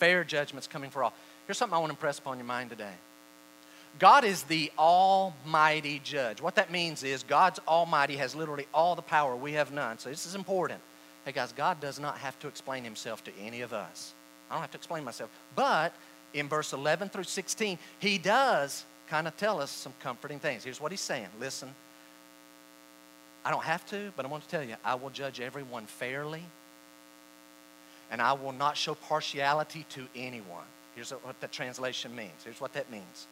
Fair 0.00 0.24
judgment's 0.24 0.66
coming 0.66 0.90
for 0.90 1.04
all. 1.04 1.12
Here's 1.46 1.58
something 1.58 1.76
I 1.76 1.78
want 1.78 1.90
to 1.90 1.96
impress 1.96 2.18
upon 2.18 2.38
your 2.38 2.46
mind 2.46 2.70
today. 2.70 2.94
God 3.98 4.24
is 4.24 4.44
the 4.44 4.72
almighty 4.78 6.00
judge. 6.02 6.40
What 6.40 6.54
that 6.54 6.70
means 6.72 7.02
is 7.02 7.22
God's 7.22 7.60
almighty 7.68 8.16
has 8.16 8.34
literally 8.34 8.66
all 8.72 8.94
the 8.94 9.02
power. 9.02 9.36
We 9.36 9.52
have 9.52 9.72
none. 9.72 9.98
So 9.98 10.08
this 10.08 10.26
is 10.26 10.34
important. 10.34 10.80
Hey 11.24 11.32
guys, 11.32 11.52
God 11.52 11.80
does 11.80 12.00
not 12.00 12.18
have 12.18 12.38
to 12.40 12.48
explain 12.48 12.82
himself 12.82 13.22
to 13.24 13.32
any 13.38 13.60
of 13.60 13.72
us. 13.72 14.14
I 14.50 14.54
don't 14.54 14.62
have 14.62 14.70
to 14.70 14.78
explain 14.78 15.04
myself. 15.04 15.30
But 15.54 15.92
in 16.32 16.48
verse 16.48 16.72
11 16.72 17.10
through 17.10 17.24
16, 17.24 17.78
he 17.98 18.16
does 18.16 18.84
kind 19.08 19.28
of 19.28 19.36
tell 19.36 19.60
us 19.60 19.70
some 19.70 19.92
comforting 20.00 20.38
things. 20.38 20.64
Here's 20.64 20.80
what 20.80 20.92
he's 20.92 21.00
saying 21.00 21.28
Listen, 21.38 21.74
I 23.44 23.50
don't 23.50 23.64
have 23.64 23.84
to, 23.90 24.12
but 24.16 24.24
I 24.24 24.28
want 24.28 24.44
to 24.44 24.48
tell 24.48 24.62
you, 24.62 24.76
I 24.84 24.94
will 24.94 25.10
judge 25.10 25.40
everyone 25.40 25.84
fairly, 25.86 26.42
and 28.10 28.20
I 28.20 28.32
will 28.32 28.52
not 28.52 28.76
show 28.76 28.94
partiality 28.94 29.86
to 29.90 30.06
anyone. 30.14 30.64
Here's 30.94 31.10
what 31.10 31.40
that 31.40 31.52
translation 31.52 32.14
means. 32.14 32.44
Here's 32.44 32.60
what 32.60 32.72
that 32.74 32.90
means. 32.90 33.26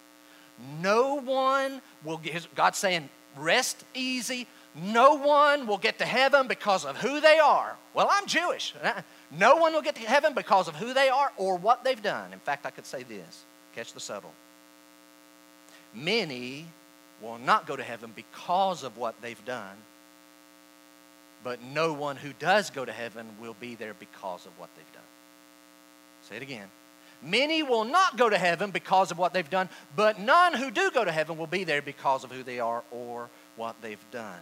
No 0.80 1.14
one 1.14 1.80
will 2.04 2.18
get, 2.18 2.46
God's 2.54 2.78
saying, 2.78 3.08
rest 3.36 3.84
easy. 3.94 4.46
No 4.74 5.14
one 5.14 5.66
will 5.66 5.78
get 5.78 5.98
to 5.98 6.04
heaven 6.04 6.46
because 6.46 6.84
of 6.84 6.96
who 6.96 7.20
they 7.20 7.38
are. 7.38 7.76
Well, 7.94 8.08
I'm 8.10 8.26
Jewish. 8.26 8.74
No 9.30 9.56
one 9.56 9.74
will 9.74 9.82
get 9.82 9.96
to 9.96 10.00
heaven 10.00 10.32
because 10.32 10.68
of 10.68 10.76
who 10.76 10.94
they 10.94 11.10
are 11.10 11.30
or 11.36 11.56
what 11.56 11.84
they've 11.84 12.02
done. 12.02 12.32
In 12.32 12.38
fact, 12.38 12.64
I 12.64 12.70
could 12.70 12.86
say 12.86 13.02
this 13.02 13.44
catch 13.74 13.92
the 13.92 14.00
subtle. 14.00 14.32
Many 15.94 16.64
will 17.20 17.36
not 17.36 17.66
go 17.66 17.76
to 17.76 17.82
heaven 17.82 18.10
because 18.16 18.84
of 18.84 18.96
what 18.96 19.20
they've 19.20 19.44
done, 19.44 19.76
but 21.44 21.62
no 21.62 21.92
one 21.92 22.16
who 22.16 22.32
does 22.38 22.70
go 22.70 22.84
to 22.84 22.92
heaven 22.92 23.26
will 23.40 23.56
be 23.60 23.74
there 23.74 23.94
because 23.98 24.46
of 24.46 24.58
what 24.58 24.68
they've 24.76 24.92
done. 24.92 25.02
Say 26.22 26.36
it 26.36 26.42
again. 26.42 26.68
Many 27.22 27.62
will 27.62 27.84
not 27.84 28.16
go 28.16 28.28
to 28.28 28.38
heaven 28.38 28.70
because 28.70 29.10
of 29.10 29.18
what 29.18 29.32
they've 29.32 29.48
done, 29.48 29.68
but 29.96 30.20
none 30.20 30.54
who 30.54 30.70
do 30.70 30.90
go 30.90 31.04
to 31.04 31.10
heaven 31.10 31.36
will 31.36 31.48
be 31.48 31.64
there 31.64 31.82
because 31.82 32.22
of 32.22 32.30
who 32.30 32.42
they 32.42 32.60
are 32.60 32.84
or 32.90 33.28
what 33.56 33.74
they've 33.82 33.98
done. 34.12 34.38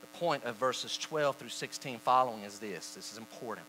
The 0.00 0.18
point 0.18 0.44
of 0.44 0.56
verses 0.56 0.96
12 0.96 1.36
through 1.36 1.48
16 1.50 1.98
following 2.00 2.42
is 2.42 2.58
this 2.58 2.94
this 2.94 3.12
is 3.12 3.18
important. 3.18 3.66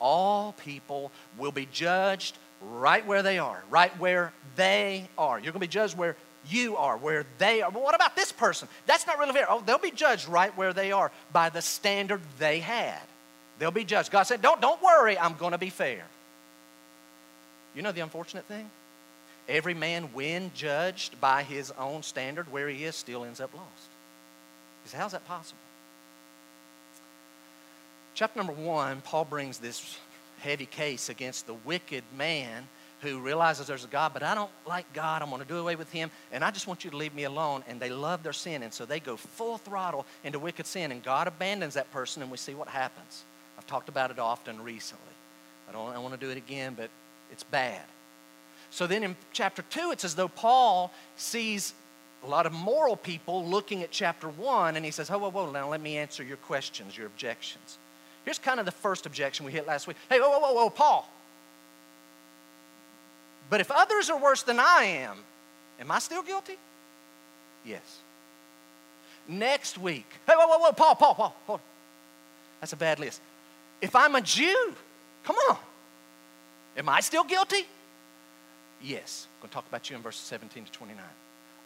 All 0.00 0.52
people 0.64 1.10
will 1.38 1.52
be 1.52 1.66
judged 1.72 2.36
right 2.60 3.04
where 3.06 3.22
they 3.22 3.38
are, 3.38 3.62
right 3.70 3.98
where 3.98 4.32
they 4.56 5.08
are. 5.16 5.38
You're 5.38 5.52
going 5.52 5.54
to 5.54 5.58
be 5.60 5.68
judged 5.68 5.96
where 5.96 6.16
you 6.48 6.76
are, 6.76 6.96
where 6.96 7.26
they 7.38 7.62
are. 7.62 7.70
But 7.70 7.82
what 7.82 7.94
about 7.94 8.16
this 8.16 8.32
person? 8.32 8.68
That's 8.86 9.06
not 9.06 9.18
really 9.18 9.32
fair. 9.32 9.46
Oh, 9.48 9.62
they'll 9.64 9.78
be 9.78 9.90
judged 9.90 10.28
right 10.28 10.56
where 10.56 10.72
they 10.72 10.92
are 10.92 11.10
by 11.32 11.50
the 11.50 11.62
standard 11.62 12.20
they 12.38 12.60
had. 12.60 13.00
They'll 13.58 13.70
be 13.70 13.84
judged. 13.84 14.10
God 14.10 14.24
said, 14.24 14.40
Don't, 14.40 14.60
don't 14.60 14.82
worry, 14.82 15.18
I'm 15.18 15.34
going 15.34 15.52
to 15.52 15.58
be 15.58 15.70
fair. 15.70 16.04
You 17.74 17.82
know 17.82 17.92
the 17.92 18.00
unfortunate 18.00 18.44
thing? 18.44 18.70
Every 19.48 19.74
man, 19.74 20.10
when 20.12 20.50
judged 20.54 21.20
by 21.20 21.42
his 21.42 21.70
own 21.72 22.02
standard 22.02 22.52
where 22.52 22.68
he 22.68 22.84
is, 22.84 22.94
still 22.94 23.24
ends 23.24 23.40
up 23.40 23.52
lost. 23.54 23.88
He 24.84 24.90
said, 24.90 25.00
How's 25.00 25.12
that 25.12 25.26
possible? 25.26 25.58
Chapter 28.14 28.38
number 28.38 28.52
one, 28.52 29.00
Paul 29.00 29.24
brings 29.24 29.58
this 29.58 29.98
heavy 30.40 30.66
case 30.66 31.08
against 31.08 31.46
the 31.46 31.54
wicked 31.54 32.04
man 32.16 32.68
who 33.00 33.20
realizes 33.20 33.66
there's 33.66 33.84
a 33.84 33.88
God, 33.88 34.12
but 34.12 34.22
I 34.22 34.34
don't 34.34 34.50
like 34.66 34.92
God. 34.92 35.22
I'm 35.22 35.30
going 35.30 35.42
to 35.42 35.48
do 35.48 35.58
away 35.58 35.76
with 35.76 35.90
him, 35.92 36.10
and 36.32 36.42
I 36.42 36.50
just 36.50 36.66
want 36.66 36.84
you 36.84 36.90
to 36.90 36.96
leave 36.96 37.14
me 37.14 37.24
alone. 37.24 37.62
And 37.68 37.78
they 37.78 37.90
love 37.90 38.22
their 38.22 38.32
sin, 38.32 38.62
and 38.62 38.72
so 38.72 38.84
they 38.84 39.00
go 39.00 39.16
full 39.16 39.58
throttle 39.58 40.06
into 40.24 40.38
wicked 40.38 40.66
sin, 40.66 40.90
and 40.92 41.02
God 41.02 41.28
abandons 41.28 41.74
that 41.74 41.90
person, 41.92 42.22
and 42.22 42.30
we 42.30 42.36
see 42.36 42.54
what 42.54 42.68
happens. 42.68 43.24
I've 43.56 43.66
talked 43.66 43.88
about 43.88 44.10
it 44.10 44.18
often 44.18 44.62
recently. 44.62 45.04
I 45.68 45.72
don't 45.72 45.94
I 45.94 45.98
want 45.98 46.18
to 46.18 46.20
do 46.20 46.30
it 46.30 46.36
again, 46.36 46.74
but 46.76 46.90
it's 47.30 47.44
bad. 47.44 47.82
So 48.70 48.86
then 48.86 49.02
in 49.02 49.16
chapter 49.32 49.62
2, 49.62 49.90
it's 49.92 50.04
as 50.04 50.14
though 50.14 50.28
Paul 50.28 50.92
sees 51.16 51.74
a 52.24 52.26
lot 52.26 52.46
of 52.46 52.52
moral 52.52 52.96
people 52.96 53.46
looking 53.46 53.82
at 53.82 53.90
chapter 53.90 54.28
1, 54.28 54.76
and 54.76 54.84
he 54.84 54.90
says, 54.90 55.10
Oh, 55.10 55.18
whoa, 55.18 55.30
whoa, 55.30 55.50
now 55.50 55.68
let 55.68 55.80
me 55.80 55.96
answer 55.96 56.22
your 56.22 56.36
questions, 56.38 56.96
your 56.96 57.06
objections. 57.06 57.78
Here's 58.24 58.38
kind 58.38 58.60
of 58.60 58.66
the 58.66 58.72
first 58.72 59.06
objection 59.06 59.46
we 59.46 59.52
hit 59.52 59.66
last 59.66 59.86
week. 59.86 59.96
Hey, 60.10 60.20
whoa, 60.20 60.28
whoa, 60.28 60.40
whoa, 60.40 60.52
whoa, 60.52 60.70
Paul. 60.70 61.08
But 63.50 63.60
if 63.60 63.70
others 63.70 64.10
are 64.10 64.18
worse 64.18 64.42
than 64.42 64.58
I 64.60 64.84
am, 64.84 65.16
am 65.80 65.90
I 65.90 65.98
still 65.98 66.22
guilty? 66.22 66.56
Yes. 67.64 68.00
Next 69.26 69.78
week, 69.78 70.06
hey, 70.26 70.34
whoa, 70.36 70.46
whoa, 70.46 70.58
whoa, 70.58 70.72
Paul, 70.72 70.94
Paul, 70.94 71.14
Paul, 71.14 71.36
hold 71.46 71.60
on. 71.60 71.66
That's 72.60 72.72
a 72.72 72.76
bad 72.76 72.98
list. 72.98 73.20
If 73.80 73.94
I'm 73.94 74.14
a 74.14 74.20
Jew, 74.20 74.74
come 75.24 75.36
on. 75.50 75.56
Am 76.76 76.88
I 76.88 77.00
still 77.00 77.24
guilty? 77.24 77.66
Yes. 78.82 79.26
I'm 79.36 79.42
going 79.42 79.50
to 79.50 79.54
talk 79.54 79.68
about 79.68 79.90
you 79.90 79.96
in 79.96 80.02
verses 80.02 80.22
17 80.22 80.64
to 80.64 80.72
29. 80.72 81.04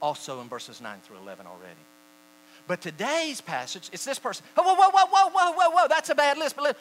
Also 0.00 0.40
in 0.40 0.48
verses 0.48 0.80
9 0.80 0.98
through 1.04 1.18
11 1.18 1.46
already. 1.46 1.80
But 2.66 2.80
today's 2.80 3.40
passage, 3.40 3.90
it's 3.92 4.04
this 4.04 4.18
person. 4.18 4.44
Whoa, 4.54 4.64
whoa, 4.64 4.74
whoa, 4.74 4.90
whoa, 4.90 5.06
whoa, 5.10 5.30
whoa, 5.30 5.52
whoa, 5.52 5.70
whoa. 5.70 5.88
That's 5.88 6.10
a 6.10 6.14
bad 6.14 6.38
list. 6.38 6.56
But 6.56 6.76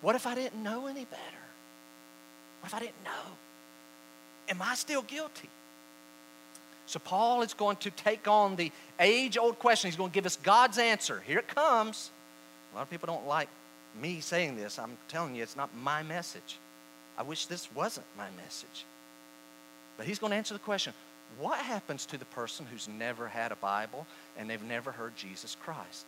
what 0.00 0.14
if 0.14 0.26
I 0.26 0.34
didn't 0.34 0.62
know 0.62 0.86
any 0.86 1.04
better? 1.04 1.22
What 2.60 2.68
if 2.68 2.74
I 2.74 2.80
didn't 2.80 3.04
know? 3.04 3.32
Am 4.48 4.60
I 4.62 4.74
still 4.74 5.02
guilty? 5.02 5.48
So 6.86 6.98
Paul 6.98 7.42
is 7.42 7.54
going 7.54 7.76
to 7.78 7.90
take 7.90 8.26
on 8.26 8.56
the 8.56 8.72
age-old 8.98 9.58
question. 9.58 9.88
He's 9.88 9.96
going 9.96 10.10
to 10.10 10.14
give 10.14 10.26
us 10.26 10.36
God's 10.36 10.76
answer. 10.76 11.22
Here 11.26 11.38
it 11.38 11.48
comes. 11.48 12.10
A 12.72 12.76
lot 12.76 12.82
of 12.82 12.90
people 12.90 13.06
don't 13.06 13.26
like 13.26 13.48
me 14.00 14.20
saying 14.20 14.56
this. 14.56 14.78
I'm 14.78 14.96
telling 15.08 15.34
you, 15.34 15.42
it's 15.42 15.56
not 15.56 15.70
my 15.82 16.02
message. 16.02 16.58
I 17.16 17.22
wish 17.22 17.46
this 17.46 17.68
wasn't 17.74 18.06
my 18.16 18.26
message. 18.42 18.84
But 19.96 20.06
he's 20.06 20.18
going 20.18 20.30
to 20.30 20.36
answer 20.36 20.54
the 20.54 20.60
question 20.60 20.92
what 21.38 21.60
happens 21.60 22.06
to 22.06 22.18
the 22.18 22.24
person 22.26 22.66
who's 22.70 22.88
never 22.88 23.28
had 23.28 23.52
a 23.52 23.56
Bible 23.56 24.06
and 24.36 24.50
they've 24.50 24.62
never 24.62 24.90
heard 24.90 25.16
Jesus 25.16 25.56
Christ? 25.62 26.06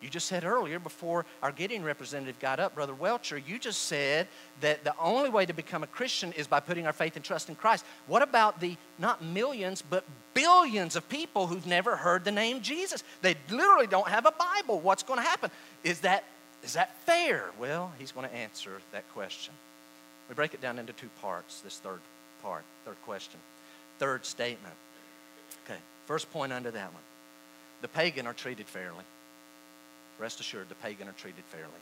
You 0.00 0.08
just 0.08 0.26
said 0.26 0.44
earlier, 0.44 0.78
before 0.78 1.26
our 1.42 1.52
Gideon 1.52 1.84
representative 1.84 2.38
got 2.38 2.58
up, 2.58 2.74
Brother 2.74 2.94
Welcher, 2.94 3.36
you 3.36 3.58
just 3.58 3.82
said 3.82 4.28
that 4.60 4.82
the 4.82 4.94
only 4.98 5.28
way 5.28 5.44
to 5.44 5.52
become 5.52 5.82
a 5.82 5.86
Christian 5.86 6.32
is 6.32 6.46
by 6.46 6.60
putting 6.60 6.86
our 6.86 6.92
faith 6.92 7.16
and 7.16 7.24
trust 7.24 7.48
in 7.48 7.54
Christ. 7.54 7.84
What 8.06 8.22
about 8.22 8.60
the 8.60 8.76
not 8.98 9.22
millions, 9.22 9.82
but 9.82 10.04
billions 10.32 10.96
of 10.96 11.08
people 11.08 11.46
who've 11.46 11.66
never 11.66 11.96
heard 11.96 12.24
the 12.24 12.32
name 12.32 12.62
Jesus? 12.62 13.04
They 13.20 13.36
literally 13.50 13.86
don't 13.86 14.08
have 14.08 14.24
a 14.24 14.32
Bible. 14.32 14.80
What's 14.80 15.02
going 15.02 15.18
to 15.18 15.26
happen? 15.26 15.50
Is 15.84 16.00
that, 16.00 16.24
is 16.62 16.72
that 16.72 16.96
fair? 17.04 17.50
Well, 17.58 17.92
he's 17.98 18.12
going 18.12 18.28
to 18.28 18.34
answer 18.34 18.80
that 18.92 19.06
question. 19.12 19.52
We 20.28 20.34
break 20.34 20.54
it 20.54 20.62
down 20.62 20.78
into 20.78 20.94
two 20.94 21.10
parts, 21.20 21.60
this 21.60 21.78
third 21.78 22.00
part, 22.42 22.62
third 22.86 22.96
question. 23.04 23.38
Third 23.98 24.24
statement. 24.24 24.74
Okay, 25.66 25.78
first 26.06 26.30
point 26.32 26.52
under 26.52 26.70
that 26.70 26.92
one. 26.92 27.02
The 27.82 27.88
pagan 27.88 28.26
are 28.26 28.32
treated 28.32 28.66
fairly. 28.66 29.04
Rest 30.20 30.38
assured, 30.38 30.68
the 30.68 30.74
pagan 30.76 31.08
are 31.08 31.12
treated 31.12 31.44
fairly. 31.46 31.72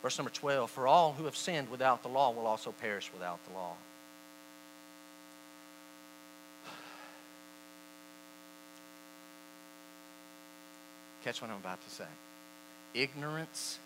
Verse 0.00 0.16
number 0.16 0.30
12 0.30 0.70
For 0.70 0.86
all 0.86 1.12
who 1.12 1.24
have 1.24 1.36
sinned 1.36 1.68
without 1.68 2.02
the 2.02 2.08
law 2.08 2.30
will 2.30 2.46
also 2.46 2.72
perish 2.72 3.10
without 3.12 3.38
the 3.46 3.52
law. 3.52 3.74
Catch 11.24 11.42
what 11.42 11.50
I'm 11.50 11.58
about 11.58 11.82
to 11.84 11.90
say. 11.90 12.06
Ignorance, 12.94 13.78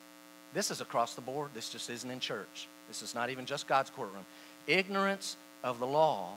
this 0.52 0.70
is 0.70 0.80
across 0.80 1.14
the 1.14 1.20
board, 1.20 1.50
this 1.52 1.70
just 1.70 1.90
isn't 1.90 2.10
in 2.10 2.20
church. 2.20 2.68
This 2.86 3.02
is 3.02 3.14
not 3.14 3.30
even 3.30 3.46
just 3.46 3.66
God's 3.66 3.90
courtroom. 3.90 4.24
Ignorance 4.66 5.36
of 5.64 5.78
the 5.78 5.86
law 5.86 6.34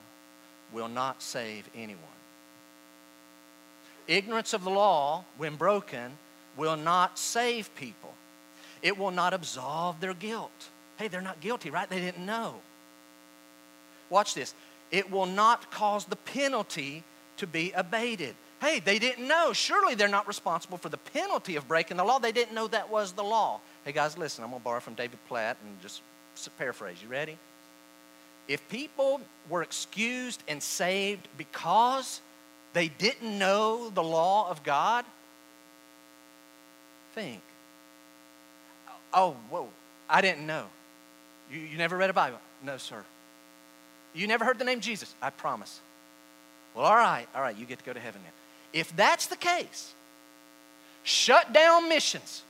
will 0.72 0.88
not 0.88 1.22
save 1.22 1.70
anyone. 1.76 2.02
Ignorance 4.08 4.54
of 4.54 4.64
the 4.64 4.70
law, 4.70 5.26
when 5.38 5.56
broken, 5.56 6.14
will 6.58 6.78
not 6.78 7.18
save 7.18 7.74
people. 7.76 8.14
It 8.82 8.97
will 8.97 9.12
not 9.12 9.34
absolve 9.34 9.99
their 9.99 10.14
guilt. 10.14 10.70
Hey, 10.97 11.08
they're 11.08 11.22
not 11.22 11.39
guilty, 11.39 11.70
right? 11.70 11.89
They 11.89 11.99
didn't 11.99 12.26
know. 12.26 12.55
Watch 14.10 14.34
this. 14.34 14.53
it 14.89 15.12
will 15.12 15.26
not 15.26 15.70
cause 15.70 16.05
the 16.05 16.16
penalty 16.16 17.03
to 17.38 17.45
be 17.45 17.72
abated. 17.74 18.36
Hey, 18.62 18.80
they 18.80 18.97
didn't 18.97 19.28
know. 19.28 19.53
Surely 19.53 19.95
they're 19.95 20.08
not 20.08 20.28
responsible 20.28 20.78
for 20.78 20.89
the 20.89 20.97
penalty 20.97 21.58
of 21.58 21.68
breaking 21.68 21.97
the 21.97 22.03
law. 22.03 22.18
They 22.20 22.32
didn't 22.32 22.55
know 22.55 22.68
that 22.68 22.89
was 22.89 23.12
the 23.12 23.24
law. 23.24 23.60
Hey, 23.86 23.91
guys, 23.91 24.18
listen, 24.18 24.43
I'm 24.43 24.49
going 24.49 24.62
to 24.62 24.64
borrow 24.64 24.80
from 24.80 24.95
David 24.95 25.20
Platt 25.28 25.58
and 25.64 25.80
just 25.82 26.01
paraphrase. 26.58 26.97
You 27.03 27.10
ready? 27.10 27.38
If 28.47 28.68
people 28.70 29.22
were 29.49 29.62
excused 29.62 30.41
and 30.47 30.64
saved 30.64 31.28
because 31.38 32.22
they 32.74 32.88
didn't 32.88 33.38
know 33.38 33.89
the 33.89 34.03
law 34.03 34.49
of 34.49 34.64
God, 34.64 35.05
think. 37.18 37.41
Oh, 39.11 39.36
whoa, 39.49 39.68
I 40.07 40.22
didn't 40.22 40.45
know. 40.45 40.65
You, 41.51 41.59
you 41.59 41.78
never 41.78 41.97
read 41.97 42.11
a 42.11 42.13
Bible? 42.13 42.38
No, 42.63 42.78
sir. 42.78 43.03
You 44.13 44.28
never 44.28 44.45
heard 44.45 44.59
the 44.59 44.65
name 44.65 44.82
Jesus? 44.82 45.15
I 45.20 45.32
promise. 45.32 45.80
Well, 46.76 46.86
all 46.86 46.95
right, 46.95 47.26
all 47.34 47.41
right, 47.41 47.57
you 47.57 47.65
get 47.65 47.80
to 47.80 47.86
go 47.86 47.93
to 47.93 47.99
heaven 47.99 48.22
then. 48.24 48.32
If 48.72 48.95
that's 48.95 49.26
the 49.26 49.36
case, 49.36 49.93
shut 51.03 51.53
down 51.53 51.89
missions. 51.89 52.43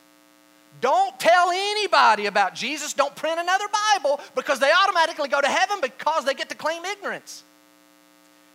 Don't 0.82 1.18
tell 1.18 1.49
anybody 1.49 2.26
about 2.26 2.53
Jesus. 2.53 2.93
Don't 2.93 3.15
print 3.15 3.39
another 3.39 3.65
Bible 3.93 4.20
because 4.36 4.59
they 4.59 4.72
automatically 4.84 5.30
go 5.30 5.39
to 5.39 5.47
heaven 5.47 5.78
because 5.82 6.26
they 6.26 6.34
get 6.34 6.49
to 6.49 6.55
claim 6.55 6.84
ignorance. 6.84 7.43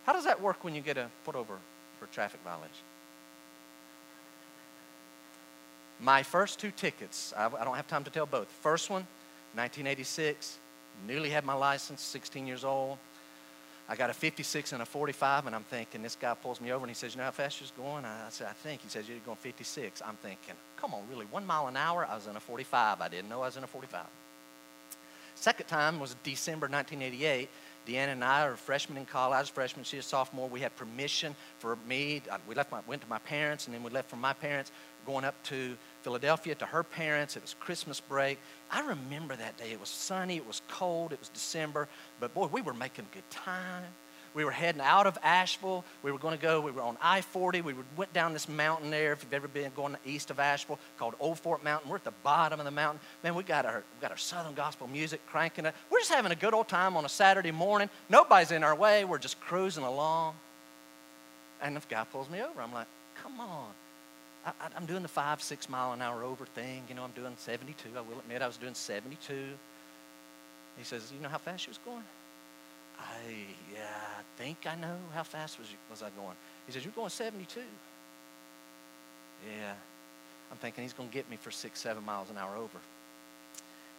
How 0.05 0.13
does 0.13 0.25
that 0.25 0.41
work 0.41 0.63
when 0.63 0.75
you 0.75 0.81
get 0.81 0.97
a 0.97 1.07
put 1.25 1.35
over 1.35 1.57
for 1.99 2.05
traffic 2.07 2.39
violation? 2.43 2.85
My 6.03 6.21
first 6.21 6.59
two 6.59 6.71
tickets, 6.71 7.33
I, 7.35 7.47
don't 7.47 7.77
have 7.77 7.87
time 7.87 8.03
to 8.03 8.09
tell 8.09 8.25
both. 8.25 8.49
First 8.49 8.89
one, 8.89 9.07
1986, 9.55 10.59
newly 11.07 11.29
had 11.29 11.45
my 11.45 11.53
license, 11.53 12.01
16 12.01 12.45
years 12.45 12.65
old. 12.65 12.97
I 13.87 13.95
got 13.95 14.09
a 14.09 14.13
56 14.13 14.73
and 14.73 14.81
a 14.81 14.85
45, 14.85 15.47
and 15.47 15.55
I'm 15.55 15.63
thinking, 15.63 16.01
this 16.01 16.17
guy 16.17 16.33
pulls 16.33 16.59
me 16.59 16.73
over 16.73 16.83
and 16.83 16.89
he 16.89 16.95
says, 16.95 17.15
You 17.15 17.19
know 17.19 17.25
how 17.25 17.31
fast 17.31 17.61
you're 17.61 17.85
going? 17.85 18.03
I 18.03 18.27
said, 18.29 18.47
I 18.49 18.53
think. 18.53 18.81
He 18.81 18.89
says, 18.89 19.07
You're 19.07 19.17
going 19.19 19.37
56. 19.37 20.01
I'm 20.05 20.15
thinking, 20.17 20.55
Come 20.75 20.93
on, 20.93 21.03
really? 21.09 21.25
One 21.27 21.45
mile 21.45 21.67
an 21.67 21.77
hour? 21.77 22.05
I 22.09 22.15
was 22.15 22.27
in 22.27 22.35
a 22.35 22.39
45. 22.39 22.99
I 22.99 23.07
didn't 23.07 23.29
know 23.29 23.41
I 23.41 23.45
was 23.45 23.55
in 23.55 23.63
a 23.63 23.67
45. 23.67 24.05
Second 25.35 25.65
time 25.67 26.01
was 26.01 26.15
December 26.23 26.67
1988. 26.67 27.49
Deanna 27.87 28.13
and 28.13 28.23
I 28.23 28.45
are 28.45 28.55
freshmen 28.55 28.97
in 28.97 29.05
college. 29.05 29.37
I 29.37 29.51
freshman, 29.51 29.83
she 29.83 29.97
was 29.97 30.05
a 30.05 30.09
sophomore. 30.09 30.47
We 30.47 30.61
had 30.61 30.75
permission 30.75 31.35
for 31.59 31.77
me. 31.87 32.21
We 32.47 32.55
left 32.55 32.71
my, 32.71 32.79
went 32.87 33.01
to 33.01 33.09
my 33.09 33.19
parents, 33.19 33.65
and 33.65 33.75
then 33.75 33.83
we 33.83 33.89
left 33.89 34.09
from 34.09 34.21
my 34.21 34.33
parents, 34.33 34.71
going 35.05 35.25
up 35.25 35.35
to 35.43 35.75
Philadelphia 36.03 36.53
to 36.55 36.65
her 36.65 36.83
parents. 36.83 37.35
It 37.35 37.41
was 37.41 37.55
Christmas 37.59 37.99
break. 37.99 38.37
I 38.69 38.81
remember 38.81 39.35
that 39.35 39.57
day. 39.57 39.71
It 39.71 39.79
was 39.79 39.89
sunny, 39.89 40.37
it 40.37 40.45
was 40.45 40.61
cold, 40.67 41.13
it 41.13 41.19
was 41.19 41.29
December, 41.29 41.87
but 42.19 42.33
boy, 42.33 42.47
we 42.47 42.61
were 42.61 42.73
making 42.73 43.07
good 43.13 43.29
time. 43.29 43.83
We 44.35 44.45
were 44.45 44.51
heading 44.51 44.81
out 44.81 45.05
of 45.05 45.17
Asheville. 45.21 45.85
We 46.01 46.11
were 46.11 46.17
going 46.17 46.35
to 46.35 46.41
go, 46.41 46.59
we 46.59 46.71
were 46.71 46.81
on 46.81 46.97
I 47.01 47.21
40. 47.21 47.61
We 47.61 47.75
went 47.95 48.13
down 48.13 48.33
this 48.33 48.49
mountain 48.49 48.89
there, 48.89 49.13
if 49.13 49.23
you've 49.23 49.33
ever 49.33 49.47
been 49.47 49.71
going 49.75 49.95
east 50.05 50.31
of 50.31 50.39
Asheville, 50.39 50.79
called 50.97 51.13
Old 51.19 51.39
Fort 51.39 51.63
Mountain. 51.63 51.89
We're 51.89 51.97
at 51.97 52.03
the 52.03 52.13
bottom 52.23 52.59
of 52.59 52.65
the 52.65 52.71
mountain. 52.71 52.99
Man, 53.23 53.35
we 53.35 53.43
got 53.43 53.65
our, 53.65 53.83
we 53.95 54.01
got 54.01 54.11
our 54.11 54.17
Southern 54.17 54.55
gospel 54.55 54.87
music 54.87 55.21
cranking 55.27 55.67
up. 55.67 55.75
We're 55.91 55.99
just 55.99 56.11
having 56.11 56.31
a 56.31 56.35
good 56.35 56.53
old 56.53 56.67
time 56.67 56.97
on 56.97 57.05
a 57.05 57.09
Saturday 57.09 57.51
morning. 57.51 57.89
Nobody's 58.09 58.51
in 58.51 58.63
our 58.63 58.75
way. 58.75 59.05
We're 59.05 59.19
just 59.19 59.39
cruising 59.39 59.83
along. 59.83 60.33
And 61.61 61.75
the 61.75 61.81
guy 61.87 62.03
pulls 62.03 62.29
me 62.29 62.41
over. 62.41 62.59
I'm 62.59 62.73
like, 62.73 62.87
come 63.21 63.39
on. 63.39 63.69
I, 64.45 64.51
am 64.75 64.85
doing 64.85 65.01
the 65.01 65.07
five, 65.07 65.41
six 65.41 65.69
mile 65.69 65.93
an 65.93 66.01
hour 66.01 66.23
over 66.23 66.45
thing. 66.45 66.83
You 66.89 66.95
know, 66.95 67.03
I'm 67.03 67.11
doing 67.11 67.33
72. 67.37 67.89
I 67.95 68.01
will 68.01 68.19
admit 68.19 68.41
I 68.41 68.47
was 68.47 68.57
doing 68.57 68.73
72. 68.73 69.33
He 70.77 70.83
says, 70.83 71.11
You 71.15 71.21
know 71.21 71.29
how 71.29 71.37
fast 71.37 71.63
she 71.63 71.69
was 71.69 71.79
going? 71.85 72.03
I, 72.99 73.31
yeah, 73.73 73.79
I 74.19 74.41
think 74.41 74.57
I 74.65 74.75
know. 74.75 74.97
How 75.13 75.23
fast 75.23 75.59
was, 75.59 75.71
you, 75.71 75.77
was 75.89 76.03
I 76.03 76.09
going? 76.09 76.35
He 76.67 76.73
says, 76.73 76.83
You're 76.83 76.93
going 76.93 77.09
72. 77.09 77.61
Yeah. 79.45 79.73
I'm 80.51 80.57
thinking 80.57 80.83
he's 80.83 80.93
going 80.93 81.09
to 81.09 81.13
get 81.13 81.29
me 81.29 81.37
for 81.37 81.51
six, 81.51 81.79
seven 81.79 82.05
miles 82.05 82.29
an 82.29 82.37
hour 82.37 82.55
over. 82.55 82.79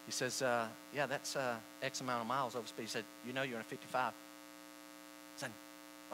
He 0.06 0.12
says, 0.12 0.42
uh, 0.42 0.66
Yeah, 0.94 1.06
that's 1.06 1.36
uh, 1.36 1.56
X 1.82 2.00
amount 2.00 2.20
of 2.20 2.26
miles 2.26 2.54
over 2.54 2.66
speed. 2.66 2.82
He 2.82 2.88
said, 2.88 3.04
You 3.26 3.32
know 3.32 3.42
you're 3.42 3.56
in 3.56 3.62
a 3.62 3.64
55. 3.64 4.12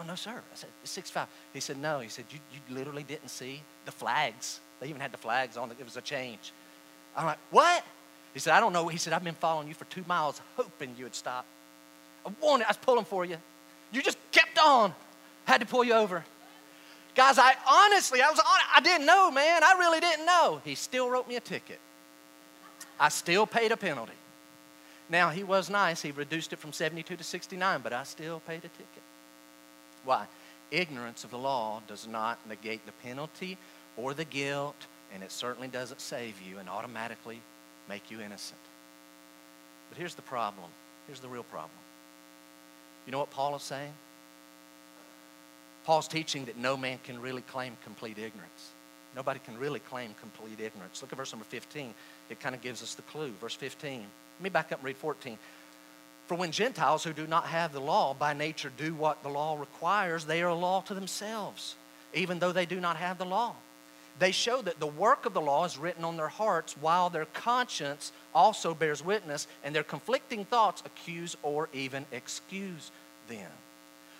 Oh, 0.00 0.06
no, 0.06 0.14
sir. 0.14 0.30
I 0.30 0.54
said, 0.54 0.70
It's 0.82 0.90
65. 0.92 1.28
He 1.52 1.60
said, 1.60 1.78
No. 1.78 2.00
He 2.00 2.08
said, 2.08 2.24
You, 2.30 2.38
you 2.52 2.74
literally 2.74 3.02
didn't 3.02 3.28
see 3.28 3.62
the 3.84 3.92
flags. 3.92 4.60
They 4.80 4.88
even 4.88 5.00
had 5.00 5.12
the 5.12 5.18
flags 5.18 5.56
on 5.56 5.70
it. 5.70 5.76
It 5.78 5.84
was 5.84 5.96
a 5.96 6.00
change. 6.00 6.52
I'm 7.16 7.26
like, 7.26 7.38
What? 7.50 7.84
He 8.32 8.40
said, 8.40 8.54
I 8.54 8.60
don't 8.60 8.72
know. 8.72 8.88
He 8.88 8.96
said, 8.96 9.12
I've 9.12 9.24
been 9.24 9.34
following 9.34 9.68
you 9.68 9.74
for 9.74 9.84
two 9.86 10.04
miles, 10.06 10.40
hoping 10.56 10.94
you 10.96 11.04
would 11.04 11.14
stop. 11.14 11.44
I 12.24 12.30
wanted, 12.40 12.64
I 12.66 12.68
was 12.68 12.76
pulling 12.76 13.04
for 13.04 13.24
you. 13.24 13.36
You 13.92 14.02
just 14.02 14.18
kept 14.30 14.58
on. 14.58 14.94
Had 15.46 15.60
to 15.60 15.66
pull 15.66 15.82
you 15.82 15.94
over. 15.94 16.24
Guys, 17.16 17.38
I 17.38 17.54
honestly, 17.68 18.22
I 18.22 18.30
was 18.30 18.38
on, 18.38 18.58
I 18.76 18.80
didn't 18.80 19.04
know, 19.04 19.30
man. 19.32 19.64
I 19.64 19.74
really 19.78 19.98
didn't 19.98 20.26
know. 20.26 20.60
He 20.64 20.76
still 20.76 21.10
wrote 21.10 21.26
me 21.26 21.36
a 21.36 21.40
ticket. 21.40 21.80
I 23.00 23.08
still 23.08 23.46
paid 23.46 23.72
a 23.72 23.76
penalty. 23.76 24.12
Now, 25.08 25.30
he 25.30 25.42
was 25.42 25.68
nice. 25.68 26.00
He 26.00 26.12
reduced 26.12 26.52
it 26.52 26.60
from 26.60 26.72
72 26.72 27.16
to 27.16 27.24
69, 27.24 27.80
but 27.82 27.92
I 27.92 28.04
still 28.04 28.40
paid 28.46 28.58
a 28.58 28.68
ticket. 28.68 29.02
Why? 30.04 30.26
Ignorance 30.70 31.24
of 31.24 31.30
the 31.30 31.38
law 31.38 31.82
does 31.88 32.06
not 32.06 32.38
negate 32.48 32.86
the 32.86 32.92
penalty 32.92 33.58
or 33.96 34.14
the 34.14 34.24
guilt, 34.24 34.86
and 35.12 35.22
it 35.22 35.32
certainly 35.32 35.68
doesn't 35.68 36.00
save 36.00 36.40
you 36.40 36.58
and 36.58 36.68
automatically 36.68 37.40
make 37.88 38.10
you 38.10 38.20
innocent. 38.20 38.60
But 39.88 39.98
here's 39.98 40.14
the 40.14 40.22
problem. 40.22 40.70
Here's 41.06 41.20
the 41.20 41.28
real 41.28 41.42
problem. 41.42 41.70
You 43.06 43.12
know 43.12 43.18
what 43.18 43.30
Paul 43.30 43.56
is 43.56 43.62
saying? 43.62 43.92
Paul's 45.84 46.06
teaching 46.06 46.44
that 46.44 46.56
no 46.56 46.76
man 46.76 46.98
can 47.02 47.20
really 47.20 47.42
claim 47.42 47.76
complete 47.82 48.18
ignorance. 48.18 48.70
Nobody 49.16 49.40
can 49.40 49.58
really 49.58 49.80
claim 49.80 50.14
complete 50.20 50.60
ignorance. 50.60 51.02
Look 51.02 51.12
at 51.12 51.18
verse 51.18 51.32
number 51.32 51.46
15. 51.46 51.92
It 52.28 52.38
kind 52.38 52.54
of 52.54 52.60
gives 52.60 52.82
us 52.82 52.94
the 52.94 53.02
clue. 53.02 53.32
Verse 53.40 53.54
15. 53.54 54.00
Let 54.00 54.42
me 54.42 54.50
back 54.50 54.70
up 54.72 54.78
and 54.78 54.86
read 54.86 54.96
14. 54.96 55.36
For 56.30 56.36
when 56.36 56.52
Gentiles 56.52 57.02
who 57.02 57.12
do 57.12 57.26
not 57.26 57.46
have 57.46 57.72
the 57.72 57.80
law 57.80 58.14
by 58.14 58.34
nature 58.34 58.70
do 58.76 58.94
what 58.94 59.20
the 59.24 59.28
law 59.28 59.58
requires, 59.58 60.24
they 60.24 60.42
are 60.42 60.50
a 60.50 60.54
law 60.54 60.80
to 60.82 60.94
themselves, 60.94 61.74
even 62.14 62.38
though 62.38 62.52
they 62.52 62.66
do 62.66 62.78
not 62.78 62.98
have 62.98 63.18
the 63.18 63.24
law. 63.24 63.56
They 64.20 64.30
show 64.30 64.62
that 64.62 64.78
the 64.78 64.86
work 64.86 65.26
of 65.26 65.34
the 65.34 65.40
law 65.40 65.64
is 65.64 65.76
written 65.76 66.04
on 66.04 66.16
their 66.16 66.28
hearts, 66.28 66.76
while 66.80 67.10
their 67.10 67.24
conscience 67.24 68.12
also 68.32 68.74
bears 68.74 69.04
witness, 69.04 69.48
and 69.64 69.74
their 69.74 69.82
conflicting 69.82 70.44
thoughts 70.44 70.84
accuse 70.86 71.36
or 71.42 71.68
even 71.72 72.06
excuse 72.12 72.92
them. 73.26 73.50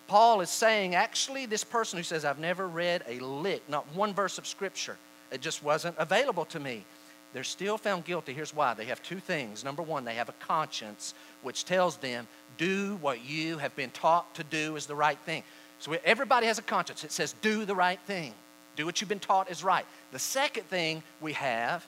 Paul 0.08 0.40
is 0.40 0.50
saying, 0.50 0.96
actually, 0.96 1.46
this 1.46 1.62
person 1.62 1.96
who 1.96 2.02
says, 2.02 2.24
I've 2.24 2.40
never 2.40 2.66
read 2.66 3.04
a 3.06 3.20
lick, 3.20 3.62
not 3.68 3.86
one 3.94 4.14
verse 4.14 4.36
of 4.36 4.48
Scripture, 4.48 4.96
it 5.30 5.40
just 5.42 5.62
wasn't 5.62 5.94
available 5.96 6.46
to 6.46 6.58
me 6.58 6.84
they're 7.32 7.44
still 7.44 7.78
found 7.78 8.04
guilty. 8.04 8.32
Here's 8.32 8.54
why 8.54 8.74
they 8.74 8.86
have 8.86 9.02
two 9.02 9.20
things. 9.20 9.64
Number 9.64 9.82
one, 9.82 10.04
they 10.04 10.14
have 10.14 10.28
a 10.28 10.34
conscience 10.46 11.14
which 11.42 11.64
tells 11.64 11.96
them, 11.98 12.26
do 12.58 12.98
what 13.00 13.24
you 13.24 13.58
have 13.58 13.74
been 13.76 13.90
taught 13.90 14.34
to 14.34 14.44
do 14.44 14.76
is 14.76 14.86
the 14.86 14.94
right 14.94 15.18
thing. 15.18 15.42
So 15.78 15.96
everybody 16.04 16.46
has 16.46 16.58
a 16.58 16.62
conscience. 16.62 17.04
It 17.04 17.12
says, 17.12 17.34
do 17.40 17.64
the 17.64 17.74
right 17.74 18.00
thing, 18.06 18.34
do 18.76 18.84
what 18.84 19.00
you've 19.00 19.08
been 19.08 19.18
taught 19.18 19.50
is 19.50 19.64
right. 19.64 19.86
The 20.12 20.18
second 20.18 20.64
thing 20.64 21.02
we 21.20 21.32
have 21.34 21.86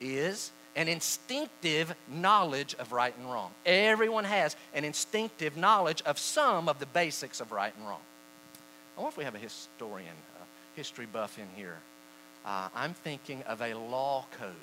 is 0.00 0.52
an 0.76 0.88
instinctive 0.88 1.94
knowledge 2.08 2.74
of 2.78 2.92
right 2.92 3.14
and 3.18 3.30
wrong. 3.30 3.50
Everyone 3.66 4.24
has 4.24 4.56
an 4.74 4.84
instinctive 4.84 5.56
knowledge 5.56 6.02
of 6.02 6.18
some 6.18 6.68
of 6.68 6.78
the 6.78 6.86
basics 6.86 7.40
of 7.40 7.52
right 7.52 7.72
and 7.78 7.86
wrong. 7.86 8.00
I 8.96 9.00
wonder 9.00 9.12
if 9.12 9.18
we 9.18 9.24
have 9.24 9.34
a 9.34 9.38
historian, 9.38 10.14
a 10.40 10.76
history 10.76 11.06
buff 11.06 11.38
in 11.38 11.46
here. 11.56 11.76
Uh, 12.44 12.68
I'm 12.74 12.94
thinking 12.94 13.42
of 13.42 13.60
a 13.60 13.74
law 13.74 14.26
code 14.38 14.54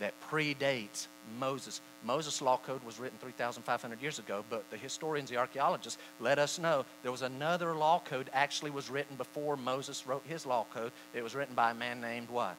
that 0.00 0.14
predates 0.30 1.06
Moses. 1.38 1.80
Moses' 2.04 2.40
law 2.40 2.58
code 2.58 2.84
was 2.84 3.00
written 3.00 3.18
3,500 3.18 4.00
years 4.00 4.18
ago, 4.18 4.44
but 4.48 4.68
the 4.70 4.76
historians, 4.76 5.30
the 5.30 5.36
archaeologists, 5.36 5.98
let 6.20 6.38
us 6.38 6.58
know 6.58 6.84
there 7.02 7.12
was 7.12 7.22
another 7.22 7.74
law 7.74 8.00
code 8.04 8.30
actually 8.32 8.70
was 8.70 8.90
written 8.90 9.16
before 9.16 9.56
Moses 9.56 10.06
wrote 10.06 10.22
his 10.28 10.46
law 10.46 10.66
code. 10.72 10.92
It 11.14 11.22
was 11.22 11.34
written 11.34 11.54
by 11.54 11.70
a 11.70 11.74
man 11.74 12.00
named 12.00 12.28
what? 12.28 12.56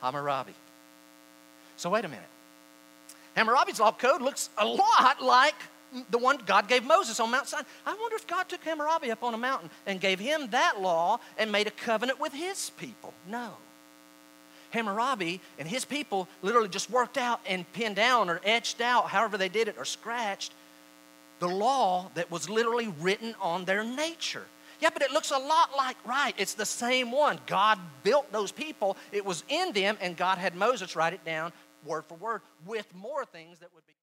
Hammurabi. 0.00 0.54
So 1.76 1.90
wait 1.90 2.04
a 2.04 2.08
minute. 2.08 2.24
Hammurabi's 3.34 3.80
law 3.80 3.92
code 3.92 4.22
looks 4.22 4.50
a 4.58 4.64
lot 4.64 5.22
like 5.22 5.56
the 6.10 6.18
one 6.18 6.38
God 6.44 6.68
gave 6.68 6.84
Moses 6.84 7.20
on 7.20 7.30
Mount 7.30 7.48
Sinai. 7.48 7.64
I 7.86 7.94
wonder 7.94 8.16
if 8.16 8.26
God 8.26 8.48
took 8.48 8.62
Hammurabi 8.62 9.10
up 9.10 9.22
on 9.22 9.34
a 9.34 9.38
mountain 9.38 9.70
and 9.86 10.00
gave 10.00 10.18
him 10.18 10.48
that 10.50 10.80
law 10.80 11.18
and 11.38 11.50
made 11.50 11.66
a 11.66 11.72
covenant 11.72 12.20
with 12.20 12.32
his 12.32 12.70
people. 12.70 13.12
No. 13.28 13.54
Hammurabi 14.74 15.40
and 15.58 15.66
his 15.66 15.84
people 15.84 16.28
literally 16.42 16.68
just 16.68 16.90
worked 16.90 17.16
out 17.16 17.40
and 17.46 17.70
pinned 17.72 17.96
down 17.96 18.28
or 18.28 18.40
etched 18.44 18.80
out, 18.80 19.08
however 19.08 19.38
they 19.38 19.48
did 19.48 19.68
it, 19.68 19.76
or 19.78 19.84
scratched 19.84 20.52
the 21.38 21.48
law 21.48 22.10
that 22.14 22.30
was 22.30 22.50
literally 22.50 22.88
written 23.00 23.34
on 23.40 23.64
their 23.64 23.82
nature. 23.82 24.44
Yeah, 24.80 24.90
but 24.92 25.02
it 25.02 25.12
looks 25.12 25.30
a 25.30 25.38
lot 25.38 25.70
like, 25.76 25.96
right, 26.04 26.34
it's 26.36 26.54
the 26.54 26.66
same 26.66 27.10
one. 27.10 27.38
God 27.46 27.78
built 28.02 28.30
those 28.32 28.52
people, 28.52 28.96
it 29.12 29.24
was 29.24 29.44
in 29.48 29.72
them, 29.72 29.96
and 30.00 30.16
God 30.16 30.38
had 30.38 30.54
Moses 30.54 30.94
write 30.94 31.14
it 31.14 31.24
down 31.24 31.52
word 31.84 32.04
for 32.06 32.14
word 32.16 32.40
with 32.66 32.86
more 32.94 33.24
things 33.24 33.58
that 33.60 33.68
would 33.74 33.86
be. 33.86 33.94